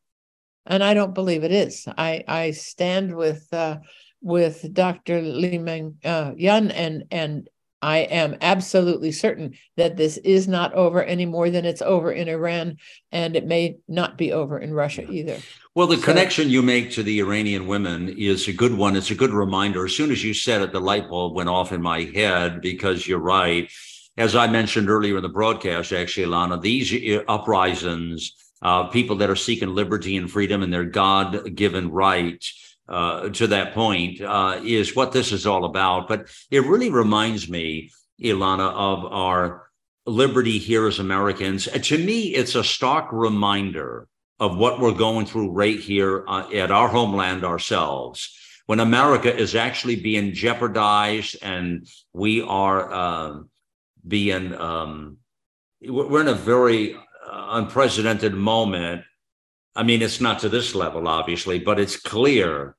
And 0.65 0.83
I 0.83 0.93
don't 0.93 1.13
believe 1.13 1.43
it 1.43 1.51
is. 1.51 1.87
I, 1.97 2.23
I 2.27 2.51
stand 2.51 3.15
with 3.15 3.47
uh, 3.53 3.77
with 4.21 4.73
Dr. 4.73 5.21
Li 5.21 5.59
Meng 5.59 5.97
uh, 6.03 6.31
Yan 6.35 6.71
and 6.71 7.03
and 7.11 7.47
I 7.81 7.99
am 7.99 8.37
absolutely 8.41 9.11
certain 9.11 9.55
that 9.77 9.97
this 9.97 10.17
is 10.17 10.47
not 10.47 10.73
over 10.73 11.03
any 11.03 11.25
more 11.25 11.49
than 11.49 11.65
it's 11.65 11.81
over 11.81 12.11
in 12.11 12.27
Iran, 12.27 12.77
and 13.11 13.35
it 13.35 13.45
may 13.45 13.77
not 13.87 14.17
be 14.17 14.31
over 14.31 14.57
in 14.57 14.73
Russia 14.73 15.09
either. 15.09 15.37
Well, 15.75 15.87
the 15.87 15.97
so, 15.97 16.03
connection 16.03 16.49
you 16.49 16.61
make 16.61 16.91
to 16.91 17.03
the 17.03 17.19
Iranian 17.19 17.67
women 17.67 18.09
is 18.09 18.47
a 18.47 18.53
good 18.53 18.73
one. 18.73 18.95
It's 18.95 19.11
a 19.11 19.15
good 19.15 19.31
reminder. 19.31 19.85
As 19.85 19.95
soon 19.95 20.11
as 20.11 20.23
you 20.23 20.33
said 20.33 20.61
it, 20.61 20.71
the 20.71 20.79
light 20.79 21.09
bulb 21.09 21.35
went 21.35 21.49
off 21.49 21.71
in 21.71 21.81
my 21.81 22.01
head 22.01 22.61
because 22.61 23.07
you're 23.07 23.19
right. 23.19 23.69
As 24.17 24.35
I 24.35 24.47
mentioned 24.47 24.89
earlier 24.89 25.17
in 25.17 25.23
the 25.23 25.29
broadcast, 25.29 25.91
actually, 25.91 26.27
Ilana, 26.27 26.61
these 26.61 27.21
uprisings, 27.27 28.31
uh, 28.61 28.85
people 28.85 29.17
that 29.17 29.29
are 29.29 29.35
seeking 29.35 29.75
liberty 29.75 30.15
and 30.17 30.31
freedom 30.31 30.63
and 30.63 30.73
their 30.73 30.85
God 30.85 31.53
given 31.55 31.91
right 31.91 32.43
uh, 32.87 33.29
to 33.29 33.47
that 33.47 33.73
point 33.73 34.21
uh, 34.21 34.59
is 34.63 34.95
what 34.95 35.11
this 35.11 35.31
is 35.31 35.45
all 35.45 35.65
about. 35.65 36.07
But 36.07 36.27
it 36.51 36.65
really 36.65 36.89
reminds 36.89 37.49
me, 37.49 37.91
Ilana, 38.21 38.71
of 38.71 39.11
our 39.11 39.69
liberty 40.05 40.59
here 40.59 40.87
as 40.87 40.99
Americans. 40.99 41.65
to 41.65 41.97
me, 41.97 42.35
it's 42.35 42.55
a 42.55 42.63
stark 42.63 43.07
reminder 43.11 44.07
of 44.39 44.57
what 44.57 44.79
we're 44.79 44.91
going 44.91 45.25
through 45.25 45.51
right 45.51 45.79
here 45.79 46.25
uh, 46.27 46.47
at 46.53 46.71
our 46.71 46.87
homeland 46.87 47.43
ourselves. 47.43 48.37
When 48.67 48.79
America 48.79 49.33
is 49.33 49.55
actually 49.55 49.95
being 49.95 50.33
jeopardized 50.33 51.37
and 51.41 51.87
we 52.13 52.41
are 52.41 52.91
um, 52.91 53.49
being, 54.07 54.53
um, 54.55 55.17
we're 55.81 56.21
in 56.21 56.27
a 56.27 56.33
very 56.33 56.95
uh, 56.95 56.99
unprecedented 57.51 58.33
moment 58.33 59.03
I 59.75 59.83
mean, 59.83 60.01
it's 60.01 60.21
not 60.21 60.39
to 60.39 60.49
this 60.49 60.73
level, 60.73 61.07
obviously, 61.07 61.59
but 61.59 61.79
it's 61.79 61.97
clear 61.97 62.75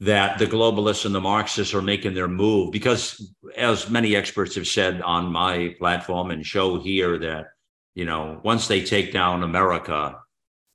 that 0.00 0.38
the 0.38 0.46
globalists 0.46 1.06
and 1.06 1.14
the 1.14 1.20
Marxists 1.20 1.72
are 1.72 1.82
making 1.82 2.14
their 2.14 2.28
move 2.28 2.72
because, 2.72 3.32
as 3.56 3.88
many 3.88 4.16
experts 4.16 4.56
have 4.56 4.66
said 4.66 5.00
on 5.02 5.30
my 5.30 5.74
platform 5.78 6.30
and 6.30 6.44
show 6.44 6.80
here, 6.80 7.18
that 7.18 7.46
you 7.94 8.04
know 8.04 8.40
once 8.42 8.66
they 8.66 8.82
take 8.82 9.12
down 9.12 9.44
America, 9.44 10.18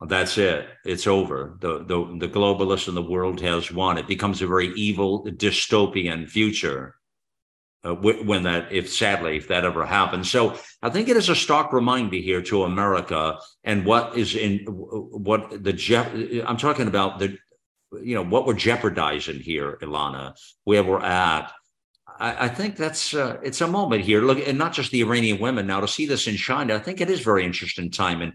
that's 0.08 0.38
it. 0.38 0.70
It's 0.86 1.06
over. 1.06 1.58
The 1.60 1.80
the 1.80 2.18
the 2.20 2.34
globalists 2.34 2.88
and 2.88 2.96
the 2.96 3.02
world 3.02 3.42
has 3.42 3.72
won. 3.72 3.98
It 3.98 4.08
becomes 4.08 4.42
a 4.42 4.48
very 4.48 4.70
evil 4.76 5.26
dystopian 5.26 6.30
future 6.30 6.96
uh, 7.84 7.94
when 7.94 8.44
that, 8.44 8.72
if 8.72 8.92
sadly, 8.92 9.38
if 9.38 9.48
that 9.48 9.64
ever 9.64 9.86
happens. 9.86 10.30
So 10.30 10.58
I 10.82 10.90
think 10.90 11.08
it 11.08 11.18
is 11.18 11.30
a 11.30 11.36
stark 11.36 11.72
reminder 11.72 12.18
here 12.18 12.42
to 12.44 12.64
America 12.64 13.40
and 13.64 13.86
what 13.86 14.18
is 14.18 14.36
in 14.36 14.66
what 14.66 15.64
the 15.64 15.74
Jeff. 15.74 16.14
I'm 16.46 16.58
talking 16.58 16.88
about 16.88 17.20
the, 17.20 17.38
you 18.02 18.16
know, 18.16 18.24
what 18.24 18.46
we're 18.46 18.54
jeopardizing 18.54 19.40
here, 19.40 19.78
Ilana, 19.82 20.36
where 20.66 20.84
we're 20.84 21.02
at. 21.02 21.52
I, 22.20 22.46
I 22.46 22.48
think 22.50 22.76
that's 22.76 23.14
uh, 23.14 23.38
it's 23.44 23.62
a 23.62 23.68
moment 23.68 24.04
here. 24.04 24.22
Look, 24.22 24.46
and 24.46 24.58
not 24.58 24.74
just 24.74 24.92
the 24.92 25.02
Iranian 25.02 25.40
women 25.40 25.68
now 25.68 25.80
to 25.80 25.88
see 25.88 26.06
this 26.06 26.28
in 26.28 26.36
China. 26.36 26.76
I 26.76 26.80
think 26.80 27.00
it 27.00 27.10
is 27.10 27.22
very 27.22 27.46
interesting 27.46 27.92
time 27.92 28.22
and 28.22 28.34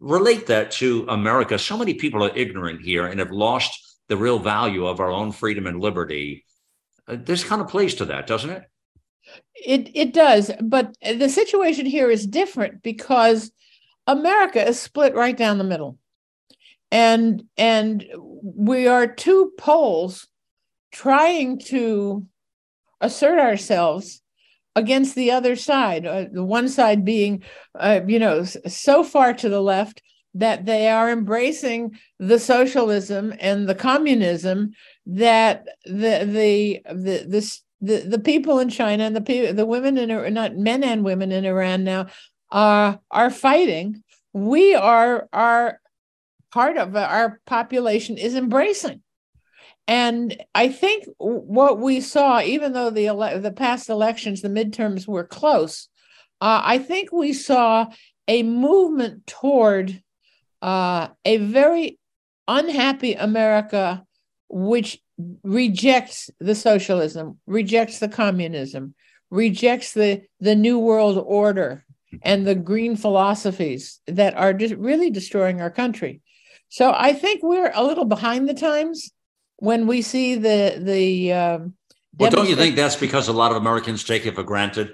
relate 0.00 0.46
that 0.46 0.70
to 0.70 1.06
America. 1.08 1.58
So 1.58 1.76
many 1.76 1.94
people 1.94 2.24
are 2.24 2.34
ignorant 2.34 2.80
here 2.80 3.06
and 3.06 3.18
have 3.18 3.30
lost 3.30 3.98
the 4.08 4.16
real 4.16 4.38
value 4.38 4.86
of 4.86 5.00
our 5.00 5.10
own 5.10 5.32
freedom 5.32 5.66
and 5.66 5.80
liberty. 5.80 6.44
Uh, 7.08 7.16
this 7.18 7.44
kind 7.44 7.60
of 7.60 7.68
plays 7.68 7.94
to 7.96 8.06
that, 8.06 8.26
doesn't 8.26 8.50
it? 8.50 8.62
It 9.54 9.90
it 9.94 10.12
does, 10.12 10.50
but 10.60 10.96
the 11.02 11.28
situation 11.28 11.86
here 11.86 12.10
is 12.10 12.26
different 12.26 12.82
because 12.82 13.50
America 14.06 14.66
is 14.66 14.80
split 14.80 15.14
right 15.14 15.36
down 15.36 15.58
the 15.58 15.64
middle. 15.64 15.98
And 16.92 17.44
and 17.56 18.04
we 18.16 18.86
are 18.86 19.06
two 19.06 19.52
poles 19.58 20.28
trying 20.92 21.58
to 21.58 22.24
assert 23.00 23.38
ourselves 23.38 24.22
against 24.74 25.14
the 25.14 25.32
other 25.32 25.56
side. 25.56 26.06
Uh, 26.06 26.26
the 26.30 26.44
one 26.44 26.68
side 26.68 27.04
being, 27.04 27.42
uh, 27.78 28.00
you 28.06 28.18
know, 28.18 28.44
so 28.44 29.02
far 29.02 29.32
to 29.34 29.48
the 29.48 29.60
left 29.60 30.02
that 30.34 30.66
they 30.66 30.88
are 30.88 31.10
embracing 31.10 31.98
the 32.18 32.38
socialism 32.38 33.32
and 33.40 33.68
the 33.68 33.74
communism 33.74 34.72
that 35.06 35.66
the 35.86 36.24
the 36.26 36.82
the 36.94 37.24
this 37.26 37.62
the, 37.86 37.98
the 38.08 38.18
people 38.18 38.58
in 38.58 38.68
China 38.68 39.04
and 39.04 39.16
the 39.16 39.52
the 39.52 39.66
women 39.66 39.96
in 39.98 40.34
not 40.34 40.56
men 40.56 40.82
and 40.84 41.04
women 41.04 41.32
in 41.32 41.44
Iran 41.44 41.84
now 41.84 42.06
are 42.50 43.00
are 43.10 43.30
fighting. 43.30 44.02
We 44.32 44.74
are 44.74 45.28
are 45.32 45.80
part 46.52 46.76
of 46.76 46.96
our 46.96 47.40
population 47.46 48.18
is 48.18 48.34
embracing. 48.34 49.02
And 49.88 50.42
I 50.54 50.68
think 50.68 51.04
what 51.18 51.78
we 51.78 52.00
saw, 52.00 52.40
even 52.40 52.72
though 52.72 52.90
the 52.90 53.06
ele- 53.06 53.40
the 53.40 53.52
past 53.52 53.88
elections, 53.88 54.42
the 54.42 54.48
midterms 54.48 55.06
were 55.06 55.24
close, 55.24 55.88
uh, 56.40 56.60
I 56.64 56.78
think 56.78 57.12
we 57.12 57.32
saw 57.32 57.86
a 58.26 58.42
movement 58.42 59.26
toward 59.26 60.02
uh, 60.60 61.08
a 61.24 61.36
very 61.36 61.98
unhappy 62.48 63.14
America, 63.14 64.04
which 64.48 65.00
rejects 65.42 66.30
the 66.40 66.54
socialism, 66.54 67.38
rejects 67.46 67.98
the 67.98 68.08
communism, 68.08 68.94
rejects 69.30 69.92
the, 69.92 70.22
the 70.40 70.54
new 70.54 70.78
world 70.78 71.22
order 71.26 71.84
and 72.22 72.46
the 72.46 72.54
green 72.54 72.96
philosophies 72.96 74.00
that 74.06 74.34
are 74.34 74.52
just 74.52 74.74
really 74.74 75.10
destroying 75.10 75.60
our 75.60 75.70
country. 75.70 76.20
So 76.68 76.92
I 76.96 77.12
think 77.12 77.42
we're 77.42 77.72
a 77.74 77.84
little 77.84 78.04
behind 78.04 78.48
the 78.48 78.54
times 78.54 79.10
when 79.58 79.86
we 79.86 80.02
see 80.02 80.34
the 80.34 80.76
the. 80.78 81.32
Um, 81.32 81.74
well, 82.18 82.30
don't 82.30 82.48
you 82.48 82.56
think 82.56 82.76
that's 82.76 82.96
because 82.96 83.28
a 83.28 83.32
lot 83.32 83.50
of 83.50 83.56
Americans 83.56 84.04
take 84.04 84.26
it 84.26 84.34
for 84.34 84.42
granted? 84.42 84.92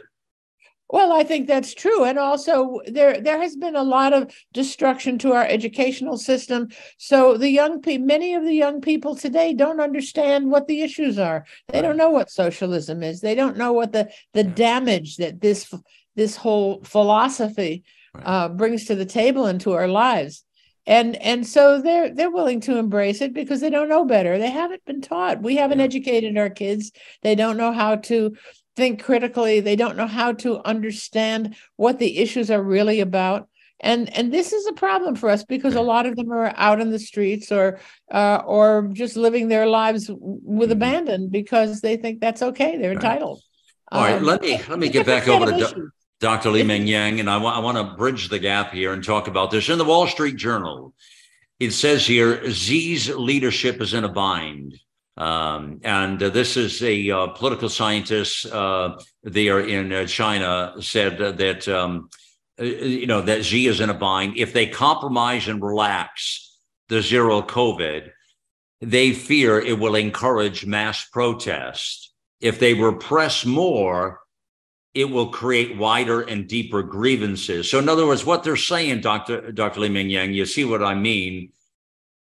Well, 0.92 1.10
I 1.10 1.24
think 1.24 1.46
that's 1.46 1.72
true, 1.72 2.04
and 2.04 2.18
also 2.18 2.80
there 2.86 3.18
there 3.18 3.40
has 3.40 3.56
been 3.56 3.76
a 3.76 3.82
lot 3.82 4.12
of 4.12 4.30
destruction 4.52 5.16
to 5.20 5.32
our 5.32 5.46
educational 5.46 6.18
system. 6.18 6.68
So 6.98 7.38
the 7.38 7.48
young 7.48 7.80
people, 7.80 8.06
many 8.06 8.34
of 8.34 8.44
the 8.44 8.52
young 8.52 8.82
people 8.82 9.16
today, 9.16 9.54
don't 9.54 9.80
understand 9.80 10.50
what 10.50 10.66
the 10.66 10.82
issues 10.82 11.18
are. 11.18 11.46
They 11.68 11.78
right. 11.78 11.88
don't 11.88 11.96
know 11.96 12.10
what 12.10 12.30
socialism 12.30 13.02
is. 13.02 13.22
They 13.22 13.34
don't 13.34 13.56
know 13.56 13.72
what 13.72 13.92
the 13.92 14.10
the 14.34 14.44
damage 14.44 15.16
that 15.16 15.40
this 15.40 15.72
this 16.14 16.36
whole 16.36 16.82
philosophy 16.84 17.84
right. 18.14 18.26
uh, 18.26 18.48
brings 18.50 18.84
to 18.84 18.94
the 18.94 19.06
table 19.06 19.46
and 19.46 19.62
to 19.62 19.72
our 19.72 19.88
lives. 19.88 20.44
And 20.86 21.16
and 21.16 21.46
so 21.46 21.80
they're 21.80 22.14
they're 22.14 22.30
willing 22.30 22.60
to 22.62 22.76
embrace 22.76 23.22
it 23.22 23.32
because 23.32 23.62
they 23.62 23.70
don't 23.70 23.88
know 23.88 24.04
better. 24.04 24.36
They 24.36 24.50
haven't 24.50 24.84
been 24.84 25.00
taught. 25.00 25.40
We 25.40 25.56
haven't 25.56 25.78
yeah. 25.78 25.86
educated 25.86 26.36
our 26.36 26.50
kids. 26.50 26.92
They 27.22 27.34
don't 27.34 27.56
know 27.56 27.72
how 27.72 27.96
to 27.96 28.36
think 28.76 29.02
critically. 29.02 29.60
They 29.60 29.76
don't 29.76 29.96
know 29.96 30.06
how 30.06 30.32
to 30.32 30.60
understand 30.66 31.56
what 31.76 31.98
the 31.98 32.18
issues 32.18 32.50
are 32.50 32.62
really 32.62 33.00
about. 33.00 33.48
And 33.80 34.16
and 34.16 34.32
this 34.32 34.52
is 34.52 34.66
a 34.68 34.72
problem 34.72 35.16
for 35.16 35.28
us 35.28 35.44
because 35.44 35.74
a 35.74 35.82
lot 35.82 36.06
of 36.06 36.14
them 36.14 36.32
are 36.32 36.52
out 36.56 36.80
in 36.80 36.90
the 36.90 37.00
streets 37.00 37.50
or 37.50 37.80
uh, 38.12 38.40
or 38.46 38.88
just 38.92 39.16
living 39.16 39.48
their 39.48 39.66
lives 39.66 40.08
with 40.08 40.70
mm-hmm. 40.70 40.72
abandon 40.72 41.28
because 41.28 41.80
they 41.80 41.96
think 41.96 42.20
that's 42.20 42.42
okay. 42.42 42.78
They're 42.78 42.92
entitled. 42.92 43.42
All 43.90 44.02
right, 44.02 44.14
um, 44.14 44.24
let 44.24 44.40
me 44.40 44.60
let 44.68 44.78
me 44.78 44.88
get 44.88 45.04
back 45.04 45.26
over 45.26 45.46
to 45.46 45.58
do, 45.58 45.90
Dr. 46.20 46.50
Li 46.50 46.62
Meng 46.62 46.86
Yan, 46.86 47.18
and 47.18 47.28
I, 47.28 47.36
want 47.36 47.56
I 47.56 47.58
want 47.58 47.76
to 47.76 47.96
bridge 47.96 48.28
the 48.28 48.38
gap 48.38 48.72
here 48.72 48.92
and 48.92 49.02
talk 49.02 49.26
about 49.26 49.50
this 49.50 49.68
in 49.68 49.78
the 49.78 49.84
Wall 49.84 50.06
Street 50.06 50.36
Journal. 50.36 50.94
It 51.58 51.72
says 51.72 52.06
here 52.06 52.48
Xi's 52.48 53.10
leadership 53.10 53.80
is 53.80 53.94
in 53.94 54.04
a 54.04 54.08
bind. 54.08 54.78
Um, 55.16 55.80
and 55.84 56.18
this 56.18 56.56
is 56.56 56.82
a 56.82 57.10
uh, 57.10 57.26
political 57.28 57.68
scientist 57.68 58.46
uh, 58.46 58.98
there 59.22 59.60
in 59.60 59.92
uh, 59.92 60.06
China 60.06 60.74
said 60.80 61.18
that 61.36 61.68
um, 61.68 62.08
you 62.58 63.06
know 63.06 63.20
that 63.20 63.44
Xi 63.44 63.66
is 63.66 63.80
in 63.80 63.90
a 63.90 63.94
bind. 63.94 64.38
If 64.38 64.52
they 64.52 64.66
compromise 64.66 65.48
and 65.48 65.62
relax 65.62 66.58
the 66.88 67.02
zero 67.02 67.42
COVID, 67.42 68.10
they 68.80 69.12
fear 69.12 69.58
it 69.60 69.78
will 69.78 69.96
encourage 69.96 70.64
mass 70.64 71.04
protest. 71.04 72.12
If 72.40 72.58
they 72.58 72.74
repress 72.74 73.44
more, 73.44 74.20
it 74.94 75.04
will 75.04 75.28
create 75.28 75.76
wider 75.76 76.22
and 76.22 76.48
deeper 76.48 76.82
grievances. 76.82 77.70
So, 77.70 77.78
in 77.78 77.88
other 77.88 78.06
words, 78.06 78.24
what 78.24 78.44
they're 78.44 78.56
saying, 78.56 79.02
Dr. 79.02 79.52
Dr. 79.52 79.80
Li 79.80 79.88
Meng 79.90 80.10
Yan, 80.10 80.32
you 80.32 80.46
see 80.46 80.64
what 80.64 80.82
I 80.82 80.94
mean 80.94 81.52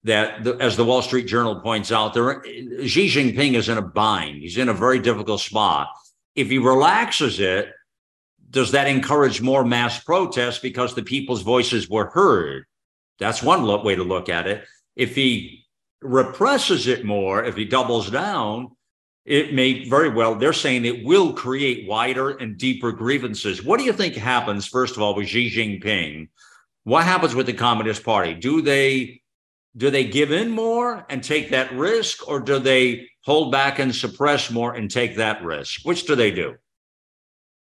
that, 0.07 0.45
the, 0.45 0.55
as 0.55 0.77
the 0.77 0.85
Wall 0.85 1.03
Street 1.03 1.27
Journal 1.27 1.61
points 1.61 1.93
out, 1.93 2.15
there, 2.15 2.43
Xi 2.45 3.09
Jinping 3.09 3.55
is 3.55 3.69
in 3.69 3.79
a 3.79 3.83
bind. 3.83 4.43
He's 4.43 4.57
in 4.57 4.69
a 4.69 4.75
very 4.75 4.99
difficult 4.99 5.41
spot. 5.41 5.89
If 6.35 6.49
he 6.49 6.59
relaxes 6.59 7.41
it, 7.41 7.73
does 8.51 8.71
that 8.73 8.87
encourage 8.87 9.43
more 9.43 9.65
mass 9.65 10.03
protests 10.03 10.61
because 10.61 10.95
the 10.95 11.03
people's 11.03 11.43
voices 11.43 11.89
were 11.89 12.07
heard? 12.07 12.65
That's 13.19 13.43
one 13.43 13.67
way 13.83 13.97
to 13.97 14.05
look 14.05 14.29
at 14.29 14.47
it. 14.47 14.65
If 14.95 15.15
he 15.15 15.65
represses 16.03 16.87
it 16.87 17.05
more, 17.05 17.45
if 17.45 17.57
he 17.57 17.65
doubles 17.65 18.11
down, 18.11 18.71
it 19.25 19.53
may 19.53 19.89
very 19.89 20.09
well, 20.09 20.37
they're 20.37 20.53
saying 20.53 20.85
it 20.85 21.05
will 21.05 21.33
create 21.33 21.89
wider 21.89 22.31
and 22.31 22.57
deeper 22.57 22.93
grievances. 22.93 23.65
What 23.65 23.79
do 23.79 23.85
you 23.85 23.93
think 23.93 24.15
happens, 24.15 24.69
first 24.69 24.95
of 24.95 25.03
all, 25.03 25.17
with 25.17 25.27
Xi 25.27 25.51
Jinping? 25.51 26.29
What 26.85 27.05
happens 27.05 27.35
with 27.35 27.47
the 27.47 27.53
Communist 27.53 28.05
Party? 28.05 28.35
Do 28.35 28.63
they 28.63 29.23
do 29.77 29.91
they 29.91 30.05
give 30.05 30.33
in 30.33 30.51
more 30.51 31.05
and 31.11 31.23
take 31.23 31.51
that 31.51 31.73
risk, 31.73 32.27
or 32.27 32.41
do 32.41 32.59
they 32.59 33.09
hold 33.25 33.53
back 33.53 33.79
and 33.79 33.95
suppress 33.95 34.51
more 34.51 34.75
and 34.75 34.91
take 34.91 35.17
that 35.17 35.45
risk? 35.45 35.85
Which 35.85 36.07
do 36.07 36.15
they 36.15 36.31
do? 36.31 36.55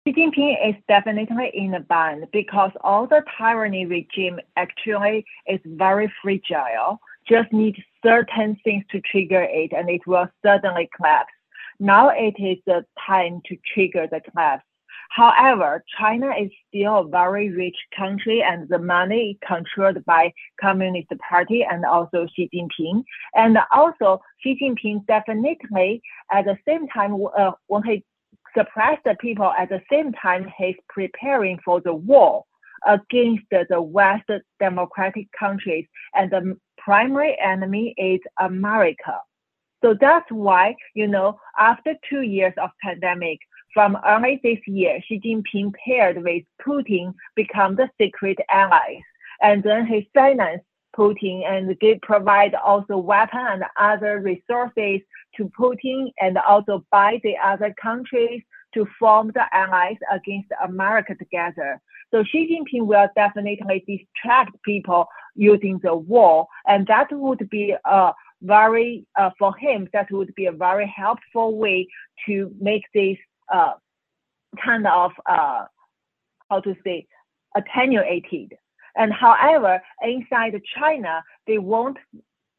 Xi 0.08 0.14
Jinping 0.14 0.70
is 0.70 0.76
definitely 0.88 1.52
in 1.54 1.74
a 1.74 1.82
bind 1.82 2.26
because 2.32 2.72
all 2.82 3.06
the 3.06 3.24
tyranny 3.38 3.86
regime 3.86 4.40
actually 4.56 5.26
is 5.46 5.60
very 5.66 6.12
fragile. 6.22 7.00
Just 7.28 7.52
need 7.54 7.76
certain 8.04 8.58
things 8.64 8.84
to 8.92 9.02
trigger 9.02 9.44
it, 9.44 9.72
and 9.72 9.90
it 9.90 10.08
will 10.08 10.28
suddenly 10.44 10.90
collapse. 10.96 11.34
Now 11.80 12.10
it 12.10 12.36
is 12.40 12.58
the 12.66 12.86
time 13.06 13.42
to 13.46 13.58
trigger 13.74 14.08
the 14.10 14.22
collapse. 14.22 14.64
However, 15.10 15.84
China 15.98 16.32
is 16.40 16.52
still 16.68 17.00
a 17.00 17.08
very 17.08 17.50
rich 17.50 17.76
country 17.98 18.44
and 18.44 18.70
the 18.70 18.78
money 18.78 19.32
is 19.32 19.38
controlled 19.48 20.04
by 20.06 20.32
Communist 20.62 21.10
Party 21.28 21.66
and 21.70 21.84
also 21.84 22.28
Xi 22.36 22.50
Jinping. 22.54 23.04
And 23.36 23.58
also 23.72 24.22
Xi 24.42 24.58
Jinping 24.62 25.06
definitely 25.08 26.02
at 26.32 26.46
the 26.46 26.58
same 26.68 26.88
time, 26.88 27.18
uh, 27.38 27.52
when 27.68 27.84
he 27.84 28.04
suppressed 28.56 29.04
the 29.04 29.16
people, 29.20 29.52
at 29.58 29.70
the 29.70 29.82
same 29.92 30.12
time, 30.14 30.52
he's 30.58 30.76
preparing 30.90 31.60
for 31.66 31.82
the 31.82 31.94
war 31.94 32.46
against 32.86 33.44
the 33.50 33.82
West 33.82 34.30
democratic 34.60 35.28
countries. 35.38 35.86
And 36.14 36.32
the 36.32 36.56
primary 36.78 37.38
enemy 37.40 37.96
is 37.98 38.20
America. 38.40 39.20
So 39.84 39.96
that's 40.00 40.30
why, 40.30 40.76
you 40.94 41.08
know, 41.08 41.40
after 41.58 41.96
two 42.10 42.22
years 42.22 42.54
of 42.62 42.70
pandemic, 42.84 43.40
from 43.74 43.98
early 44.06 44.40
this 44.44 44.60
year, 44.68 45.00
Xi 45.08 45.20
Jinping 45.20 45.74
paired 45.86 46.24
with 46.24 46.44
Putin 46.66 47.14
become 47.36 47.76
the 47.76 47.90
secret 48.00 48.38
allies. 48.50 49.04
And 49.42 49.64
then 49.64 49.86
he 49.86 50.10
financed 50.14 50.66
Putin 50.96 51.46
and 51.46 51.80
give, 51.80 52.02
provide 52.02 52.56
also 52.56 52.98
weapon 52.98 53.40
and 53.40 53.64
other 53.80 54.20
resources 54.20 55.02
to 55.38 55.52
Putin 55.58 56.12
and 56.20 56.38
also 56.38 56.86
buy 56.92 57.20
the 57.24 57.36
other 57.44 57.74
countries 57.82 58.42
to 58.74 58.88
form 59.00 59.32
the 59.34 59.44
allies 59.52 59.98
against 60.12 60.50
America 60.64 61.16
together. 61.16 61.82
So 62.12 62.24
Xi 62.24 62.48
Jinping 62.48 62.86
will 62.86 63.08
definitely 63.16 63.84
distract 63.88 64.62
people 64.64 65.08
using 65.36 65.80
the 65.84 65.96
war, 65.96 66.48
and 66.68 66.86
that 66.88 67.08
would 67.12 67.48
be 67.50 67.76
a 67.86 68.14
very 68.42 69.06
uh, 69.18 69.30
for 69.38 69.56
him 69.58 69.88
that 69.94 70.10
would 70.12 70.34
be 70.36 70.46
a 70.46 70.52
very 70.52 70.88
helpful 70.88 71.58
way 71.58 71.88
to 72.26 72.52
make 72.60 72.84
this 72.94 73.18
uh, 73.54 73.74
kind 74.64 74.88
of 74.88 75.12
uh, 75.26 75.66
how 76.50 76.60
to 76.62 76.76
say 76.84 77.08
attenuated. 77.56 78.54
And 78.96 79.14
however, 79.14 79.82
inside 80.02 80.60
China, 80.78 81.24
they 81.48 81.58
won't 81.58 81.98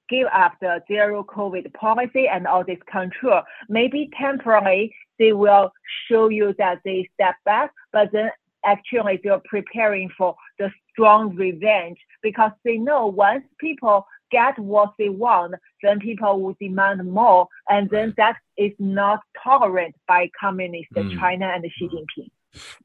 give 0.09 0.27
up 0.33 0.55
the 0.61 0.83
zero 0.89 1.25
COVID 1.25 1.73
policy 1.75 2.27
and 2.29 2.47
all 2.47 2.65
this 2.65 2.79
control. 2.91 3.43
Maybe 3.69 4.11
temporarily 4.19 4.95
they 5.19 5.33
will 5.33 5.73
show 6.09 6.29
you 6.29 6.55
that 6.59 6.81
they 6.85 7.09
step 7.15 7.37
back, 7.45 7.73
but 7.93 8.11
then 8.13 8.31
actually 8.65 9.21
they're 9.23 9.41
preparing 9.45 10.11
for 10.19 10.35
the 10.59 10.71
strong 10.91 11.35
revenge 11.37 11.99
because 12.23 12.51
they 12.65 12.77
know 12.77 13.07
once 13.07 13.45
people 13.59 14.05
get 14.31 14.59
what 14.59 14.95
they 14.99 15.09
want, 15.09 15.55
then 15.83 15.99
people 16.01 16.41
will 16.41 16.57
demand 16.61 17.05
more, 17.11 17.49
and 17.69 17.89
then 17.91 18.15
that 18.17 18.37
is 18.57 18.73
not 18.79 19.21
tolerant 19.43 19.95
by 20.07 20.31
communist 20.39 20.91
mm. 20.95 21.19
China 21.19 21.47
and 21.55 21.65
Xi 21.79 21.89
Jinping. 21.89 22.31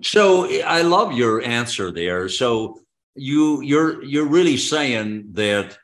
So 0.01 0.47
I 0.63 0.81
love 0.81 1.13
your 1.13 1.41
answer 1.41 1.91
there. 1.91 2.29
So 2.29 2.79
you 3.15 3.61
you're 3.61 4.03
you're 4.03 4.27
really 4.27 4.57
saying 4.57 5.29
that 5.31 5.77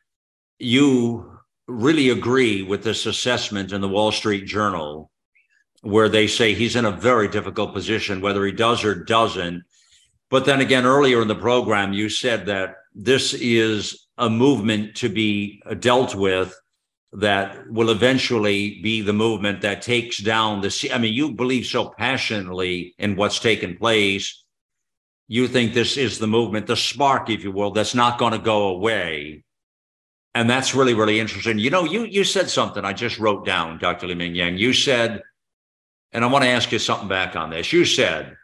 you 0.59 1.39
really 1.68 2.09
agree 2.09 2.62
with 2.62 2.84
this 2.84 3.05
assessment 3.05 3.72
in 3.72 3.82
the 3.82 3.88
Wall 3.88 4.12
Street 4.12 4.45
Journal 4.45 5.09
where 5.82 6.09
they 6.09 6.28
say 6.28 6.53
he's 6.53 6.76
in 6.76 6.86
a 6.86 6.91
very 6.91 7.28
difficult 7.28 7.74
position 7.74 8.22
whether 8.22 8.45
he 8.45 8.51
does 8.51 8.84
or 8.84 8.93
doesn't 8.93 9.64
but 10.30 10.45
then 10.45 10.62
again 10.62 10.86
earlier 10.86 11.22
in 11.22 11.28
the 11.28 11.36
program 11.36 11.93
you 11.93 12.09
said 12.09 12.45
that 12.45 12.76
this 12.93 13.34
is 13.34 14.07
a 14.22 14.30
movement 14.30 14.96
to 14.96 15.10
be 15.10 15.62
dealt 15.80 16.14
with 16.14 16.56
that 17.12 17.70
will 17.70 17.90
eventually 17.90 18.80
be 18.82 19.02
the 19.02 19.12
movement 19.12 19.62
that 19.62 19.82
takes 19.82 20.20
down 20.20 20.62
the 20.62 20.90
I 20.94 20.98
mean 21.00 21.14
you 21.14 21.34
believe 21.34 21.66
so 21.66 21.90
passionately 21.90 22.94
in 23.00 23.18
what's 23.18 23.40
taken 23.40 23.76
place 23.76 24.46
you 25.28 25.48
think 25.48 25.74
this 25.74 25.98
is 25.98 26.20
the 26.20 26.28
movement 26.28 26.68
the 26.68 26.78
spark 26.78 27.30
if 27.30 27.44
you 27.44 27.52
will 27.52 27.72
that's 27.72 27.96
not 27.96 28.18
going 28.20 28.32
to 28.32 28.40
go 28.40 28.70
away. 28.70 29.44
And 30.36 30.50
that's 30.50 30.76
really 30.76 30.94
really 30.94 31.20
interesting. 31.20 31.58
You 31.58 31.72
know 31.72 31.84
you 31.84 32.06
you 32.06 32.24
said 32.24 32.50
something 32.50 32.86
I 32.86 32.94
just 32.94 33.20
wrote 33.20 33.44
down 33.44 33.80
Dr. 33.80 34.08
Li 34.08 34.16
Meng 34.16 34.36
Yan 34.36 34.58
you 34.58 34.72
said 34.72 35.22
and 36.14 36.24
I 36.24 36.28
want 36.28 36.44
to 36.44 36.50
ask 36.50 36.72
you 36.72 36.80
something 36.80 37.10
back 37.10 37.36
on 37.36 37.50
this. 37.50 37.74
You 37.74 37.86
said 37.86 38.36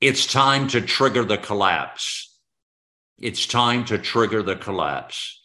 it's 0.00 0.26
time 0.26 0.68
to 0.68 0.82
trigger 0.82 1.24
the 1.24 1.38
collapse 1.38 2.31
it's 3.22 3.46
time 3.46 3.84
to 3.86 3.98
trigger 3.98 4.42
the 4.42 4.56
collapse. 4.56 5.40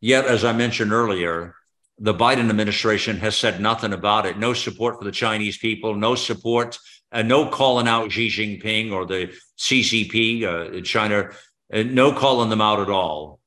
Yet, 0.00 0.26
as 0.26 0.44
I 0.44 0.52
mentioned 0.52 0.92
earlier, 0.92 1.54
the 1.98 2.12
Biden 2.12 2.50
administration 2.50 3.18
has 3.18 3.36
said 3.36 3.60
nothing 3.60 3.92
about 3.92 4.26
it. 4.26 4.36
No 4.36 4.52
support 4.52 4.98
for 4.98 5.04
the 5.04 5.12
Chinese 5.12 5.56
people, 5.58 5.94
no 5.94 6.16
support, 6.16 6.76
uh, 7.12 7.22
no 7.22 7.46
calling 7.46 7.86
out 7.86 8.10
Xi 8.10 8.28
Jinping 8.28 8.90
or 8.92 9.06
the 9.06 9.32
CCP, 9.58 10.42
uh, 10.42 10.80
China, 10.82 11.30
uh, 11.72 11.84
no 11.84 12.12
calling 12.12 12.50
them 12.50 12.60
out 12.60 12.80
at 12.80 12.90
all. 12.90 13.38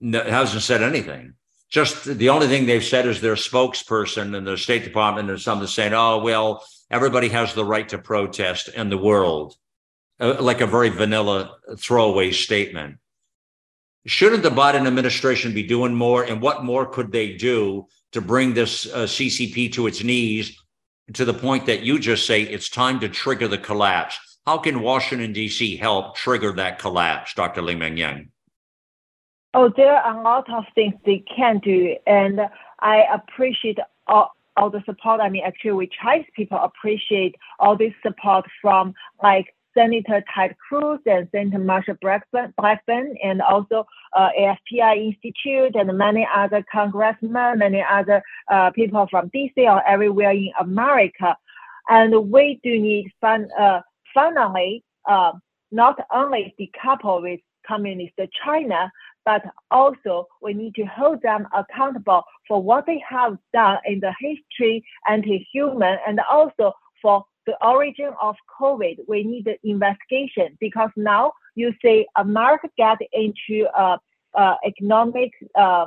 No, 0.00 0.22
hasn't 0.22 0.62
said 0.62 0.82
anything. 0.82 1.34
Just 1.68 2.04
the 2.04 2.30
only 2.30 2.48
thing 2.48 2.64
they've 2.64 2.82
said 2.82 3.06
is 3.06 3.20
their 3.20 3.34
spokesperson 3.34 4.34
in 4.34 4.44
the 4.44 4.56
State 4.56 4.84
Department 4.84 5.28
and 5.28 5.38
something 5.38 5.68
saying, 5.68 5.92
oh, 5.92 6.18
well, 6.18 6.64
everybody 6.90 7.28
has 7.28 7.52
the 7.52 7.64
right 7.64 7.88
to 7.90 7.98
protest 7.98 8.68
in 8.68 8.88
the 8.88 8.98
world 8.98 9.54
like 10.20 10.60
a 10.60 10.66
very 10.66 10.90
vanilla 10.90 11.56
throwaway 11.78 12.30
statement. 12.30 12.96
Shouldn't 14.06 14.42
the 14.42 14.50
Biden 14.50 14.86
administration 14.86 15.52
be 15.52 15.62
doing 15.62 15.94
more? 15.94 16.24
And 16.24 16.40
what 16.40 16.64
more 16.64 16.86
could 16.86 17.12
they 17.12 17.34
do 17.34 17.86
to 18.12 18.20
bring 18.20 18.54
this 18.54 18.86
uh, 18.86 19.04
CCP 19.04 19.72
to 19.74 19.86
its 19.86 20.02
knees 20.02 20.56
to 21.12 21.24
the 21.24 21.34
point 21.34 21.66
that 21.66 21.82
you 21.82 21.98
just 21.98 22.26
say 22.26 22.42
it's 22.42 22.68
time 22.68 23.00
to 23.00 23.08
trigger 23.08 23.48
the 23.48 23.58
collapse? 23.58 24.18
How 24.46 24.58
can 24.58 24.80
Washington, 24.80 25.32
D.C. 25.32 25.76
help 25.76 26.16
trigger 26.16 26.52
that 26.52 26.78
collapse, 26.78 27.34
Dr. 27.34 27.62
Li 27.62 27.74
Meng 27.74 27.96
Yan? 27.98 28.30
Oh, 29.52 29.70
there 29.76 29.94
are 29.94 30.18
a 30.18 30.22
lot 30.22 30.48
of 30.50 30.64
things 30.74 30.94
they 31.04 31.24
can 31.36 31.58
do. 31.58 31.96
And 32.06 32.40
I 32.80 33.04
appreciate 33.12 33.78
all, 34.06 34.34
all 34.56 34.70
the 34.70 34.82
support. 34.86 35.20
I 35.20 35.28
mean, 35.28 35.42
actually, 35.44 35.72
we 35.72 35.90
Chinese 36.02 36.26
people 36.34 36.58
appreciate 36.58 37.34
all 37.58 37.76
this 37.76 37.92
support 38.02 38.46
from 38.62 38.94
like 39.22 39.54
Senator 39.76 40.22
Ted 40.34 40.56
Cruz 40.58 41.00
and 41.06 41.28
Senator 41.32 41.58
Marsha 41.58 41.98
Blackburn, 42.00 43.14
and 43.22 43.42
also 43.42 43.86
uh, 44.16 44.28
AFPI 44.38 45.06
Institute 45.06 45.76
and 45.76 45.96
many 45.96 46.26
other 46.34 46.64
congressmen, 46.70 47.58
many 47.58 47.84
other 47.88 48.22
uh, 48.50 48.70
people 48.70 49.06
from 49.10 49.30
DC 49.30 49.52
or 49.58 49.86
everywhere 49.86 50.32
in 50.32 50.50
America. 50.60 51.36
And 51.88 52.30
we 52.30 52.60
do 52.62 52.78
need 52.78 53.10
fun, 53.20 53.48
uh, 53.58 53.80
finally 54.14 54.84
uh, 55.08 55.32
not 55.70 55.98
only 56.12 56.54
decouple 56.58 57.22
with 57.22 57.40
communist 57.66 58.14
China, 58.44 58.90
but 59.24 59.42
also 59.70 60.26
we 60.42 60.54
need 60.54 60.74
to 60.74 60.84
hold 60.84 61.20
them 61.22 61.46
accountable 61.54 62.22
for 62.48 62.62
what 62.62 62.86
they 62.86 63.02
have 63.08 63.36
done 63.52 63.78
in 63.84 64.00
the 64.00 64.12
history 64.18 64.84
anti-human 65.08 65.98
and 66.06 66.20
also 66.30 66.72
for 67.02 67.24
the 67.46 67.56
origin 67.64 68.12
of 68.20 68.36
COVID. 68.60 68.98
We 69.08 69.24
need 69.24 69.44
the 69.46 69.56
investigation 69.68 70.56
because 70.60 70.90
now 70.96 71.32
you 71.54 71.72
see 71.82 72.06
America 72.16 72.68
get 72.76 72.98
into 73.12 73.66
a, 73.76 73.98
a 74.34 74.56
economic 74.64 75.32
uh, 75.54 75.86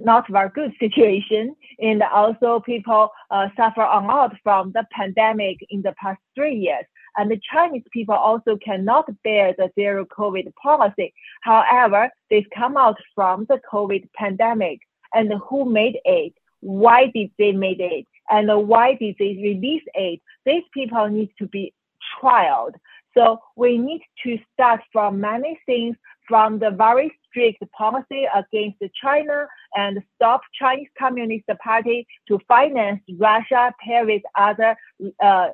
not 0.00 0.28
very 0.28 0.50
good 0.50 0.72
situation 0.80 1.54
and 1.78 2.02
also 2.02 2.60
people 2.60 3.10
uh, 3.30 3.48
suffer 3.56 3.82
a 3.82 4.00
lot 4.00 4.34
from 4.42 4.72
the 4.72 4.84
pandemic 4.92 5.58
in 5.70 5.82
the 5.82 5.94
past 6.00 6.20
three 6.34 6.56
years 6.56 6.84
and 7.16 7.30
the 7.30 7.40
Chinese 7.52 7.84
people 7.92 8.14
also 8.14 8.56
cannot 8.56 9.08
bear 9.22 9.54
the 9.56 9.70
zero 9.74 10.04
COVID 10.04 10.52
policy. 10.60 11.12
However, 11.42 12.10
this 12.30 12.44
come 12.56 12.76
out 12.76 12.96
from 13.14 13.46
the 13.48 13.60
COVID 13.70 14.08
pandemic 14.14 14.80
and 15.12 15.32
who 15.48 15.64
made 15.64 15.98
it? 16.04 16.32
Why 16.60 17.06
did 17.06 17.30
they 17.38 17.52
made 17.52 17.80
it? 17.80 18.06
And 18.30 18.68
why 18.68 18.94
did 18.94 19.16
they 19.18 19.38
release 19.42 19.82
it? 19.94 20.20
These 20.46 20.64
people 20.72 21.08
need 21.08 21.30
to 21.38 21.46
be 21.46 21.72
trialed. 22.20 22.74
So 23.16 23.40
we 23.56 23.78
need 23.78 24.02
to 24.24 24.38
start 24.52 24.80
from 24.92 25.20
many 25.20 25.58
things 25.66 25.96
from 26.26 26.58
the 26.58 26.70
very 26.70 27.12
strict 27.28 27.62
policy 27.72 28.26
against 28.34 28.82
China 29.00 29.46
and 29.74 30.02
stop 30.16 30.40
Chinese 30.58 30.88
Communist 30.98 31.44
Party 31.62 32.06
to 32.28 32.40
finance 32.48 33.00
Russia, 33.18 33.72
Paris, 33.84 34.22
other 34.36 34.76
uh, 35.22 35.48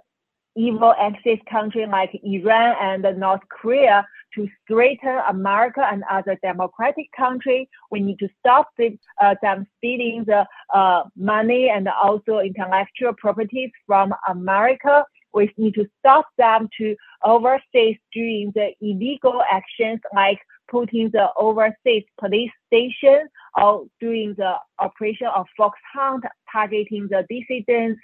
evil 0.57 0.95
axis 0.99 1.39
country 1.51 1.87
like 1.87 2.19
Iran 2.23 2.77
and 2.81 3.19
North 3.19 3.41
Korea 3.49 4.07
to 4.35 4.49
straighten 4.63 5.19
America 5.29 5.87
and 5.91 6.05
other 6.11 6.39
democratic 6.43 7.09
countries. 7.17 7.67
We 7.91 8.01
need 8.01 8.19
to 8.21 8.29
stop 8.39 8.69
the, 8.79 8.99
uh, 9.21 9.35
them 9.43 9.67
stealing 9.79 10.25
the 10.27 10.47
uh, 10.73 11.05
money 11.17 11.71
and 11.71 11.89
also 11.89 12.39
intellectual 12.39 13.13
properties 13.15 13.71
from 13.87 14.15
America. 14.29 15.05
We 15.33 15.53
need 15.57 15.75
to 15.75 15.89
stop 16.01 16.27
them 16.39 16.69
to 16.79 16.97
overseas 17.25 17.97
doing 18.13 18.53
the 18.55 18.73
illegal 18.81 19.43
actions 19.51 20.01
like 20.15 20.39
putting 20.69 21.11
the 21.11 21.29
overseas 21.37 22.05
police 22.19 22.51
station 22.67 23.29
or 23.61 23.87
doing 24.01 24.35
the 24.39 24.55
operation 24.79 25.27
of 25.35 25.47
fox 25.57 25.79
hunt, 25.93 26.25
targeting 26.53 27.09
the 27.09 27.27
dissidents, 27.29 28.01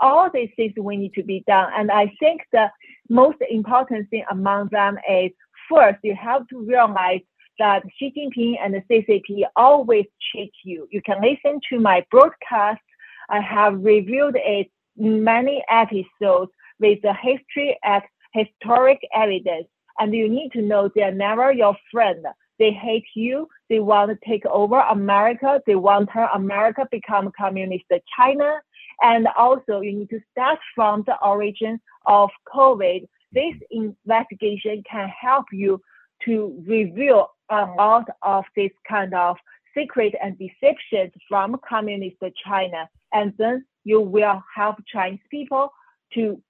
all 0.00 0.30
these 0.32 0.50
things 0.56 0.72
we 0.76 0.96
need 0.96 1.14
to 1.14 1.22
be 1.22 1.44
done. 1.46 1.70
And 1.76 1.90
I 1.90 2.12
think 2.20 2.42
the 2.52 2.70
most 3.08 3.38
important 3.48 4.08
thing 4.10 4.24
among 4.30 4.68
them 4.70 4.98
is 5.10 5.30
first, 5.68 5.98
you 6.02 6.14
have 6.14 6.46
to 6.48 6.58
realize 6.58 7.20
that 7.58 7.82
Xi 7.98 8.12
Jinping 8.16 8.56
and 8.62 8.74
the 8.74 8.82
CCP 8.90 9.44
always 9.56 10.06
cheat 10.32 10.52
you. 10.64 10.88
You 10.90 11.02
can 11.02 11.20
listen 11.20 11.60
to 11.70 11.78
my 11.78 12.04
broadcast. 12.10 12.80
I 13.28 13.40
have 13.40 13.84
reviewed 13.84 14.36
it 14.36 14.70
many 14.96 15.62
episodes 15.68 16.50
with 16.80 17.00
the 17.02 17.14
history 17.14 17.78
and 17.84 18.02
historic 18.32 18.98
evidence. 19.14 19.66
And 19.98 20.14
you 20.14 20.28
need 20.28 20.52
to 20.52 20.62
know 20.62 20.88
they're 20.94 21.12
never 21.12 21.52
your 21.52 21.76
friend. 21.92 22.24
They 22.58 22.72
hate 22.72 23.04
you. 23.14 23.48
They 23.68 23.80
want 23.80 24.10
to 24.10 24.28
take 24.28 24.44
over 24.46 24.80
America. 24.80 25.60
They 25.66 25.76
want 25.76 26.10
America 26.34 26.86
become 26.90 27.30
communist 27.38 27.84
China. 28.16 28.60
And 29.02 29.26
also, 29.36 29.80
you 29.80 29.92
need 29.92 30.10
to 30.10 30.20
start 30.30 30.58
from 30.74 31.04
the 31.06 31.16
origin 31.22 31.80
of 32.06 32.30
COVID. 32.54 33.08
This 33.32 33.54
investigation 33.70 34.82
can 34.90 35.08
help 35.08 35.46
you 35.52 35.80
to 36.24 36.62
reveal 36.66 37.30
a 37.50 37.66
lot 37.78 38.08
of 38.22 38.44
this 38.54 38.70
kind 38.88 39.14
of 39.14 39.36
secret 39.76 40.14
and 40.22 40.38
deceptions 40.38 41.12
from 41.28 41.56
communist 41.66 42.16
China. 42.44 42.88
And 43.12 43.32
then 43.38 43.64
you 43.84 44.00
will 44.00 44.42
help 44.54 44.76
Chinese 44.92 45.20
people 45.30 45.72
to, 46.14 46.42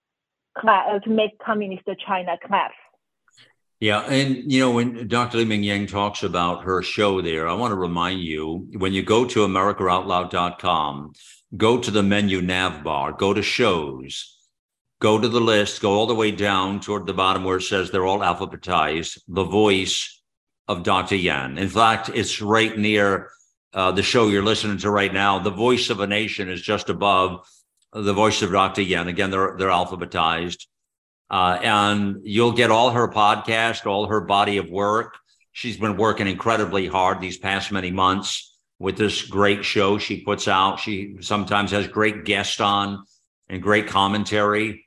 uh, 0.66 0.98
to 0.98 1.10
make 1.10 1.38
communist 1.38 1.88
China 2.06 2.36
collapse. 2.44 2.74
Yeah, 3.80 4.00
and 4.00 4.52
you 4.52 4.60
know 4.60 4.72
when 4.72 5.08
Dr. 5.08 5.38
Li 5.38 5.46
Meng 5.46 5.62
Yan 5.62 5.86
talks 5.86 6.22
about 6.22 6.64
her 6.64 6.82
show 6.82 7.22
there, 7.22 7.48
I 7.48 7.54
want 7.54 7.72
to 7.72 7.76
remind 7.76 8.20
you 8.20 8.68
when 8.76 8.92
you 8.92 9.02
go 9.02 9.24
to 9.24 9.46
AmericaOutloud.com, 9.46 11.14
go 11.56 11.78
to 11.78 11.90
the 11.90 12.02
menu 12.02 12.40
nav 12.40 12.84
bar, 12.84 13.12
go 13.12 13.34
to 13.34 13.42
shows, 13.42 14.38
go 15.00 15.18
to 15.18 15.28
the 15.28 15.40
list, 15.40 15.82
go 15.82 15.92
all 15.92 16.06
the 16.06 16.14
way 16.14 16.30
down 16.30 16.80
toward 16.80 17.06
the 17.06 17.14
bottom 17.14 17.44
where 17.44 17.56
it 17.56 17.62
says 17.62 17.90
they're 17.90 18.06
all 18.06 18.20
alphabetized, 18.20 19.18
the 19.28 19.44
voice 19.44 20.22
of 20.68 20.82
Dr. 20.84 21.16
Yan. 21.16 21.58
In 21.58 21.68
fact, 21.68 22.10
it's 22.14 22.40
right 22.40 22.76
near 22.76 23.30
uh, 23.72 23.92
the 23.92 24.02
show 24.02 24.28
you're 24.28 24.44
listening 24.44 24.78
to 24.78 24.90
right 24.90 25.12
now. 25.12 25.38
The 25.38 25.50
voice 25.50 25.90
of 25.90 26.00
a 26.00 26.06
nation 26.06 26.48
is 26.48 26.62
just 26.62 26.88
above 26.88 27.46
the 27.92 28.12
voice 28.12 28.42
of 28.42 28.52
Dr. 28.52 28.82
Yan. 28.82 29.08
Again, 29.08 29.30
they're, 29.30 29.56
they're 29.56 29.68
alphabetized. 29.68 30.66
Uh, 31.28 31.58
and 31.62 32.16
you'll 32.22 32.52
get 32.52 32.70
all 32.70 32.90
her 32.90 33.08
podcast, 33.08 33.86
all 33.86 34.06
her 34.06 34.20
body 34.20 34.58
of 34.58 34.70
work. 34.70 35.16
She's 35.52 35.76
been 35.76 35.96
working 35.96 36.26
incredibly 36.26 36.86
hard 36.86 37.20
these 37.20 37.38
past 37.38 37.72
many 37.72 37.90
months 37.90 38.49
with 38.80 38.96
this 38.96 39.22
great 39.22 39.64
show 39.64 39.98
she 39.98 40.22
puts 40.22 40.48
out. 40.48 40.80
She 40.80 41.16
sometimes 41.20 41.70
has 41.70 41.86
great 41.86 42.24
guests 42.24 42.60
on 42.60 43.04
and 43.48 43.62
great 43.62 43.86
commentary, 43.86 44.86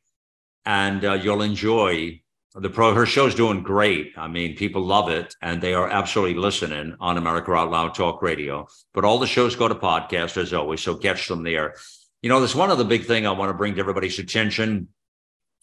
and 0.65 1.05
uh, 1.05 1.13
you'll 1.13 1.43
enjoy 1.43 2.19
the 2.55 2.69
pro. 2.69 2.93
Her 2.93 3.05
show's 3.05 3.35
doing 3.35 3.61
great. 3.61 4.13
I 4.17 4.27
mean, 4.27 4.55
people 4.55 4.81
love 4.81 5.09
it, 5.09 5.35
and 5.41 5.61
they 5.61 5.75
are 5.75 5.87
absolutely 5.87 6.39
listening 6.41 6.95
on 6.99 7.17
America 7.17 7.53
Out 7.53 7.69
Loud 7.69 7.93
Talk 7.93 8.21
Radio. 8.23 8.67
But 8.93 9.05
all 9.05 9.19
the 9.19 9.27
shows 9.27 9.55
go 9.55 9.67
to 9.67 9.75
podcast 9.75 10.37
as 10.37 10.53
always, 10.53 10.81
so 10.81 10.95
catch 10.95 11.27
them 11.27 11.43
there. 11.43 11.75
You 12.23 12.29
know, 12.29 12.39
there's 12.39 12.55
one 12.55 12.71
other 12.71 12.83
big 12.83 13.05
thing 13.05 13.27
I 13.27 13.31
want 13.31 13.49
to 13.49 13.57
bring 13.57 13.75
to 13.75 13.79
everybody's 13.79 14.17
attention, 14.17 14.87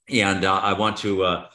and 0.09 0.45
uh, 0.45 0.55
I 0.55 0.75
want 0.75 0.99
to. 0.99 1.25
Uh, 1.25 1.47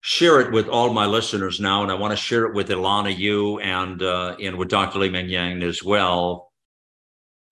share 0.00 0.40
it 0.40 0.52
with 0.52 0.68
all 0.68 0.92
my 0.92 1.06
listeners 1.06 1.60
now, 1.60 1.82
and 1.82 1.90
I 1.90 1.94
want 1.94 2.12
to 2.12 2.16
share 2.16 2.46
it 2.46 2.54
with 2.54 2.68
Ilana 2.68 3.16
you, 3.16 3.58
and 3.60 4.02
uh, 4.02 4.36
and 4.40 4.56
with 4.56 4.68
Dr. 4.68 4.98
Li 4.98 5.10
Meng 5.10 5.28
Yan 5.28 5.62
as 5.62 5.82
well. 5.82 6.50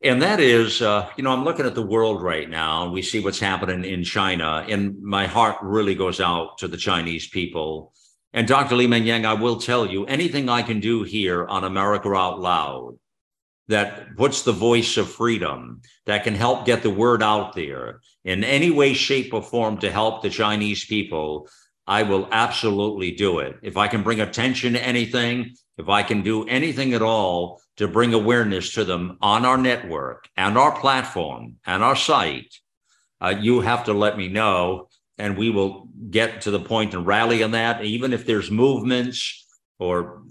And 0.00 0.22
that 0.22 0.38
is, 0.38 0.80
uh, 0.80 1.10
you 1.16 1.24
know, 1.24 1.32
I'm 1.32 1.42
looking 1.42 1.66
at 1.66 1.74
the 1.74 1.82
world 1.82 2.22
right 2.22 2.48
now, 2.48 2.84
and 2.84 2.92
we 2.92 3.02
see 3.02 3.18
what's 3.18 3.40
happening 3.40 3.84
in 3.84 4.04
China, 4.04 4.64
and 4.68 5.02
my 5.02 5.26
heart 5.26 5.56
really 5.60 5.96
goes 5.96 6.20
out 6.20 6.58
to 6.58 6.68
the 6.68 6.76
Chinese 6.76 7.28
people. 7.28 7.92
And 8.32 8.46
Dr. 8.46 8.76
Li 8.76 8.86
Meng 8.86 9.04
Yan, 9.04 9.26
I 9.26 9.34
will 9.34 9.58
tell 9.58 9.86
you, 9.86 10.06
anything 10.06 10.48
I 10.48 10.62
can 10.62 10.78
do 10.78 11.02
here 11.02 11.46
on 11.46 11.64
America 11.64 12.14
Out 12.14 12.38
Loud 12.38 12.98
that 13.66 14.16
puts 14.16 14.42
the 14.42 14.52
voice 14.52 14.96
of 14.96 15.10
freedom, 15.10 15.82
that 16.06 16.24
can 16.24 16.34
help 16.34 16.64
get 16.64 16.82
the 16.82 16.90
word 16.90 17.22
out 17.22 17.54
there 17.54 18.00
in 18.24 18.44
any 18.44 18.70
way, 18.70 18.94
shape, 18.94 19.34
or 19.34 19.42
form 19.42 19.78
to 19.78 19.90
help 19.90 20.22
the 20.22 20.30
Chinese 20.30 20.84
people, 20.84 21.48
I 21.88 22.02
will 22.02 22.28
absolutely 22.30 23.12
do 23.12 23.38
it. 23.38 23.56
If 23.62 23.78
I 23.78 23.88
can 23.88 24.02
bring 24.02 24.20
attention 24.20 24.74
to 24.74 24.86
anything, 24.86 25.56
if 25.78 25.88
I 25.88 26.02
can 26.02 26.20
do 26.20 26.46
anything 26.46 26.92
at 26.92 27.00
all 27.00 27.62
to 27.78 27.88
bring 27.88 28.12
awareness 28.12 28.74
to 28.74 28.84
them 28.84 29.16
on 29.22 29.46
our 29.46 29.56
network 29.56 30.28
and 30.36 30.58
our 30.58 30.78
platform 30.78 31.56
and 31.64 31.82
our 31.82 31.96
site, 31.96 32.54
uh, 33.22 33.34
you 33.40 33.62
have 33.62 33.84
to 33.84 33.94
let 33.94 34.18
me 34.18 34.28
know 34.28 34.90
and 35.16 35.38
we 35.38 35.48
will 35.48 35.88
get 36.10 36.42
to 36.42 36.50
the 36.50 36.60
point 36.60 36.92
and 36.92 37.06
rally 37.06 37.42
on 37.42 37.52
that. 37.52 37.82
Even 37.82 38.12
if 38.12 38.26
there's 38.26 38.50
movements 38.50 39.46
or 39.78 40.22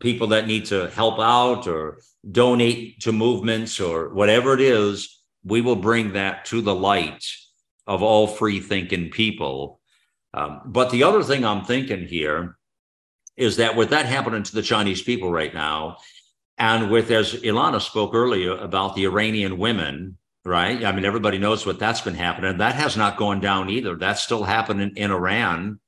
people 0.00 0.26
that 0.28 0.48
need 0.48 0.64
to 0.66 0.90
help 0.90 1.20
out 1.20 1.68
or 1.68 2.00
donate 2.28 3.00
to 3.02 3.12
movements 3.12 3.78
or 3.78 4.12
whatever 4.12 4.52
it 4.52 4.60
is, 4.60 5.22
we 5.44 5.60
will 5.60 5.76
bring 5.76 6.14
that 6.14 6.44
to 6.46 6.60
the 6.60 6.74
light 6.74 7.24
of 7.86 8.02
all 8.02 8.26
free 8.26 8.58
thinking 8.58 9.10
people 9.10 9.80
um, 10.34 10.60
but 10.64 10.90
the 10.90 11.04
other 11.04 11.22
thing 11.22 11.44
I'm 11.44 11.64
thinking 11.64 12.06
here 12.06 12.58
is 13.36 13.56
that 13.56 13.76
with 13.76 13.90
that 13.90 14.06
happening 14.06 14.42
to 14.42 14.54
the 14.54 14.62
Chinese 14.62 15.02
people 15.02 15.30
right 15.30 15.54
now, 15.54 15.98
and 16.58 16.90
with, 16.90 17.10
as 17.10 17.34
Ilana 17.34 17.80
spoke 17.80 18.14
earlier 18.14 18.56
about 18.56 18.94
the 18.94 19.04
Iranian 19.04 19.58
women, 19.58 20.18
right? 20.44 20.84
I 20.84 20.92
mean, 20.92 21.04
everybody 21.04 21.38
knows 21.38 21.64
what 21.64 21.78
that's 21.78 22.00
been 22.00 22.14
happening. 22.14 22.58
That 22.58 22.74
has 22.74 22.96
not 22.96 23.16
gone 23.16 23.40
down 23.40 23.70
either. 23.70 23.96
That's 23.96 24.22
still 24.22 24.44
happening 24.44 24.92
in 24.96 25.10
Iran. 25.10 25.80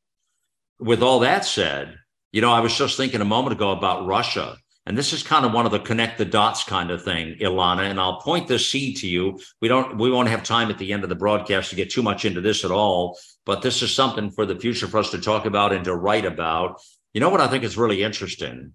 With 0.79 1.03
all 1.03 1.21
that 1.21 1.45
said, 1.45 1.97
you 2.33 2.41
know, 2.41 2.53
I 2.53 2.61
was 2.61 2.77
just 2.77 2.97
thinking 2.97 3.21
a 3.21 3.25
moment 3.25 3.55
ago 3.55 3.71
about 3.71 4.07
Russia 4.07 4.59
And 4.87 4.97
this 4.97 5.13
is 5.13 5.25
kind 5.25 5.45
of 5.45 5.53
one 5.53 5.67
of 5.67 5.73
the 5.73 5.81
connect 5.81 6.17
the 6.17 6.25
dots 6.25 6.63
kind 6.63 6.93
of 6.93 7.03
thing, 7.03 7.37
Ilana. 7.41 7.91
And 7.91 7.99
I'll 7.99 8.21
point 8.21 8.47
the 8.47 8.59
seed 8.59 8.97
to 8.99 9.09
you. 9.09 9.41
We 9.61 9.67
don't, 9.67 9.99
we 9.99 10.11
won't 10.11 10.29
have 10.29 10.45
time 10.45 10.71
at 10.71 10.79
the 10.79 10.93
end 10.93 11.03
of 11.03 11.09
the 11.09 11.17
broadcast 11.17 11.71
to 11.71 11.77
get 11.77 11.91
too 11.91 12.05
much 12.05 12.25
into 12.25 12.41
this 12.41 12.65
at 12.65 12.71
all, 12.71 13.19
but 13.45 13.63
this 13.63 13.83
is 13.83 13.93
something 13.93 14.31
for 14.31 14.47
the 14.47 14.59
future 14.59 14.87
for 14.87 14.99
us 14.99 15.11
to 15.11 15.21
talk 15.21 15.45
about 15.45 15.73
and 15.73 15.85
to 15.87 15.95
write 15.95 16.25
about. 16.25 16.81
You 17.13 17.21
know 17.21 17.31
what 17.31 17.41
I 17.41 17.49
think 17.49 17.65
is 17.65 17.77
really 17.77 18.05
interesting 18.05 18.75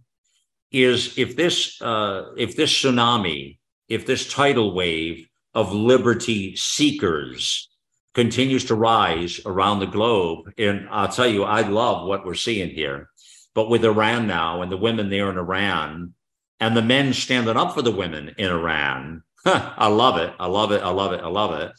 is 0.70 1.18
if 1.18 1.38
this, 1.38 1.82
uh, 1.82 2.32
if 2.38 2.58
this 2.58 2.72
tsunami, 2.74 3.58
if 3.88 4.06
this 4.06 4.30
tidal 4.30 4.74
wave 4.74 5.28
of 5.54 5.74
liberty 5.74 6.56
seekers 6.58 7.70
continues 8.14 8.66
to 8.66 8.76
rise 8.76 9.40
around 9.46 9.80
the 9.80 9.86
globe, 9.86 10.52
and 10.58 10.90
I'll 10.92 11.08
tell 11.08 11.28
you, 11.28 11.44
I 11.44 11.62
love 11.62 12.06
what 12.06 12.26
we're 12.26 12.34
seeing 12.34 12.70
here 12.70 13.10
but 13.54 13.70
with 13.70 13.86
Iran 13.86 14.28
now 14.28 14.62
and 14.62 14.72
the 14.72 14.78
women 14.78 15.10
there 15.10 15.30
in 15.30 15.38
Iran 15.38 16.14
and 16.60 16.78
the 16.78 16.82
men 16.82 17.14
standing 17.14 17.58
up 17.58 17.74
for 17.74 17.82
the 17.82 17.92
women 17.92 18.34
in 18.38 18.50
Iran. 18.50 19.24
I 19.46 19.88
love 19.88 20.18
it. 20.18 20.34
I 20.40 20.46
love 20.46 20.72
it. 20.72 20.84
I 20.84 20.90
love 20.90 21.14
it. 21.14 21.22
I 21.22 21.28
love 21.28 21.60
it. 21.60 21.72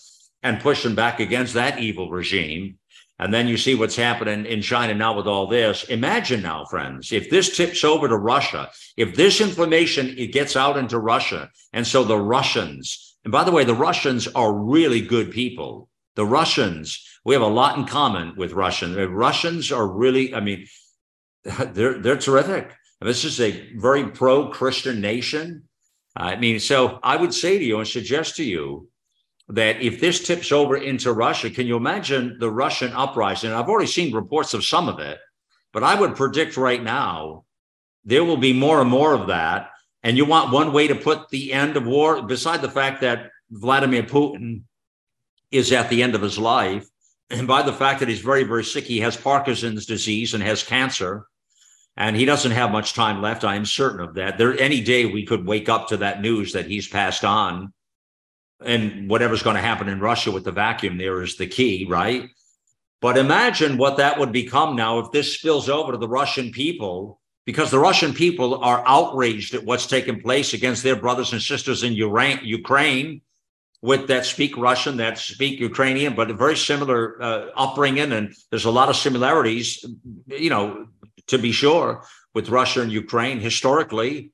And 0.42 0.60
pushing 0.60 0.94
back 0.94 1.20
against 1.20 1.54
that 1.54 1.78
evil 1.78 2.10
regime. 2.10 2.78
And 3.18 3.32
then 3.32 3.46
you 3.46 3.56
see 3.56 3.76
what's 3.76 3.94
happening 3.94 4.46
in 4.46 4.62
China 4.62 4.94
now 4.94 5.16
with 5.16 5.28
all 5.28 5.46
this. 5.46 5.84
Imagine 5.84 6.42
now, 6.42 6.64
friends, 6.64 7.12
if 7.12 7.30
this 7.30 7.56
tips 7.56 7.84
over 7.84 8.08
to 8.08 8.16
Russia, 8.16 8.68
if 8.96 9.14
this 9.14 9.40
information 9.40 10.18
it 10.18 10.32
gets 10.32 10.56
out 10.56 10.76
into 10.76 10.98
Russia, 10.98 11.48
and 11.72 11.86
so 11.86 12.02
the 12.02 12.18
Russians, 12.18 13.16
and 13.22 13.30
by 13.30 13.44
the 13.44 13.52
way, 13.52 13.62
the 13.62 13.74
Russians 13.74 14.26
are 14.26 14.52
really 14.52 15.00
good 15.00 15.30
people. 15.30 15.88
The 16.16 16.26
Russians, 16.26 17.06
we 17.24 17.34
have 17.34 17.42
a 17.42 17.46
lot 17.46 17.78
in 17.78 17.84
common 17.84 18.34
with 18.36 18.54
Russians. 18.54 18.96
Russians 18.96 19.70
are 19.70 19.86
really, 19.86 20.34
I 20.34 20.40
mean, 20.40 20.66
they're 21.72 21.99
they're 21.99 22.16
terrific. 22.16 22.72
This 23.01 23.24
is 23.24 23.40
a 23.40 23.74
very 23.76 24.09
pro-Christian 24.09 25.01
nation. 25.01 25.64
I 26.14 26.36
mean, 26.36 26.61
so 26.61 27.01
I 27.03 27.16
would 27.16 27.34
say 27.34 27.59
to 27.59 27.64
you 27.64 27.78
and 27.78 27.88
suggest 27.88 28.36
to 28.36 28.45
you 28.45 28.88
that 29.49 29.82
if 29.82 30.01
this 30.01 30.24
tips 30.24 30.53
over 30.53 30.76
into 30.76 31.12
Russia, 31.12 31.51
can 31.51 31.66
you 31.66 31.76
imagine 31.76 32.36
the 32.38 32.51
Russian 32.51 32.93
uprising? 32.93 33.53
I've 33.53 33.68
already 33.68 33.90
seen 33.90 34.14
reports 34.14 34.55
of 34.55 34.64
some 34.64 34.88
of 34.88 35.01
it, 35.01 35.18
but 35.72 35.82
I 35.82 35.99
would 35.99 36.14
predict 36.14 36.57
right 36.57 36.82
now 36.82 37.45
there 38.05 38.24
will 38.24 38.36
be 38.36 38.53
more 38.53 38.80
and 38.80 38.90
more 38.90 39.14
of 39.14 39.28
that. 39.28 39.70
And 40.03 40.16
you 40.16 40.24
want 40.24 40.53
one 40.53 40.72
way 40.72 40.88
to 40.88 40.95
put 40.95 41.28
the 41.28 41.53
end 41.53 41.76
of 41.76 41.86
war, 41.86 42.22
beside 42.22 42.61
the 42.61 42.70
fact 42.70 43.01
that 43.03 43.30
Vladimir 43.51 44.03
Putin 44.03 44.62
is 45.51 45.70
at 45.70 45.88
the 45.88 46.03
end 46.03 46.14
of 46.14 46.22
his 46.22 46.38
life, 46.38 46.86
and 47.30 47.47
by 47.47 47.62
the 47.62 47.72
fact 47.72 48.01
that 48.01 48.09
he's 48.09 48.20
very, 48.20 48.43
very 48.43 48.64
sick, 48.64 48.84
he 48.84 49.01
has 49.01 49.16
Parkinson's 49.16 49.86
disease 49.86 50.34
and 50.34 50.43
has 50.43 50.62
cancer 50.62 51.26
and 51.97 52.16
he 52.16 52.24
doesn't 52.24 52.53
have 52.53 52.70
much 52.70 52.95
time 52.95 53.20
left. 53.20 53.45
I 53.45 53.57
am 53.57 53.66
certain 53.66 54.01
of 54.01 54.14
that. 54.14 54.38
There, 54.38 54.59
any 54.59 54.80
day 54.80 55.07
we 55.07 55.24
could 55.24 55.47
wake 55.47 55.68
up 55.68 55.88
to 55.88 55.99
that 55.99 56.22
news 56.22 56.53
that 56.53 56.66
he's 56.66 56.88
passed 56.88 57.24
on, 57.24 57.72
and 58.64 59.11
whatever's 59.11 59.43
going 59.43 59.57
to 59.57 59.62
happen 59.62 59.88
in 59.88 60.01
Russia 60.01 60.30
with 60.30 60.45
the 60.45 60.53
vacuum 60.53 60.99
there 60.99 61.22
is 61.22 61.36
the 61.36 61.47
key, 61.47 61.86
right? 61.88 62.28
But 63.01 63.18
imagine 63.18 63.78
what 63.78 63.97
that 63.97 64.18
would 64.18 64.32
become 64.32 64.76
now 64.76 65.01
if 65.01 65.11
this 65.11 65.34
spills 65.34 65.68
over 65.68 65.93
to 65.93 65.99
the 65.99 66.09
Russian 66.09 66.53
people, 66.53 67.20
because 67.45 67.70
the 67.70 67.80
Russian 67.80 68.14
people 68.14 68.62
are 68.62 68.84
outraged 68.86 69.55
at 69.55 69.64
what's 69.64 69.86
taken 69.86 70.20
place 70.20 70.55
against 70.55 70.84
their 70.84 70.95
brothers 70.95 71.32
and 71.32 71.43
sisters 71.43 71.82
in 71.82 71.95
Ukraine 71.95 73.20
with 73.82 74.07
that 74.07 74.24
speak 74.24 74.57
Russian, 74.57 74.97
that 74.99 75.18
speak 75.18 75.59
Ukrainian, 75.59 76.14
but 76.14 76.30
a 76.30 76.34
very 76.34 76.57
similar 76.57 77.20
uh, 77.20 77.47
upbringing. 77.57 78.12
And 78.12 78.32
there's 78.51 78.64
a 78.64 78.70
lot 78.70 78.88
of 78.88 78.95
similarities, 78.95 79.84
you 80.28 80.51
know, 80.51 80.86
to 81.32 81.38
be 81.38 81.52
sure, 81.52 82.04
with 82.34 82.48
Russia 82.48 82.80
and 82.80 82.90
Ukraine 82.90 83.40
historically. 83.40 84.32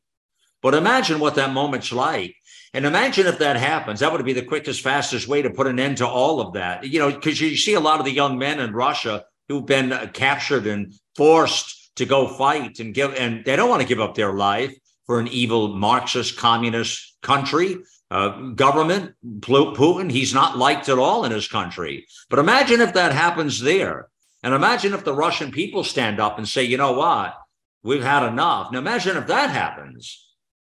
But 0.63 0.75
imagine 0.75 1.19
what 1.19 1.37
that 1.37 1.53
moment's 1.53 1.93
like. 1.93 2.35
And 2.75 2.85
imagine 2.85 3.27
if 3.27 3.39
that 3.39 3.57
happens. 3.57 4.01
That 4.01 4.13
would 4.13 4.25
be 4.25 4.35
the 4.35 4.45
quickest, 4.45 4.83
fastest 4.83 5.27
way 5.27 5.41
to 5.43 5.51
put 5.51 5.67
an 5.67 5.81
end 5.81 5.97
to 5.99 6.07
all 6.07 6.41
of 6.41 6.53
that. 6.55 6.85
You 6.85 6.99
know, 7.01 7.11
because 7.11 7.41
you 7.41 7.57
see 7.57 7.75
a 7.75 7.81
lot 7.81 7.99
of 7.99 8.05
the 8.05 8.13
young 8.13 8.39
men 8.39 8.61
in 8.61 8.73
Russia 8.73 9.25
who've 9.49 9.65
been 9.65 10.11
captured 10.13 10.67
and 10.67 10.95
forced 11.17 11.97
to 11.97 12.05
go 12.05 12.29
fight 12.29 12.79
and 12.81 12.93
give, 12.95 13.15
and 13.15 13.45
they 13.45 13.57
don't 13.57 13.71
want 13.71 13.83
to 13.83 13.89
give 13.89 14.01
up 14.01 14.15
their 14.15 14.33
life 14.33 14.75
for 15.07 15.19
an 15.19 15.29
evil 15.29 15.69
Marxist 15.69 16.37
communist 16.37 17.17
country. 17.23 17.79
Uh, 18.11 18.51
government, 18.53 19.15
Putin, 19.41 20.11
he's 20.11 20.35
not 20.35 20.57
liked 20.57 20.89
at 20.89 20.99
all 20.99 21.25
in 21.25 21.33
his 21.33 21.49
country. 21.49 22.07
But 22.31 22.39
imagine 22.39 22.81
if 22.81 22.95
that 22.95 23.13
happens 23.13 23.61
there. 23.61 24.09
And 24.43 24.55
imagine 24.55 24.95
if 24.95 25.05
the 25.05 25.15
Russian 25.15 25.51
people 25.51 25.85
stand 25.85 26.21
up 26.21 26.39
and 26.39 26.49
say, 26.49 26.63
you 26.63 26.77
know 26.77 26.93
what, 26.93 27.35
we've 27.83 28.03
had 28.03 28.27
enough. 28.27 28.71
Now 28.71 28.79
imagine 28.79 29.17
if 29.17 29.27
that 29.27 29.51
happens. 29.51 30.25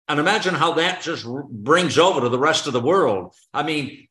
And 0.09 0.19
imagine 0.19 0.55
how 0.55 0.75
that 0.75 1.03
just 1.03 1.25
brings 1.25 1.97
over 1.97 2.21
to 2.21 2.29
the 2.29 2.39
rest 2.39 2.67
of 2.67 2.73
the 2.73 2.81
world. 2.81 3.35
I 3.55 3.63
mean, 3.63 4.09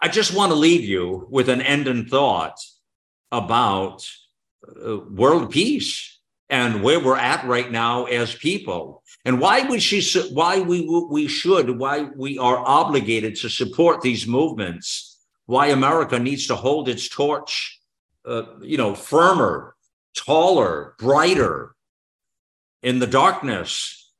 I 0.00 0.08
just 0.08 0.34
want 0.34 0.50
to 0.50 0.56
leave 0.56 0.82
you 0.82 1.26
with 1.30 1.48
an 1.48 1.62
end 1.62 1.88
in 1.88 2.06
thought 2.06 2.58
about 3.30 4.08
uh, 4.68 4.98
world 4.98 5.50
peace 5.50 6.18
and 6.50 6.82
where 6.82 7.00
we're 7.00 7.16
at 7.16 7.46
right 7.46 7.72
now 7.72 8.04
as 8.04 8.34
people 8.34 9.02
and 9.24 9.40
why 9.40 9.66
we 9.68 9.80
should 9.80 10.26
why 10.34 10.60
we 10.60 10.86
we 11.10 11.26
should 11.26 11.78
why 11.78 12.02
we 12.16 12.38
are 12.38 12.58
obligated 12.58 13.36
to 13.36 13.48
support 13.48 14.02
these 14.02 14.26
movements 14.26 15.18
why 15.46 15.68
america 15.68 16.18
needs 16.18 16.46
to 16.46 16.54
hold 16.54 16.88
its 16.88 17.08
torch 17.08 17.80
uh, 18.24 18.44
you 18.60 18.76
know, 18.76 18.94
firmer, 18.94 19.74
taller, 20.16 20.94
brighter 20.98 21.74
in 22.82 22.98
the 22.98 23.06
darkness 23.06 24.12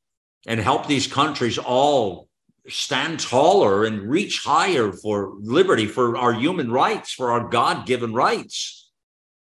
and 0.46 0.61
help 0.61 0.86
these 0.86 1.07
countries 1.07 1.59
all 1.59 2.28
stand 2.68 3.20
taller 3.20 3.84
and 3.84 4.09
reach 4.09 4.42
higher 4.44 4.92
for 4.92 5.34
liberty, 5.40 5.86
for 5.86 6.16
our 6.16 6.32
human 6.32 6.70
rights, 6.70 7.12
for 7.12 7.32
our 7.32 7.48
God 7.48 7.86
given 7.86 8.12
rights. 8.12 8.90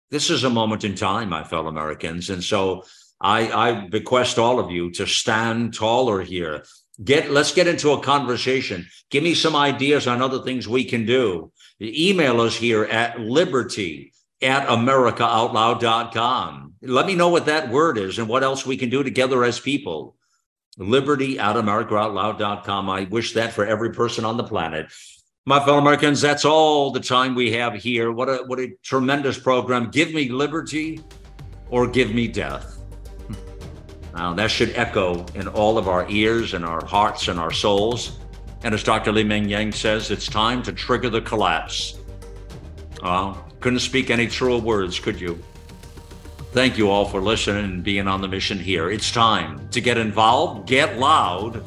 This 0.10 0.30
is 0.30 0.44
a 0.44 0.50
moment 0.50 0.84
in 0.84 0.96
time, 0.96 1.30
my 1.30 1.44
fellow 1.44 1.68
Americans. 1.68 2.30
And 2.30 2.44
so 2.44 2.84
I, 3.20 3.52
I 3.52 3.88
bequest 3.88 4.38
all 4.38 4.60
of 4.60 4.72
you 4.72 4.92
to 4.92 5.06
stand 5.06 5.74
taller 5.74 6.22
here. 6.22 6.64
Get 7.04 7.30
let's 7.30 7.54
get 7.54 7.68
into 7.68 7.92
a 7.92 8.02
conversation. 8.02 8.88
Give 9.10 9.24
me 9.24 9.34
some 9.34 9.56
ideas 9.56 10.08
on 10.08 10.22
other 10.22 10.44
things 10.44 10.68
we 10.68 10.86
can 10.86 11.06
do. 11.06 11.52
Email 11.82 12.40
us 12.40 12.56
here 12.56 12.86
at 12.86 13.20
liberty 13.20 14.14
at 14.42 14.68
americaoutloud.com. 14.68 16.74
Let 16.82 17.06
me 17.06 17.16
know 17.16 17.30
what 17.30 17.46
that 17.46 17.70
word 17.70 17.98
is 17.98 18.20
and 18.20 18.28
what 18.28 18.44
else 18.44 18.66
we 18.66 18.76
can 18.78 18.90
do 18.90 19.04
together 19.04 19.44
as 19.44 19.60
people. 19.60 20.16
Liberty 20.78 21.40
at 21.40 21.56
americaoutloud.com. 21.56 22.90
I 22.90 23.06
wish 23.06 23.34
that 23.34 23.54
for 23.54 23.66
every 23.66 23.94
person 23.94 24.26
on 24.26 24.38
the 24.38 24.44
planet. 24.44 24.88
My 25.46 25.64
fellow 25.64 25.78
Americans, 25.78 26.22
that's 26.22 26.44
all 26.44 26.92
the 26.92 27.00
time 27.00 27.36
we 27.36 27.52
have 27.54 27.76
here. 27.76 28.12
What 28.12 28.30
a 28.30 28.44
what 28.48 28.60
a 28.60 28.74
tremendous 28.84 29.40
program. 29.40 29.92
Give 29.92 30.12
me 30.12 30.28
liberty 30.28 31.00
or 31.70 31.88
give 31.88 32.14
me 32.14 32.28
death. 32.28 32.80
Now 34.16 34.34
that 34.34 34.50
should 34.50 34.76
echo 34.76 35.24
in 35.36 35.48
all 35.48 35.78
of 35.78 35.88
our 35.88 36.10
ears 36.10 36.56
and 36.56 36.66
our 36.66 36.84
hearts 36.86 37.28
and 37.28 37.40
our 37.40 37.52
souls. 37.52 38.20
And 38.64 38.74
as 38.74 38.84
Dr. 38.84 39.12
Li 39.12 39.24
Meng 39.24 39.48
Yan 39.48 39.72
says, 39.72 40.10
it's 40.10 40.26
time 40.26 40.64
to 40.64 40.74
trigger 40.74 41.10
the 41.10 41.22
collapse. 41.22 42.00
Well, 43.04 43.45
couldn't 43.66 43.80
speak 43.80 44.12
any 44.12 44.28
truer 44.28 44.60
words, 44.60 45.00
could 45.00 45.20
you? 45.20 45.40
Thank 46.52 46.78
you 46.78 46.92
all 46.92 47.06
for 47.06 47.20
listening 47.20 47.66
and 47.66 47.84
being 47.84 48.08
on 48.08 48.22
the 48.22 48.28
mission 48.28 48.60
here. 48.60 48.92
It's 48.92 49.12
time 49.12 49.68
to 49.70 49.82
get 49.82 49.98
involved, 49.98 50.68
get 50.68 51.00
loud, 51.00 51.64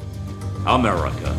America. 0.65 1.35